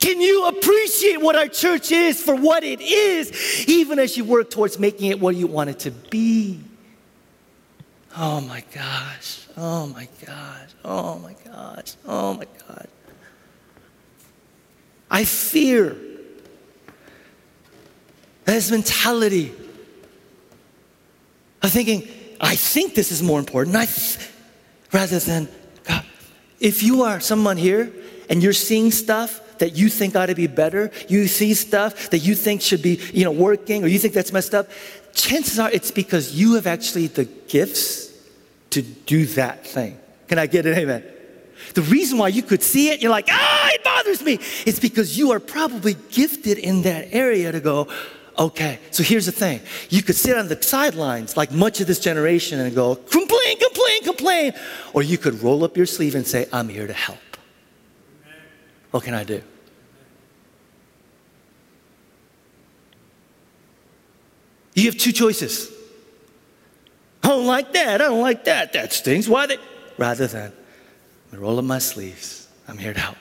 Can 0.05 0.21
you 0.21 0.45
appreciate 0.45 1.19
what 1.19 1.35
our 1.35 1.47
church 1.47 1.91
is 1.91 2.21
for 2.21 2.35
what 2.35 2.63
it 2.63 2.79
is, 2.79 3.67
even 3.67 3.97
as 3.97 4.15
you 4.15 4.23
work 4.23 4.51
towards 4.51 4.77
making 4.77 5.09
it 5.09 5.19
what 5.19 5.35
you 5.35 5.47
want 5.47 5.71
it 5.71 5.79
to 5.79 5.89
be? 5.89 6.59
Oh 8.15 8.39
my 8.39 8.63
gosh. 8.71 9.47
Oh 9.57 9.87
my 9.87 10.07
gosh. 10.23 10.69
Oh 10.83 11.17
my 11.17 11.35
gosh. 11.43 11.95
Oh 12.05 12.35
my 12.35 12.45
God. 12.67 12.87
I 15.09 15.23
fear 15.23 15.97
this 18.43 18.69
mentality 18.69 19.55
of 21.63 21.71
thinking, 21.71 22.07
I 22.39 22.55
think 22.55 22.93
this 22.93 23.11
is 23.11 23.23
more 23.23 23.39
important, 23.39 23.75
I 23.75 23.87
th- 23.87 24.29
rather 24.91 25.17
than, 25.17 25.47
God, 25.83 26.05
if 26.59 26.83
you 26.83 27.01
are 27.01 27.19
someone 27.19 27.57
here 27.57 27.91
and 28.29 28.43
you're 28.43 28.53
seeing 28.53 28.91
stuff 28.91 29.41
that 29.59 29.75
you 29.75 29.89
think 29.89 30.15
ought 30.15 30.27
to 30.27 30.35
be 30.35 30.47
better, 30.47 30.91
you 31.07 31.27
see 31.27 31.53
stuff 31.53 32.09
that 32.09 32.19
you 32.19 32.35
think 32.35 32.61
should 32.61 32.81
be, 32.81 32.99
you 33.13 33.23
know, 33.23 33.31
working, 33.31 33.83
or 33.83 33.87
you 33.87 33.99
think 33.99 34.13
that's 34.13 34.31
messed 34.31 34.53
up, 34.53 34.69
chances 35.13 35.59
are 35.59 35.71
it's 35.71 35.91
because 35.91 36.35
you 36.39 36.53
have 36.55 36.67
actually 36.67 37.07
the 37.07 37.25
gifts 37.25 38.13
to 38.71 38.81
do 38.81 39.25
that 39.25 39.65
thing. 39.65 39.97
Can 40.27 40.39
I 40.39 40.47
get 40.47 40.65
an 40.65 40.77
amen? 40.77 41.03
The 41.73 41.81
reason 41.81 42.17
why 42.17 42.27
you 42.27 42.41
could 42.41 42.61
see 42.61 42.89
it, 42.89 43.01
you're 43.01 43.11
like, 43.11 43.27
ah, 43.31 43.69
it 43.73 43.83
bothers 43.83 44.21
me. 44.21 44.39
It's 44.65 44.79
because 44.79 45.17
you 45.17 45.31
are 45.31 45.39
probably 45.39 45.95
gifted 46.11 46.57
in 46.57 46.83
that 46.83 47.13
area 47.13 47.51
to 47.51 47.59
go, 47.59 47.87
okay, 48.37 48.79
so 48.91 49.03
here's 49.03 49.25
the 49.25 49.31
thing. 49.31 49.61
You 49.89 50.03
could 50.03 50.15
sit 50.15 50.37
on 50.37 50.47
the 50.47 50.61
sidelines 50.61 51.37
like 51.37 51.51
much 51.51 51.81
of 51.81 51.87
this 51.87 51.99
generation 51.99 52.59
and 52.59 52.75
go, 52.75 52.95
complain, 52.95 53.57
complain, 53.59 54.03
complain. 54.03 54.53
Or 54.93 55.03
you 55.03 55.17
could 55.17 55.41
roll 55.41 55.63
up 55.63 55.77
your 55.77 55.85
sleeve 55.85 56.15
and 56.15 56.27
say, 56.27 56.47
I'm 56.51 56.69
here 56.69 56.87
to 56.87 56.93
help. 56.93 57.17
What 58.95 59.03
can 59.03 59.13
I 59.13 59.25
do? 59.25 59.41
You 64.73 64.85
have 64.85 64.95
two 64.95 65.11
choices. 65.11 65.69
I 67.21 67.27
don't 67.27 67.45
like 67.45 67.73
that. 67.73 67.95
I 67.95 68.05
don't 68.05 68.21
like 68.21 68.45
that. 68.45 68.71
That 68.71 68.93
stings. 68.93 69.27
Why? 69.27 69.57
Rather 69.97 70.27
than, 70.27 70.53
I'm 71.33 71.41
roll 71.41 71.59
up 71.59 71.65
my 71.65 71.79
sleeves. 71.79 72.47
I'm 72.69 72.77
here 72.77 72.93
to 72.93 72.99
help. 73.01 73.17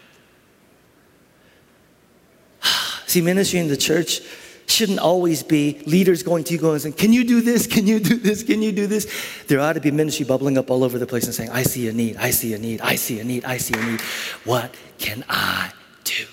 See, 3.08 3.20
ministry 3.20 3.58
in 3.58 3.66
the 3.66 3.76
church 3.76 4.20
shouldn't 4.66 4.98
always 4.98 5.42
be 5.42 5.82
leaders 5.86 6.22
going 6.22 6.44
to 6.44 6.52
you 6.52 6.58
going 6.58 6.74
and 6.74 6.82
saying, 6.82 6.94
Can 6.94 7.12
you 7.12 7.24
do 7.24 7.40
this? 7.40 7.66
Can 7.66 7.86
you 7.86 8.00
do 8.00 8.16
this? 8.16 8.42
Can 8.42 8.62
you 8.62 8.72
do 8.72 8.86
this? 8.86 9.06
There 9.46 9.60
ought 9.60 9.74
to 9.74 9.80
be 9.80 9.90
ministry 9.90 10.24
bubbling 10.24 10.58
up 10.58 10.70
all 10.70 10.84
over 10.84 10.98
the 10.98 11.06
place 11.06 11.24
and 11.24 11.34
saying, 11.34 11.50
I 11.50 11.62
see 11.62 11.88
a 11.88 11.92
need, 11.92 12.16
I 12.16 12.30
see 12.30 12.54
a 12.54 12.58
need, 12.58 12.80
I 12.80 12.96
see 12.96 13.20
a 13.20 13.24
need, 13.24 13.44
I 13.44 13.58
see 13.58 13.74
a 13.74 13.84
need. 13.84 14.00
What 14.44 14.74
can 14.98 15.24
I 15.28 15.70
do? 16.04 16.24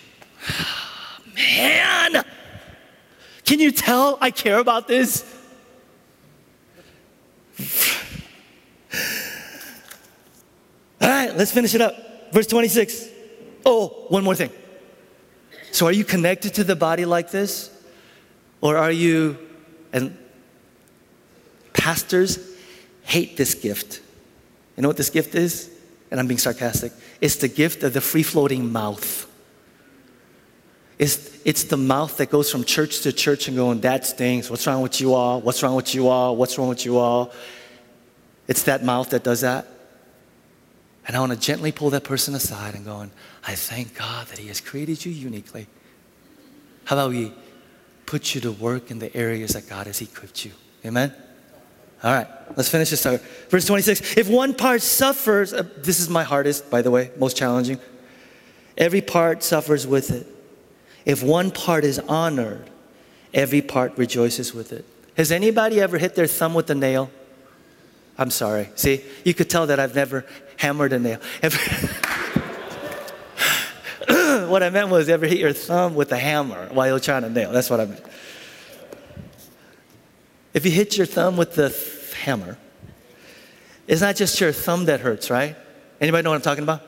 Man, 1.36 2.24
can 3.46 3.60
you 3.60 3.72
tell 3.72 4.18
I 4.22 4.32
care 4.32 4.60
about 4.60 4.88
this? 4.88 5.26
All 11.02 11.08
right, 11.08 11.36
let's 11.36 11.52
finish 11.52 11.74
it 11.74 11.82
up. 11.82 12.32
Verse 12.32 12.48
26. 12.48 13.10
Oh, 13.66 14.06
one 14.10 14.24
more 14.24 14.36
thing. 14.36 14.52
So, 15.72 15.86
are 15.86 15.92
you 15.92 16.04
connected 16.04 16.54
to 16.56 16.64
the 16.64 16.76
body 16.76 17.06
like 17.06 17.32
this? 17.32 17.71
Or 18.62 18.78
are 18.78 18.92
you, 18.92 19.38
and 19.92 20.18
pastors 21.74 22.40
hate 23.02 23.36
this 23.36 23.56
gift. 23.56 24.02
You 24.78 24.84
know 24.84 24.88
what 24.88 24.98
this 24.98 25.10
gift 25.10 25.36
is? 25.36 25.70
And 26.12 26.20
I'm 26.20 26.28
being 26.28 26.38
sarcastic. 26.38 26.92
It's 27.20 27.38
the 27.38 27.48
gift 27.48 27.84
of 27.84 27.94
the 27.94 28.02
free 28.02 28.24
floating 28.24 28.72
mouth. 28.72 29.28
It's, 31.00 31.40
it's 31.44 31.64
the 31.64 31.78
mouth 31.78 32.18
that 32.18 32.30
goes 32.30 32.52
from 32.52 32.64
church 32.64 33.02
to 33.02 33.12
church 33.12 33.48
and 33.48 33.58
going, 33.58 33.82
that 33.82 34.06
stings. 34.06 34.50
What's 34.50 34.68
wrong 34.68 34.82
with 34.82 35.02
you 35.02 35.16
all? 35.16 35.42
What's 35.42 35.64
wrong 35.64 35.76
with 35.76 35.96
you 35.96 36.08
all? 36.08 36.36
What's 36.36 36.58
wrong 36.58 36.70
with 36.70 36.86
you 36.86 37.00
all? 37.00 37.34
It's 38.48 38.64
that 38.64 38.84
mouth 38.84 39.10
that 39.10 39.24
does 39.24 39.42
that. 39.42 39.66
And 41.08 41.18
I 41.18 41.20
want 41.20 41.32
to 41.32 41.40
gently 41.40 41.72
pull 41.72 41.90
that 41.92 42.04
person 42.04 42.36
aside 42.36 42.76
and 42.76 42.86
going, 42.86 43.12
I 43.48 43.56
thank 43.56 43.96
God 43.96 44.28
that 44.28 44.38
He 44.38 44.48
has 44.50 44.62
created 44.62 45.04
you 45.04 45.12
uniquely. 45.12 45.66
How 46.86 46.96
about 46.96 47.10
we 47.10 47.34
put 48.12 48.36
you 48.36 48.42
to 48.42 48.52
work 48.52 48.92
in 48.92 49.00
the 49.00 49.16
areas 49.16 49.54
that 49.54 49.70
God 49.70 49.88
has 49.88 50.02
equipped 50.02 50.44
you? 50.44 50.52
Amen? 50.84 51.14
All 52.04 52.14
right, 52.14 52.28
let's 52.58 52.68
finish 52.68 52.90
this. 52.90 53.06
Out. 53.06 53.22
Verse 53.48 53.66
26. 53.66 54.18
If 54.18 54.28
one 54.28 54.54
part 54.54 54.82
suffers, 54.82 55.54
uh, 55.54 55.64
this 55.78 56.02
is 56.02 56.10
my 56.10 56.24
hardest, 56.24 56.70
by 56.70 56.82
the 56.82 56.92
way, 56.92 57.12
most 57.18 57.38
challenging. 57.38 57.80
Every 58.78 59.00
part 59.00 59.44
suffers 59.44 59.88
with 59.88 60.12
it. 60.12 60.28
If 61.06 61.24
one 61.24 61.52
part 61.52 61.86
is 61.86 62.00
honored, 62.00 62.70
every 63.34 63.62
part 63.62 63.98
rejoices 63.98 64.54
with 64.54 64.74
it. 64.74 64.84
Has 65.16 65.32
anybody 65.32 65.80
ever 65.80 65.98
hit 65.98 66.16
their 66.16 66.28
thumb 66.28 66.54
with 66.54 66.70
a 66.70 66.76
nail? 66.76 67.10
I'm 68.18 68.30
sorry. 68.30 68.72
See, 68.76 69.06
you 69.24 69.34
could 69.34 69.50
tell 69.50 69.68
that 69.68 69.80
I've 69.80 69.96
never 69.96 70.26
hammered 70.58 70.92
a 70.92 71.00
nail. 71.00 71.22
what 74.52 74.64
I 74.64 74.70
meant 74.70 74.90
was 74.90 75.10
ever 75.10 75.26
hit 75.26 75.40
your 75.40 75.54
thumb 75.54 75.96
with 75.96 76.12
a 76.12 76.18
hammer 76.18 76.68
while 76.72 76.88
you're 76.88 77.00
trying 77.00 77.24
to 77.24 77.30
nail. 77.30 77.52
That's 77.52 77.70
what 77.70 77.80
I 77.80 77.86
meant. 77.86 78.04
If 80.54 80.66
you 80.66 80.72
hit 80.72 80.98
your 80.98 81.06
thumb 81.06 81.38
with 81.38 81.56
the 81.56 81.70
th- 81.70 82.14
hammer, 82.14 82.58
it's 83.88 84.02
not 84.02 84.16
just 84.16 84.40
your 84.40 84.52
thumb 84.52 84.86
that 84.86 85.00
hurts, 85.00 85.30
right? 85.30 85.56
Anybody 86.00 86.24
know 86.24 86.32
what 86.32 86.36
I'm 86.36 86.42
talking 86.42 86.64
about? 86.64 86.82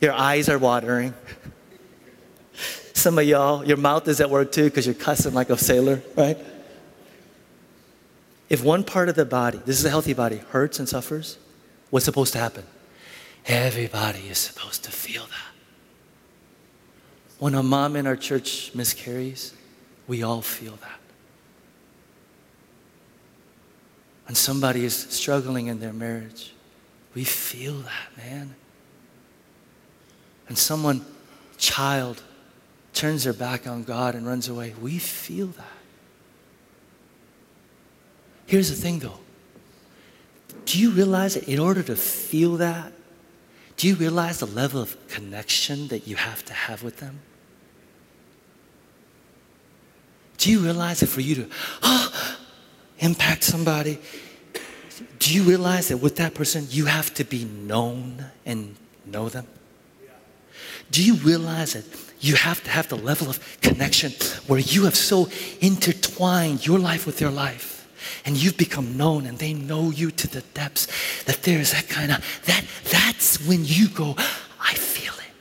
Your 0.00 0.12
eyes 0.12 0.48
are 0.48 0.58
watering. 0.58 1.14
Some 2.92 3.18
of 3.18 3.24
y'all, 3.24 3.64
your 3.66 3.76
mouth 3.76 4.06
is 4.08 4.20
at 4.20 4.30
work 4.30 4.52
too 4.52 4.64
because 4.64 4.86
you're 4.86 4.94
cussing 4.94 5.34
like 5.34 5.50
a 5.50 5.56
sailor, 5.56 6.02
right? 6.16 6.38
If 8.48 8.62
one 8.62 8.84
part 8.84 9.08
of 9.08 9.14
the 9.14 9.24
body, 9.24 9.60
this 9.64 9.78
is 9.78 9.84
a 9.84 9.90
healthy 9.90 10.12
body, 10.12 10.38
hurts 10.50 10.78
and 10.78 10.88
suffers, 10.88 11.38
what's 11.90 12.04
supposed 12.04 12.32
to 12.34 12.38
happen? 12.38 12.64
Everybody 13.46 14.28
is 14.28 14.38
supposed 14.38 14.84
to 14.84 14.90
feel 14.90 15.22
that. 15.22 15.51
When 17.42 17.56
a 17.56 17.62
mom 17.64 17.96
in 17.96 18.06
our 18.06 18.14
church 18.14 18.72
miscarries, 18.72 19.52
we 20.06 20.22
all 20.22 20.42
feel 20.42 20.76
that. 20.76 21.00
When 24.28 24.36
somebody 24.36 24.84
is 24.84 24.94
struggling 24.94 25.66
in 25.66 25.80
their 25.80 25.92
marriage, 25.92 26.54
we 27.16 27.24
feel 27.24 27.80
that, 27.80 28.16
man. 28.16 28.54
And 30.46 30.56
someone, 30.56 31.04
child, 31.58 32.22
turns 32.94 33.24
their 33.24 33.32
back 33.32 33.66
on 33.66 33.82
God 33.82 34.14
and 34.14 34.24
runs 34.24 34.48
away, 34.48 34.76
we 34.80 35.00
feel 35.00 35.48
that. 35.48 35.78
Here's 38.46 38.70
the 38.70 38.76
thing 38.76 39.00
though. 39.00 39.18
Do 40.64 40.78
you 40.78 40.90
realize 40.90 41.34
that 41.34 41.48
in 41.48 41.58
order 41.58 41.82
to 41.82 41.96
feel 41.96 42.58
that, 42.58 42.92
do 43.76 43.88
you 43.88 43.96
realize 43.96 44.38
the 44.38 44.46
level 44.46 44.80
of 44.80 44.96
connection 45.08 45.88
that 45.88 46.06
you 46.06 46.14
have 46.14 46.44
to 46.44 46.52
have 46.52 46.84
with 46.84 46.98
them? 46.98 47.18
Do 50.42 50.50
you 50.50 50.58
realize 50.58 50.98
that 50.98 51.06
for 51.06 51.20
you 51.20 51.36
to 51.36 51.48
oh, 51.84 52.36
impact 52.98 53.44
somebody, 53.44 54.00
do 55.20 55.32
you 55.32 55.44
realize 55.44 55.86
that 55.86 55.98
with 55.98 56.16
that 56.16 56.34
person, 56.34 56.66
you 56.68 56.86
have 56.86 57.14
to 57.14 57.22
be 57.22 57.44
known 57.44 58.24
and 58.44 58.74
know 59.06 59.28
them? 59.28 59.46
Do 60.90 61.00
you 61.04 61.14
realize 61.14 61.74
that 61.74 61.84
you 62.18 62.34
have 62.34 62.60
to 62.64 62.70
have 62.70 62.88
the 62.88 62.96
level 62.96 63.30
of 63.30 63.38
connection 63.60 64.10
where 64.48 64.58
you 64.58 64.82
have 64.86 64.96
so 64.96 65.28
intertwined 65.60 66.66
your 66.66 66.80
life 66.80 67.06
with 67.06 67.18
their 67.18 67.30
life? 67.30 67.78
and 68.24 68.36
you've 68.36 68.56
become 68.56 68.96
known 68.96 69.26
and 69.26 69.38
they 69.38 69.52
know 69.52 69.90
you 69.90 70.10
to 70.10 70.26
the 70.26 70.40
depths 70.54 70.88
that 71.22 71.40
there's 71.44 71.70
that 71.70 71.88
kind 71.88 72.10
of 72.10 72.18
that 72.46 72.64
that's 72.90 73.40
when 73.46 73.60
you 73.64 73.88
go 73.88 74.16
i 74.60 74.74
feel 74.74 75.12
it 75.14 75.32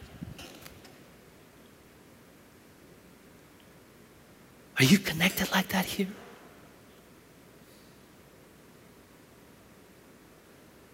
Are 4.81 4.85
you 4.85 4.97
connected 4.97 5.51
like 5.51 5.67
that 5.69 5.85
here? 5.85 6.07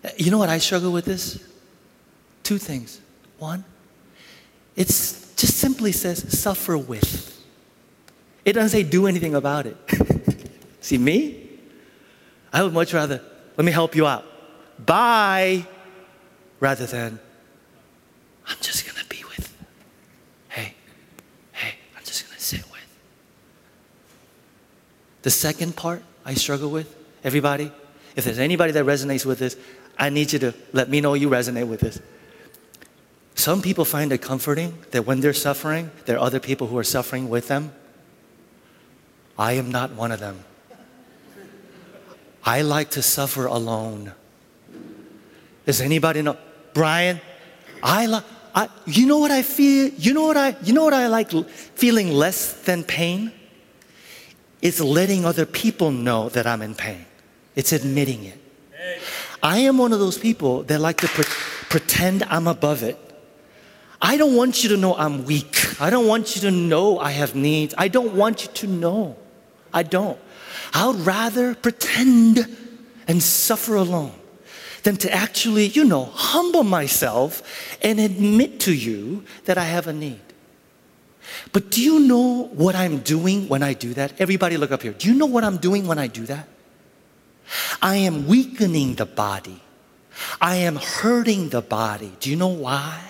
Uh, 0.04 0.10
you 0.18 0.30
know 0.30 0.38
what 0.38 0.50
I 0.50 0.58
struggle 0.58 0.92
with 0.92 1.06
this? 1.06 1.42
Two 2.44 2.58
things. 2.58 3.00
One, 3.40 3.64
it 4.76 4.88
just 4.88 5.58
simply 5.58 5.94
says 5.94 6.38
suffer 6.38 6.78
with. 6.78 7.42
It 8.44 8.54
doesn't 8.54 8.78
say 8.78 8.84
do 8.84 9.08
anything 9.08 9.36
about 9.36 9.66
it. 9.68 9.78
See, 10.82 10.98
me? 10.98 11.50
I 12.52 12.64
would 12.64 12.74
much 12.74 12.94
rather, 12.94 13.22
let 13.56 13.64
me 13.64 13.72
help 13.72 13.96
you 13.96 14.06
out. 14.06 14.26
Bye. 14.86 15.66
Rather 16.60 16.88
than, 16.88 17.20
I'm 18.48 18.58
just 18.60 18.86
going 18.86 19.02
to 19.02 19.08
be 19.08 19.24
with. 19.30 19.56
Hey, 20.50 20.74
hey, 21.54 21.76
I'm 21.96 22.04
just 22.04 22.26
going 22.26 22.36
to 22.36 22.44
sit 22.44 22.70
with. 22.70 22.78
The 25.28 25.32
second 25.32 25.76
part 25.76 26.04
I 26.24 26.36
struggle 26.36 26.72
with, 26.72 26.96
everybody, 27.22 27.70
if 28.16 28.24
there's 28.24 28.40
anybody 28.40 28.72
that 28.72 28.86
resonates 28.86 29.26
with 29.26 29.40
this, 29.40 29.58
I 29.98 30.08
need 30.10 30.32
you 30.32 30.40
to 30.40 30.54
let 30.72 30.88
me 30.88 31.02
know 31.02 31.16
you 31.16 31.30
resonate 31.30 31.68
with 31.68 31.82
this. 31.82 32.00
Some 33.36 33.62
people 33.62 33.84
find 33.84 34.14
it 34.14 34.20
comforting 34.22 34.78
that 34.92 35.06
when 35.06 35.20
they're 35.20 35.34
suffering, 35.34 35.92
there 36.06 36.16
are 36.16 36.22
other 36.22 36.40
people 36.40 36.68
who 36.68 36.78
are 36.78 36.84
suffering 36.86 37.28
with 37.28 37.50
them. 37.50 37.74
I 39.38 39.52
am 39.60 39.70
not 39.70 39.92
one 39.92 40.14
of 40.14 40.22
them. 40.22 40.46
I 42.46 42.62
like 42.62 42.92
to 42.92 43.02
suffer 43.02 43.48
alone. 43.48 44.14
Does 45.66 45.82
anybody 45.82 46.22
know? 46.22 46.38
Brian, 46.74 47.20
I 47.84 48.06
like. 48.06 48.24
I, 48.56 48.70
you 48.86 49.06
know 49.06 49.18
what 49.18 49.32
I 49.32 49.42
feel? 49.42 49.90
You 49.90 50.14
know 50.14 50.26
what 50.26 50.38
I? 50.38 50.56
You 50.64 50.72
know 50.72 50.86
what 50.86 50.94
I 50.94 51.08
like? 51.08 51.32
Feeling 51.76 52.14
less 52.14 52.54
than 52.64 52.86
pain. 52.86 53.34
It's 54.62 54.80
letting 54.80 55.26
other 55.26 55.46
people 55.46 55.92
know 55.92 56.30
that 56.30 56.48
I'm 56.48 56.62
in 56.62 56.76
pain. 56.76 57.06
It's 57.56 57.72
admitting 57.72 58.24
it. 58.26 58.40
I 59.44 59.60
am 59.60 59.78
one 59.78 59.94
of 59.94 60.00
those 60.00 60.18
people 60.18 60.64
that 60.64 60.80
like 60.80 60.98
to 60.98 61.08
pre- 61.08 61.26
pretend 61.70 62.24
I'm 62.24 62.48
above 62.48 62.84
it. 62.84 62.98
I 64.02 64.18
don't 64.18 64.36
want 64.36 64.64
you 64.64 64.70
to 64.70 64.78
know 64.78 64.96
I'm 64.96 65.26
weak. 65.26 65.82
I 65.82 65.90
don't 65.90 66.08
want 66.08 66.36
you 66.36 66.42
to 66.42 66.52
know 66.52 67.00
I 67.00 67.12
have 67.12 67.36
needs. 67.36 67.74
I 67.78 67.88
don't 67.88 68.14
want 68.16 68.44
you 68.44 68.52
to 68.52 68.68
know. 68.68 69.16
I 69.74 69.84
don't. 69.84 70.20
I 70.74 70.88
would 70.88 71.06
rather 71.06 71.56
pretend 71.56 72.56
and 73.08 73.22
suffer 73.22 73.76
alone 73.76 74.14
than 74.84 74.98
to 74.98 75.14
actually, 75.14 75.68
you 75.68 75.84
know, 75.86 76.06
humble 76.06 76.64
myself 76.64 77.78
and 77.82 78.00
admit 78.00 78.60
to 78.62 78.74
you 78.74 79.24
that 79.46 79.58
I 79.58 79.64
have 79.66 79.88
a 79.88 79.94
need. 79.94 80.22
But 81.52 81.72
do 81.72 81.82
you 81.82 82.00
know 82.00 82.50
what 82.54 82.76
I'm 82.76 83.00
doing 83.00 83.48
when 83.48 83.64
I 83.64 83.74
do 83.74 83.94
that? 83.94 84.20
Everybody, 84.20 84.58
look 84.58 84.72
up 84.72 84.82
here. 84.82 84.94
Do 84.94 85.08
you 85.08 85.16
know 85.16 85.26
what 85.26 85.44
I'm 85.44 85.58
doing 85.58 85.88
when 85.88 85.98
I 85.98 86.08
do 86.08 86.26
that? 86.26 86.48
I 87.82 87.98
am 87.98 88.28
weakening 88.28 88.96
the 88.96 89.06
body. 89.06 89.62
I 90.42 90.58
am 90.58 90.78
hurting 90.78 91.50
the 91.50 91.62
body. 91.62 92.14
Do 92.20 92.30
you 92.30 92.36
know 92.36 92.48
why? 92.48 93.02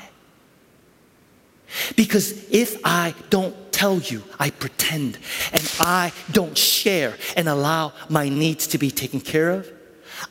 Because 1.95 2.49
if 2.51 2.80
I 2.84 3.13
don't 3.30 3.72
tell 3.72 3.99
you, 3.99 4.24
I 4.39 4.49
pretend, 4.49 5.18
and 5.51 5.72
I 5.80 6.11
don't 6.32 6.57
share 6.57 7.15
and 7.36 7.47
allow 7.47 7.93
my 8.09 8.30
needs 8.30 8.68
to 8.68 8.78
be 8.78 8.89
taken 8.89 9.20
care 9.20 9.51
of, 9.51 9.72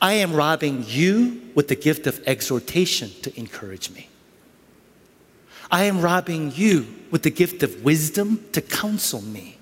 I 0.00 0.14
am 0.14 0.34
robbing 0.34 0.84
you 0.86 1.42
with 1.54 1.68
the 1.68 1.76
gift 1.76 2.06
of 2.06 2.20
exhortation 2.26 3.10
to 3.22 3.38
encourage 3.38 3.90
me. 3.90 4.08
I 5.70 5.84
am 5.84 6.00
robbing 6.00 6.52
you 6.54 6.86
with 7.10 7.22
the 7.22 7.30
gift 7.30 7.62
of 7.62 7.84
wisdom 7.84 8.44
to 8.52 8.60
counsel 8.60 9.20
me. 9.22 9.58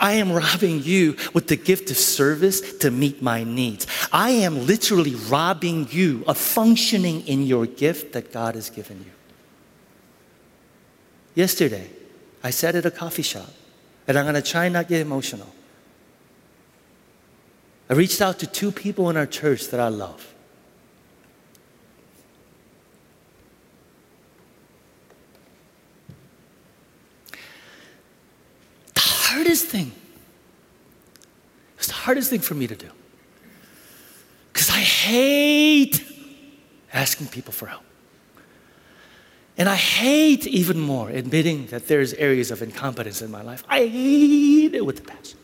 I 0.00 0.12
am 0.14 0.32
robbing 0.32 0.82
you 0.82 1.16
with 1.32 1.46
the 1.48 1.56
gift 1.56 1.90
of 1.90 1.96
service 1.96 2.78
to 2.78 2.90
meet 2.90 3.22
my 3.22 3.44
needs. 3.44 3.86
I 4.12 4.30
am 4.30 4.66
literally 4.66 5.14
robbing 5.14 5.88
you 5.90 6.24
of 6.26 6.36
functioning 6.36 7.26
in 7.26 7.46
your 7.46 7.66
gift 7.66 8.12
that 8.12 8.32
God 8.32 8.54
has 8.56 8.70
given 8.70 8.98
you. 8.98 9.12
Yesterday, 11.34 11.88
I 12.42 12.50
sat 12.50 12.74
at 12.74 12.84
a 12.84 12.90
coffee 12.90 13.22
shop, 13.22 13.50
and 14.06 14.18
I'm 14.18 14.24
going 14.24 14.34
to 14.34 14.42
try 14.42 14.68
not 14.68 14.88
get 14.88 15.00
emotional. 15.00 15.48
I 17.88 17.94
reached 17.94 18.20
out 18.20 18.38
to 18.40 18.46
two 18.46 18.72
people 18.72 19.08
in 19.10 19.16
our 19.16 19.26
church 19.26 19.68
that 19.68 19.80
I 19.80 19.88
love. 19.88 20.32
The 28.94 29.00
hardest 29.62 29.68
thing, 29.68 29.92
it's 31.76 31.86
the 31.86 31.92
hardest 31.92 32.30
thing 32.30 32.40
for 32.40 32.54
me 32.54 32.66
to 32.66 32.76
do. 32.76 32.90
Because 34.52 34.70
I 34.70 34.80
hate 34.80 36.04
asking 36.92 37.28
people 37.28 37.52
for 37.52 37.66
help. 37.66 37.82
And 39.58 39.68
I 39.68 39.76
hate 39.76 40.46
even 40.46 40.80
more 40.80 41.10
admitting 41.10 41.66
that 41.66 41.86
there's 41.86 42.14
areas 42.14 42.50
of 42.50 42.62
incompetence 42.62 43.22
in 43.22 43.30
my 43.30 43.42
life. 43.42 43.64
I 43.68 43.86
hate 43.86 44.74
it 44.74 44.84
with 44.84 44.96
the 44.96 45.02
passion. 45.02 45.38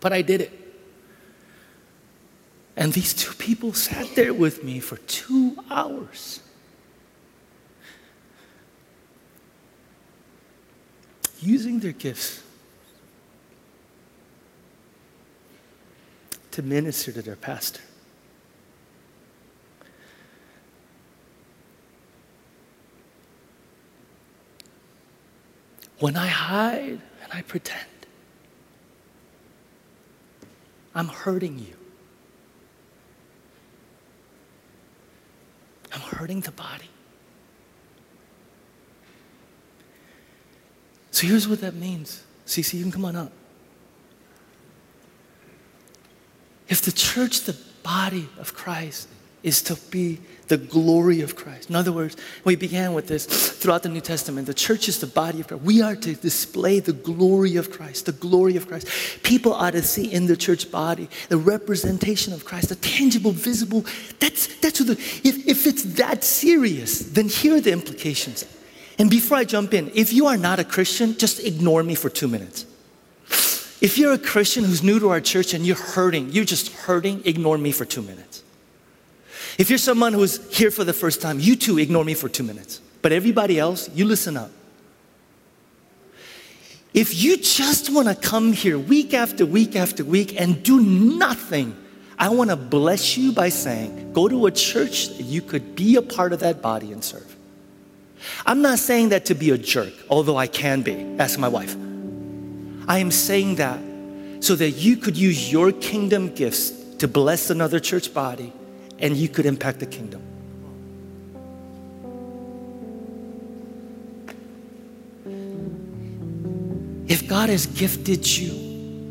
But 0.00 0.12
I 0.12 0.22
did 0.22 0.40
it. 0.42 0.52
And 2.76 2.92
these 2.92 3.14
two 3.14 3.32
people 3.34 3.72
sat 3.72 4.14
there 4.14 4.34
with 4.34 4.64
me 4.64 4.80
for 4.80 4.96
two 4.96 5.56
hours. 5.70 6.40
Using 11.40 11.78
their 11.80 11.92
gifts 11.92 12.43
to 16.54 16.62
minister 16.62 17.10
to 17.10 17.20
their 17.20 17.34
pastor. 17.34 17.80
When 25.98 26.16
I 26.16 26.28
hide 26.28 27.00
and 27.22 27.32
I 27.32 27.42
pretend, 27.42 27.80
I'm 30.94 31.08
hurting 31.08 31.58
you. 31.58 31.74
I'm 35.92 36.00
hurting 36.00 36.40
the 36.40 36.52
body. 36.52 36.88
So 41.10 41.26
here's 41.26 41.48
what 41.48 41.60
that 41.62 41.74
means. 41.74 42.22
CC, 42.46 42.74
you 42.74 42.82
can 42.82 42.92
come 42.92 43.04
on 43.04 43.16
up. 43.16 43.32
If 46.74 46.82
the 46.82 46.90
church, 46.90 47.42
the 47.42 47.56
body 47.84 48.28
of 48.36 48.52
Christ, 48.52 49.06
is 49.44 49.62
to 49.62 49.76
be 49.92 50.18
the 50.48 50.56
glory 50.56 51.20
of 51.20 51.36
Christ. 51.36 51.70
In 51.70 51.76
other 51.76 51.92
words, 51.92 52.16
we 52.42 52.56
began 52.56 52.94
with 52.94 53.06
this 53.06 53.26
throughout 53.26 53.84
the 53.84 53.88
New 53.88 54.00
Testament. 54.00 54.48
The 54.48 54.54
church 54.54 54.88
is 54.88 54.98
the 54.98 55.06
body 55.06 55.38
of 55.38 55.46
Christ. 55.46 55.62
We 55.62 55.82
are 55.82 55.94
to 55.94 56.14
display 56.16 56.80
the 56.80 56.92
glory 56.92 57.54
of 57.54 57.70
Christ, 57.70 58.06
the 58.06 58.12
glory 58.26 58.56
of 58.56 58.66
Christ. 58.66 58.88
People 59.22 59.54
are 59.54 59.70
to 59.70 59.82
see 59.82 60.12
in 60.12 60.26
the 60.26 60.36
church 60.36 60.72
body 60.72 61.08
the 61.28 61.36
representation 61.36 62.32
of 62.32 62.44
Christ, 62.44 62.70
the 62.70 62.74
tangible, 62.74 63.30
visible. 63.30 63.84
That's, 64.18 64.48
that's 64.56 64.80
what 64.80 64.88
the, 64.88 64.94
if, 65.22 65.46
if 65.46 65.68
it's 65.68 65.84
that 65.94 66.24
serious, 66.24 66.98
then 66.98 67.28
here 67.28 67.54
are 67.54 67.60
the 67.60 67.70
implications. 67.70 68.44
And 68.98 69.08
before 69.08 69.36
I 69.36 69.44
jump 69.44 69.74
in, 69.74 69.92
if 69.94 70.12
you 70.12 70.26
are 70.26 70.36
not 70.36 70.58
a 70.58 70.64
Christian, 70.64 71.16
just 71.16 71.38
ignore 71.38 71.84
me 71.84 71.94
for 71.94 72.10
two 72.10 72.26
minutes. 72.26 72.66
If 73.84 73.98
you're 73.98 74.14
a 74.14 74.18
Christian 74.18 74.64
who's 74.64 74.82
new 74.82 74.98
to 74.98 75.10
our 75.10 75.20
church 75.20 75.52
and 75.52 75.66
you're 75.66 75.76
hurting, 75.76 76.32
you're 76.32 76.46
just 76.46 76.72
hurting, 76.72 77.20
ignore 77.26 77.58
me 77.58 77.70
for 77.70 77.84
two 77.84 78.00
minutes. 78.00 78.42
If 79.58 79.68
you're 79.68 79.78
someone 79.78 80.14
who's 80.14 80.40
here 80.56 80.70
for 80.70 80.84
the 80.84 80.94
first 80.94 81.20
time, 81.20 81.38
you 81.38 81.54
too 81.54 81.76
ignore 81.76 82.02
me 82.02 82.14
for 82.14 82.30
two 82.30 82.44
minutes. 82.44 82.80
But 83.02 83.12
everybody 83.12 83.58
else, 83.58 83.90
you 83.90 84.06
listen 84.06 84.38
up. 84.38 84.50
If 86.94 87.22
you 87.22 87.36
just 87.36 87.90
want 87.90 88.08
to 88.08 88.14
come 88.14 88.54
here 88.54 88.78
week 88.78 89.12
after 89.12 89.44
week 89.44 89.76
after 89.76 90.02
week 90.02 90.40
and 90.40 90.62
do 90.62 90.80
nothing, 90.80 91.76
I 92.18 92.30
want 92.30 92.48
to 92.48 92.56
bless 92.56 93.18
you 93.18 93.32
by 93.32 93.50
saying, 93.50 94.14
go 94.14 94.28
to 94.28 94.46
a 94.46 94.50
church 94.50 95.08
that 95.08 95.24
you 95.24 95.42
could 95.42 95.76
be 95.76 95.96
a 95.96 96.02
part 96.02 96.32
of 96.32 96.40
that 96.40 96.62
body 96.62 96.90
and 96.90 97.04
serve. 97.04 97.36
I'm 98.46 98.62
not 98.62 98.78
saying 98.78 99.10
that 99.10 99.26
to 99.26 99.34
be 99.34 99.50
a 99.50 99.58
jerk, 99.58 99.92
although 100.08 100.38
I 100.38 100.46
can 100.46 100.80
be. 100.80 100.94
Ask 101.18 101.38
my 101.38 101.48
wife. 101.48 101.76
I 102.86 102.98
am 102.98 103.10
saying 103.10 103.56
that 103.56 103.80
so 104.40 104.54
that 104.56 104.70
you 104.70 104.96
could 104.96 105.16
use 105.16 105.50
your 105.50 105.72
kingdom 105.72 106.34
gifts 106.34 106.70
to 106.98 107.08
bless 107.08 107.50
another 107.50 107.80
church 107.80 108.12
body 108.12 108.52
and 108.98 109.16
you 109.16 109.28
could 109.28 109.46
impact 109.46 109.80
the 109.80 109.86
kingdom. 109.86 110.22
If 117.08 117.28
God 117.28 117.48
has 117.48 117.66
gifted 117.66 118.26
you, 118.26 118.52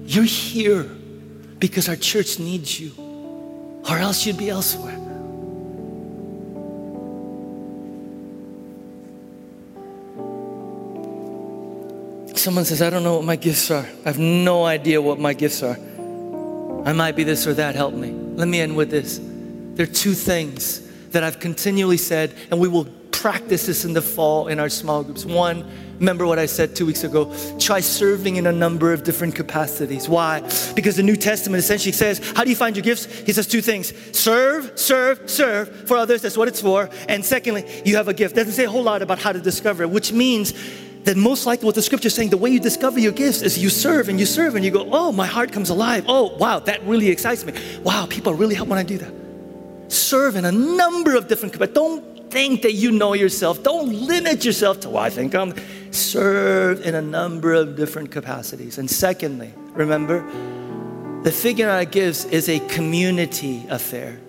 you're 0.05 0.23
here 0.23 0.83
because 1.59 1.87
our 1.87 1.95
church 1.95 2.39
needs 2.39 2.79
you, 2.79 2.91
or 3.89 3.97
else 3.97 4.25
you'd 4.25 4.37
be 4.37 4.49
elsewhere. 4.49 4.99
Someone 12.43 12.65
says, 12.65 12.81
I 12.81 12.89
don't 12.89 13.03
know 13.05 13.15
what 13.15 13.23
my 13.23 13.37
gifts 13.37 13.71
are. 13.71 13.87
I 14.03 14.09
have 14.09 14.19
no 14.19 14.65
idea 14.65 15.01
what 15.01 15.17
my 15.17 15.33
gifts 15.33 15.63
are. 15.63 15.77
I 16.85 16.91
might 16.91 17.15
be 17.15 17.23
this 17.23 17.47
or 17.47 17.53
that. 17.53 17.73
Help 17.73 17.93
me. 17.93 18.11
Let 18.11 18.49
me 18.49 18.59
end 18.59 18.75
with 18.75 18.91
this. 18.91 19.21
There 19.75 19.85
are 19.85 19.89
two 19.89 20.13
things 20.13 20.81
that 21.11 21.23
I've 21.23 21.39
continually 21.39 21.95
said, 21.95 22.35
and 22.51 22.59
we 22.59 22.67
will 22.67 22.83
practice 23.11 23.67
this 23.67 23.85
in 23.85 23.93
the 23.93 24.01
fall 24.01 24.49
in 24.49 24.59
our 24.59 24.67
small 24.67 25.05
groups. 25.05 25.23
One, 25.23 25.65
remember 25.99 26.25
what 26.25 26.37
I 26.37 26.45
said 26.45 26.75
two 26.75 26.85
weeks 26.85 27.05
ago 27.05 27.33
try 27.59 27.79
serving 27.79 28.35
in 28.35 28.45
a 28.45 28.51
number 28.51 28.91
of 28.91 29.05
different 29.05 29.35
capacities. 29.35 30.09
Why? 30.09 30.41
Because 30.75 30.97
the 30.97 31.03
New 31.03 31.15
Testament 31.15 31.63
essentially 31.63 31.93
says, 31.93 32.19
How 32.35 32.43
do 32.43 32.49
you 32.49 32.57
find 32.57 32.75
your 32.75 32.83
gifts? 32.83 33.05
He 33.21 33.31
says 33.31 33.47
two 33.47 33.61
things 33.61 33.93
serve, 34.11 34.77
serve, 34.77 35.29
serve 35.29 35.87
for 35.87 35.95
others. 35.95 36.21
That's 36.21 36.35
what 36.35 36.49
it's 36.49 36.59
for. 36.59 36.89
And 37.07 37.23
secondly, 37.23 37.63
you 37.85 37.95
have 37.95 38.09
a 38.09 38.13
gift. 38.13 38.35
Doesn't 38.35 38.51
say 38.51 38.65
a 38.65 38.69
whole 38.69 38.83
lot 38.83 39.01
about 39.01 39.19
how 39.19 39.31
to 39.31 39.39
discover 39.39 39.83
it, 39.83 39.89
which 39.89 40.11
means 40.11 40.53
that 41.03 41.17
most 41.17 41.45
likely 41.45 41.65
what 41.65 41.75
the 41.75 41.81
scripture 41.81 42.07
is 42.07 42.15
saying, 42.15 42.29
the 42.29 42.37
way 42.37 42.49
you 42.49 42.59
discover 42.59 42.99
your 42.99 43.11
gifts 43.11 43.41
is 43.41 43.57
you 43.57 43.69
serve 43.69 44.09
and 44.09 44.19
you 44.19 44.25
serve 44.25 44.55
and 44.55 44.63
you 44.63 44.71
go, 44.71 44.87
oh, 44.91 45.11
my 45.11 45.25
heart 45.25 45.51
comes 45.51 45.69
alive. 45.69 46.05
Oh, 46.07 46.35
wow, 46.37 46.59
that 46.59 46.83
really 46.83 47.09
excites 47.09 47.45
me. 47.45 47.53
Wow, 47.83 48.05
people 48.09 48.33
really 48.33 48.55
help 48.55 48.69
when 48.69 48.79
I 48.79 48.83
do 48.83 48.97
that. 48.97 49.13
Serve 49.91 50.35
in 50.35 50.45
a 50.45 50.51
number 50.51 51.15
of 51.15 51.27
different, 51.27 51.59
but 51.59 51.73
don't 51.73 52.31
think 52.31 52.61
that 52.63 52.73
you 52.73 52.91
know 52.91 53.13
yourself. 53.13 53.61
Don't 53.63 53.91
limit 53.91 54.45
yourself 54.45 54.79
to, 54.81 54.89
well, 54.89 55.03
I 55.03 55.09
think 55.09 55.35
I'm, 55.35 55.53
serve 55.91 56.81
in 56.81 56.95
a 56.95 57.01
number 57.01 57.53
of 57.53 57.75
different 57.75 58.09
capacities. 58.09 58.77
And 58.77 58.89
secondly, 58.89 59.53
remember, 59.73 60.25
the 61.23 61.31
figuring 61.31 61.71
out 61.71 61.91
gifts 61.91 62.25
is 62.25 62.49
a 62.49 62.59
community 62.67 63.65
affair. 63.69 64.19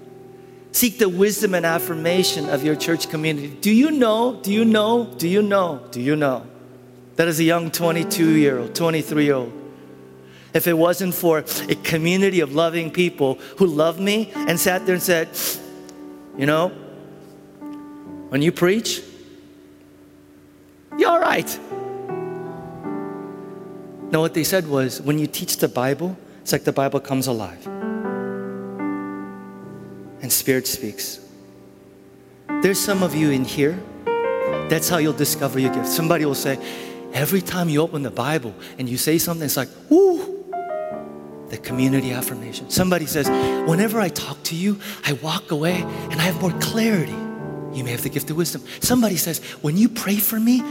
Seek 0.73 0.99
the 0.99 1.09
wisdom 1.09 1.55
and 1.55 1.65
affirmation 1.65 2.49
of 2.51 2.65
your 2.65 2.75
church 2.75 3.09
community. 3.09 3.49
Do 3.61 3.71
you 3.71 3.93
know? 3.93 4.41
Do 4.43 4.53
you 4.53 4.65
know? 4.65 5.07
Do 5.07 5.29
you 5.29 5.41
know? 5.41 5.81
Do 5.93 6.01
you 6.01 6.17
know? 6.17 6.47
That 7.17 7.29
is 7.29 7.39
a 7.39 7.45
young 7.45 7.71
22 7.71 8.31
year 8.31 8.59
old, 8.59 8.75
23 8.75 9.25
year 9.25 9.35
old. 9.35 9.53
If 10.53 10.67
it 10.67 10.75
wasn't 10.75 11.15
for 11.15 11.39
a 11.39 11.75
community 11.83 12.41
of 12.41 12.55
loving 12.55 12.91
people 12.91 13.35
who 13.59 13.67
loved 13.67 14.01
me 14.01 14.33
and 14.35 14.59
sat 14.59 14.87
there 14.87 14.95
and 14.95 15.03
said, 15.03 15.29
you 16.37 16.47
know, 16.47 16.69
when 18.29 18.41
you 18.43 18.53
preach, 18.53 19.03
you're 20.97 21.11
all 21.11 21.21
right. 21.21 21.59
No, 24.13 24.21
what 24.21 24.35
they 24.35 24.45
said 24.45 24.69
was 24.69 25.01
when 25.01 25.19
you 25.19 25.27
teach 25.27 25.57
the 25.57 25.69
Bible, 25.69 26.17
it's 26.41 26.53
like 26.53 26.63
the 26.63 26.73
Bible 26.73 27.01
comes 27.01 27.27
alive 27.27 27.67
and 30.25 30.33
Spirit 30.33 30.67
speaks. 30.67 31.21
There's 32.63 32.79
some 32.79 33.03
of 33.03 33.15
you 33.15 33.31
in 33.31 33.45
here, 33.45 33.79
that's 34.69 34.89
how 34.89 34.99
you'll 34.99 35.13
discover 35.13 35.59
your 35.59 35.75
gift. 35.75 35.89
Somebody 35.89 36.25
will 36.25 36.35
say, 36.35 36.59
every 37.15 37.41
time 37.41 37.69
you 37.69 37.81
open 37.81 38.03
the 38.03 38.11
Bible 38.11 38.55
and 38.79 38.89
you 38.89 38.99
say 38.99 39.17
something, 39.17 39.45
it's 39.45 39.57
like, 39.57 39.69
whoo, 39.89 40.45
the 41.49 41.57
community 41.57 42.13
affirmation. 42.13 42.69
Somebody 42.69 43.07
says, 43.07 43.29
whenever 43.69 44.01
I 44.01 44.09
talk 44.09 44.43
to 44.45 44.57
you, 44.57 44.79
I 45.07 45.13
walk 45.15 45.53
away 45.53 45.83
and 45.83 46.15
I 46.15 46.25
have 46.25 46.41
more 46.41 46.53
clarity. 46.61 47.13
You 47.13 47.85
may 47.85 47.93
have 47.93 48.03
the 48.03 48.11
gift 48.11 48.31
of 48.31 48.37
wisdom. 48.37 48.63
Somebody 48.81 49.17
says, 49.17 49.39
when 49.63 49.77
you 49.77 49.89
pray 49.89 50.17
for 50.17 50.39
me, 50.39 50.63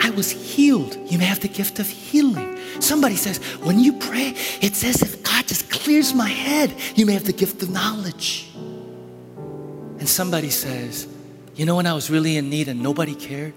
I 0.00 0.10
was 0.10 0.30
healed. 0.30 0.96
You 1.10 1.18
may 1.18 1.24
have 1.24 1.40
the 1.40 1.48
gift 1.48 1.78
of 1.78 1.88
healing. 1.88 2.58
Somebody 2.80 3.16
says, 3.16 3.38
when 3.62 3.78
you 3.78 3.92
pray, 3.94 4.34
it's 4.60 4.82
as 4.84 5.02
if 5.02 5.22
God 5.22 5.46
just 5.46 5.70
clears 5.70 6.14
my 6.14 6.28
head. 6.28 6.74
You 6.94 7.06
may 7.06 7.12
have 7.12 7.24
the 7.24 7.32
gift 7.32 7.62
of 7.62 7.70
knowledge. 7.70 8.50
And 8.54 10.08
somebody 10.08 10.50
says, 10.50 11.06
you 11.54 11.66
know 11.66 11.76
when 11.76 11.86
I 11.86 11.92
was 11.92 12.10
really 12.10 12.36
in 12.36 12.48
need 12.48 12.68
and 12.68 12.82
nobody 12.82 13.14
cared? 13.14 13.54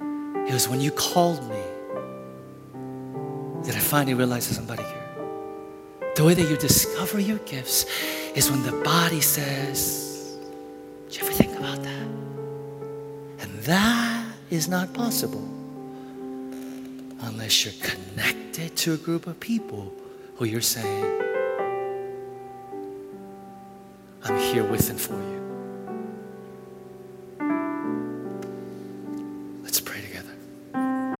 It 0.00 0.52
was 0.52 0.68
when 0.68 0.80
you 0.80 0.90
called 0.90 1.48
me 1.48 1.59
that 3.64 3.74
I 3.74 3.78
finally 3.78 4.14
realized 4.14 4.50
that 4.50 4.54
somebody 4.54 4.82
here. 4.82 5.10
The 6.16 6.24
way 6.24 6.34
that 6.34 6.48
you 6.48 6.56
discover 6.56 7.20
your 7.20 7.38
gifts 7.38 7.86
is 8.34 8.50
when 8.50 8.62
the 8.62 8.72
body 8.82 9.20
says, 9.20 10.36
Did 11.08 11.20
you 11.20 11.26
ever 11.26 11.34
think 11.34 11.58
about 11.58 11.82
that? 11.82 12.06
And 13.40 13.58
that 13.62 14.26
is 14.50 14.68
not 14.68 14.92
possible 14.92 15.46
unless 17.22 17.64
you're 17.64 17.74
connected 17.82 18.76
to 18.76 18.94
a 18.94 18.96
group 18.96 19.26
of 19.26 19.38
people 19.40 19.92
who 20.36 20.46
you're 20.46 20.60
saying, 20.60 21.04
I'm 24.24 24.38
here 24.38 24.64
with 24.64 24.90
and 24.90 25.00
for 25.00 25.14
you. 25.14 25.39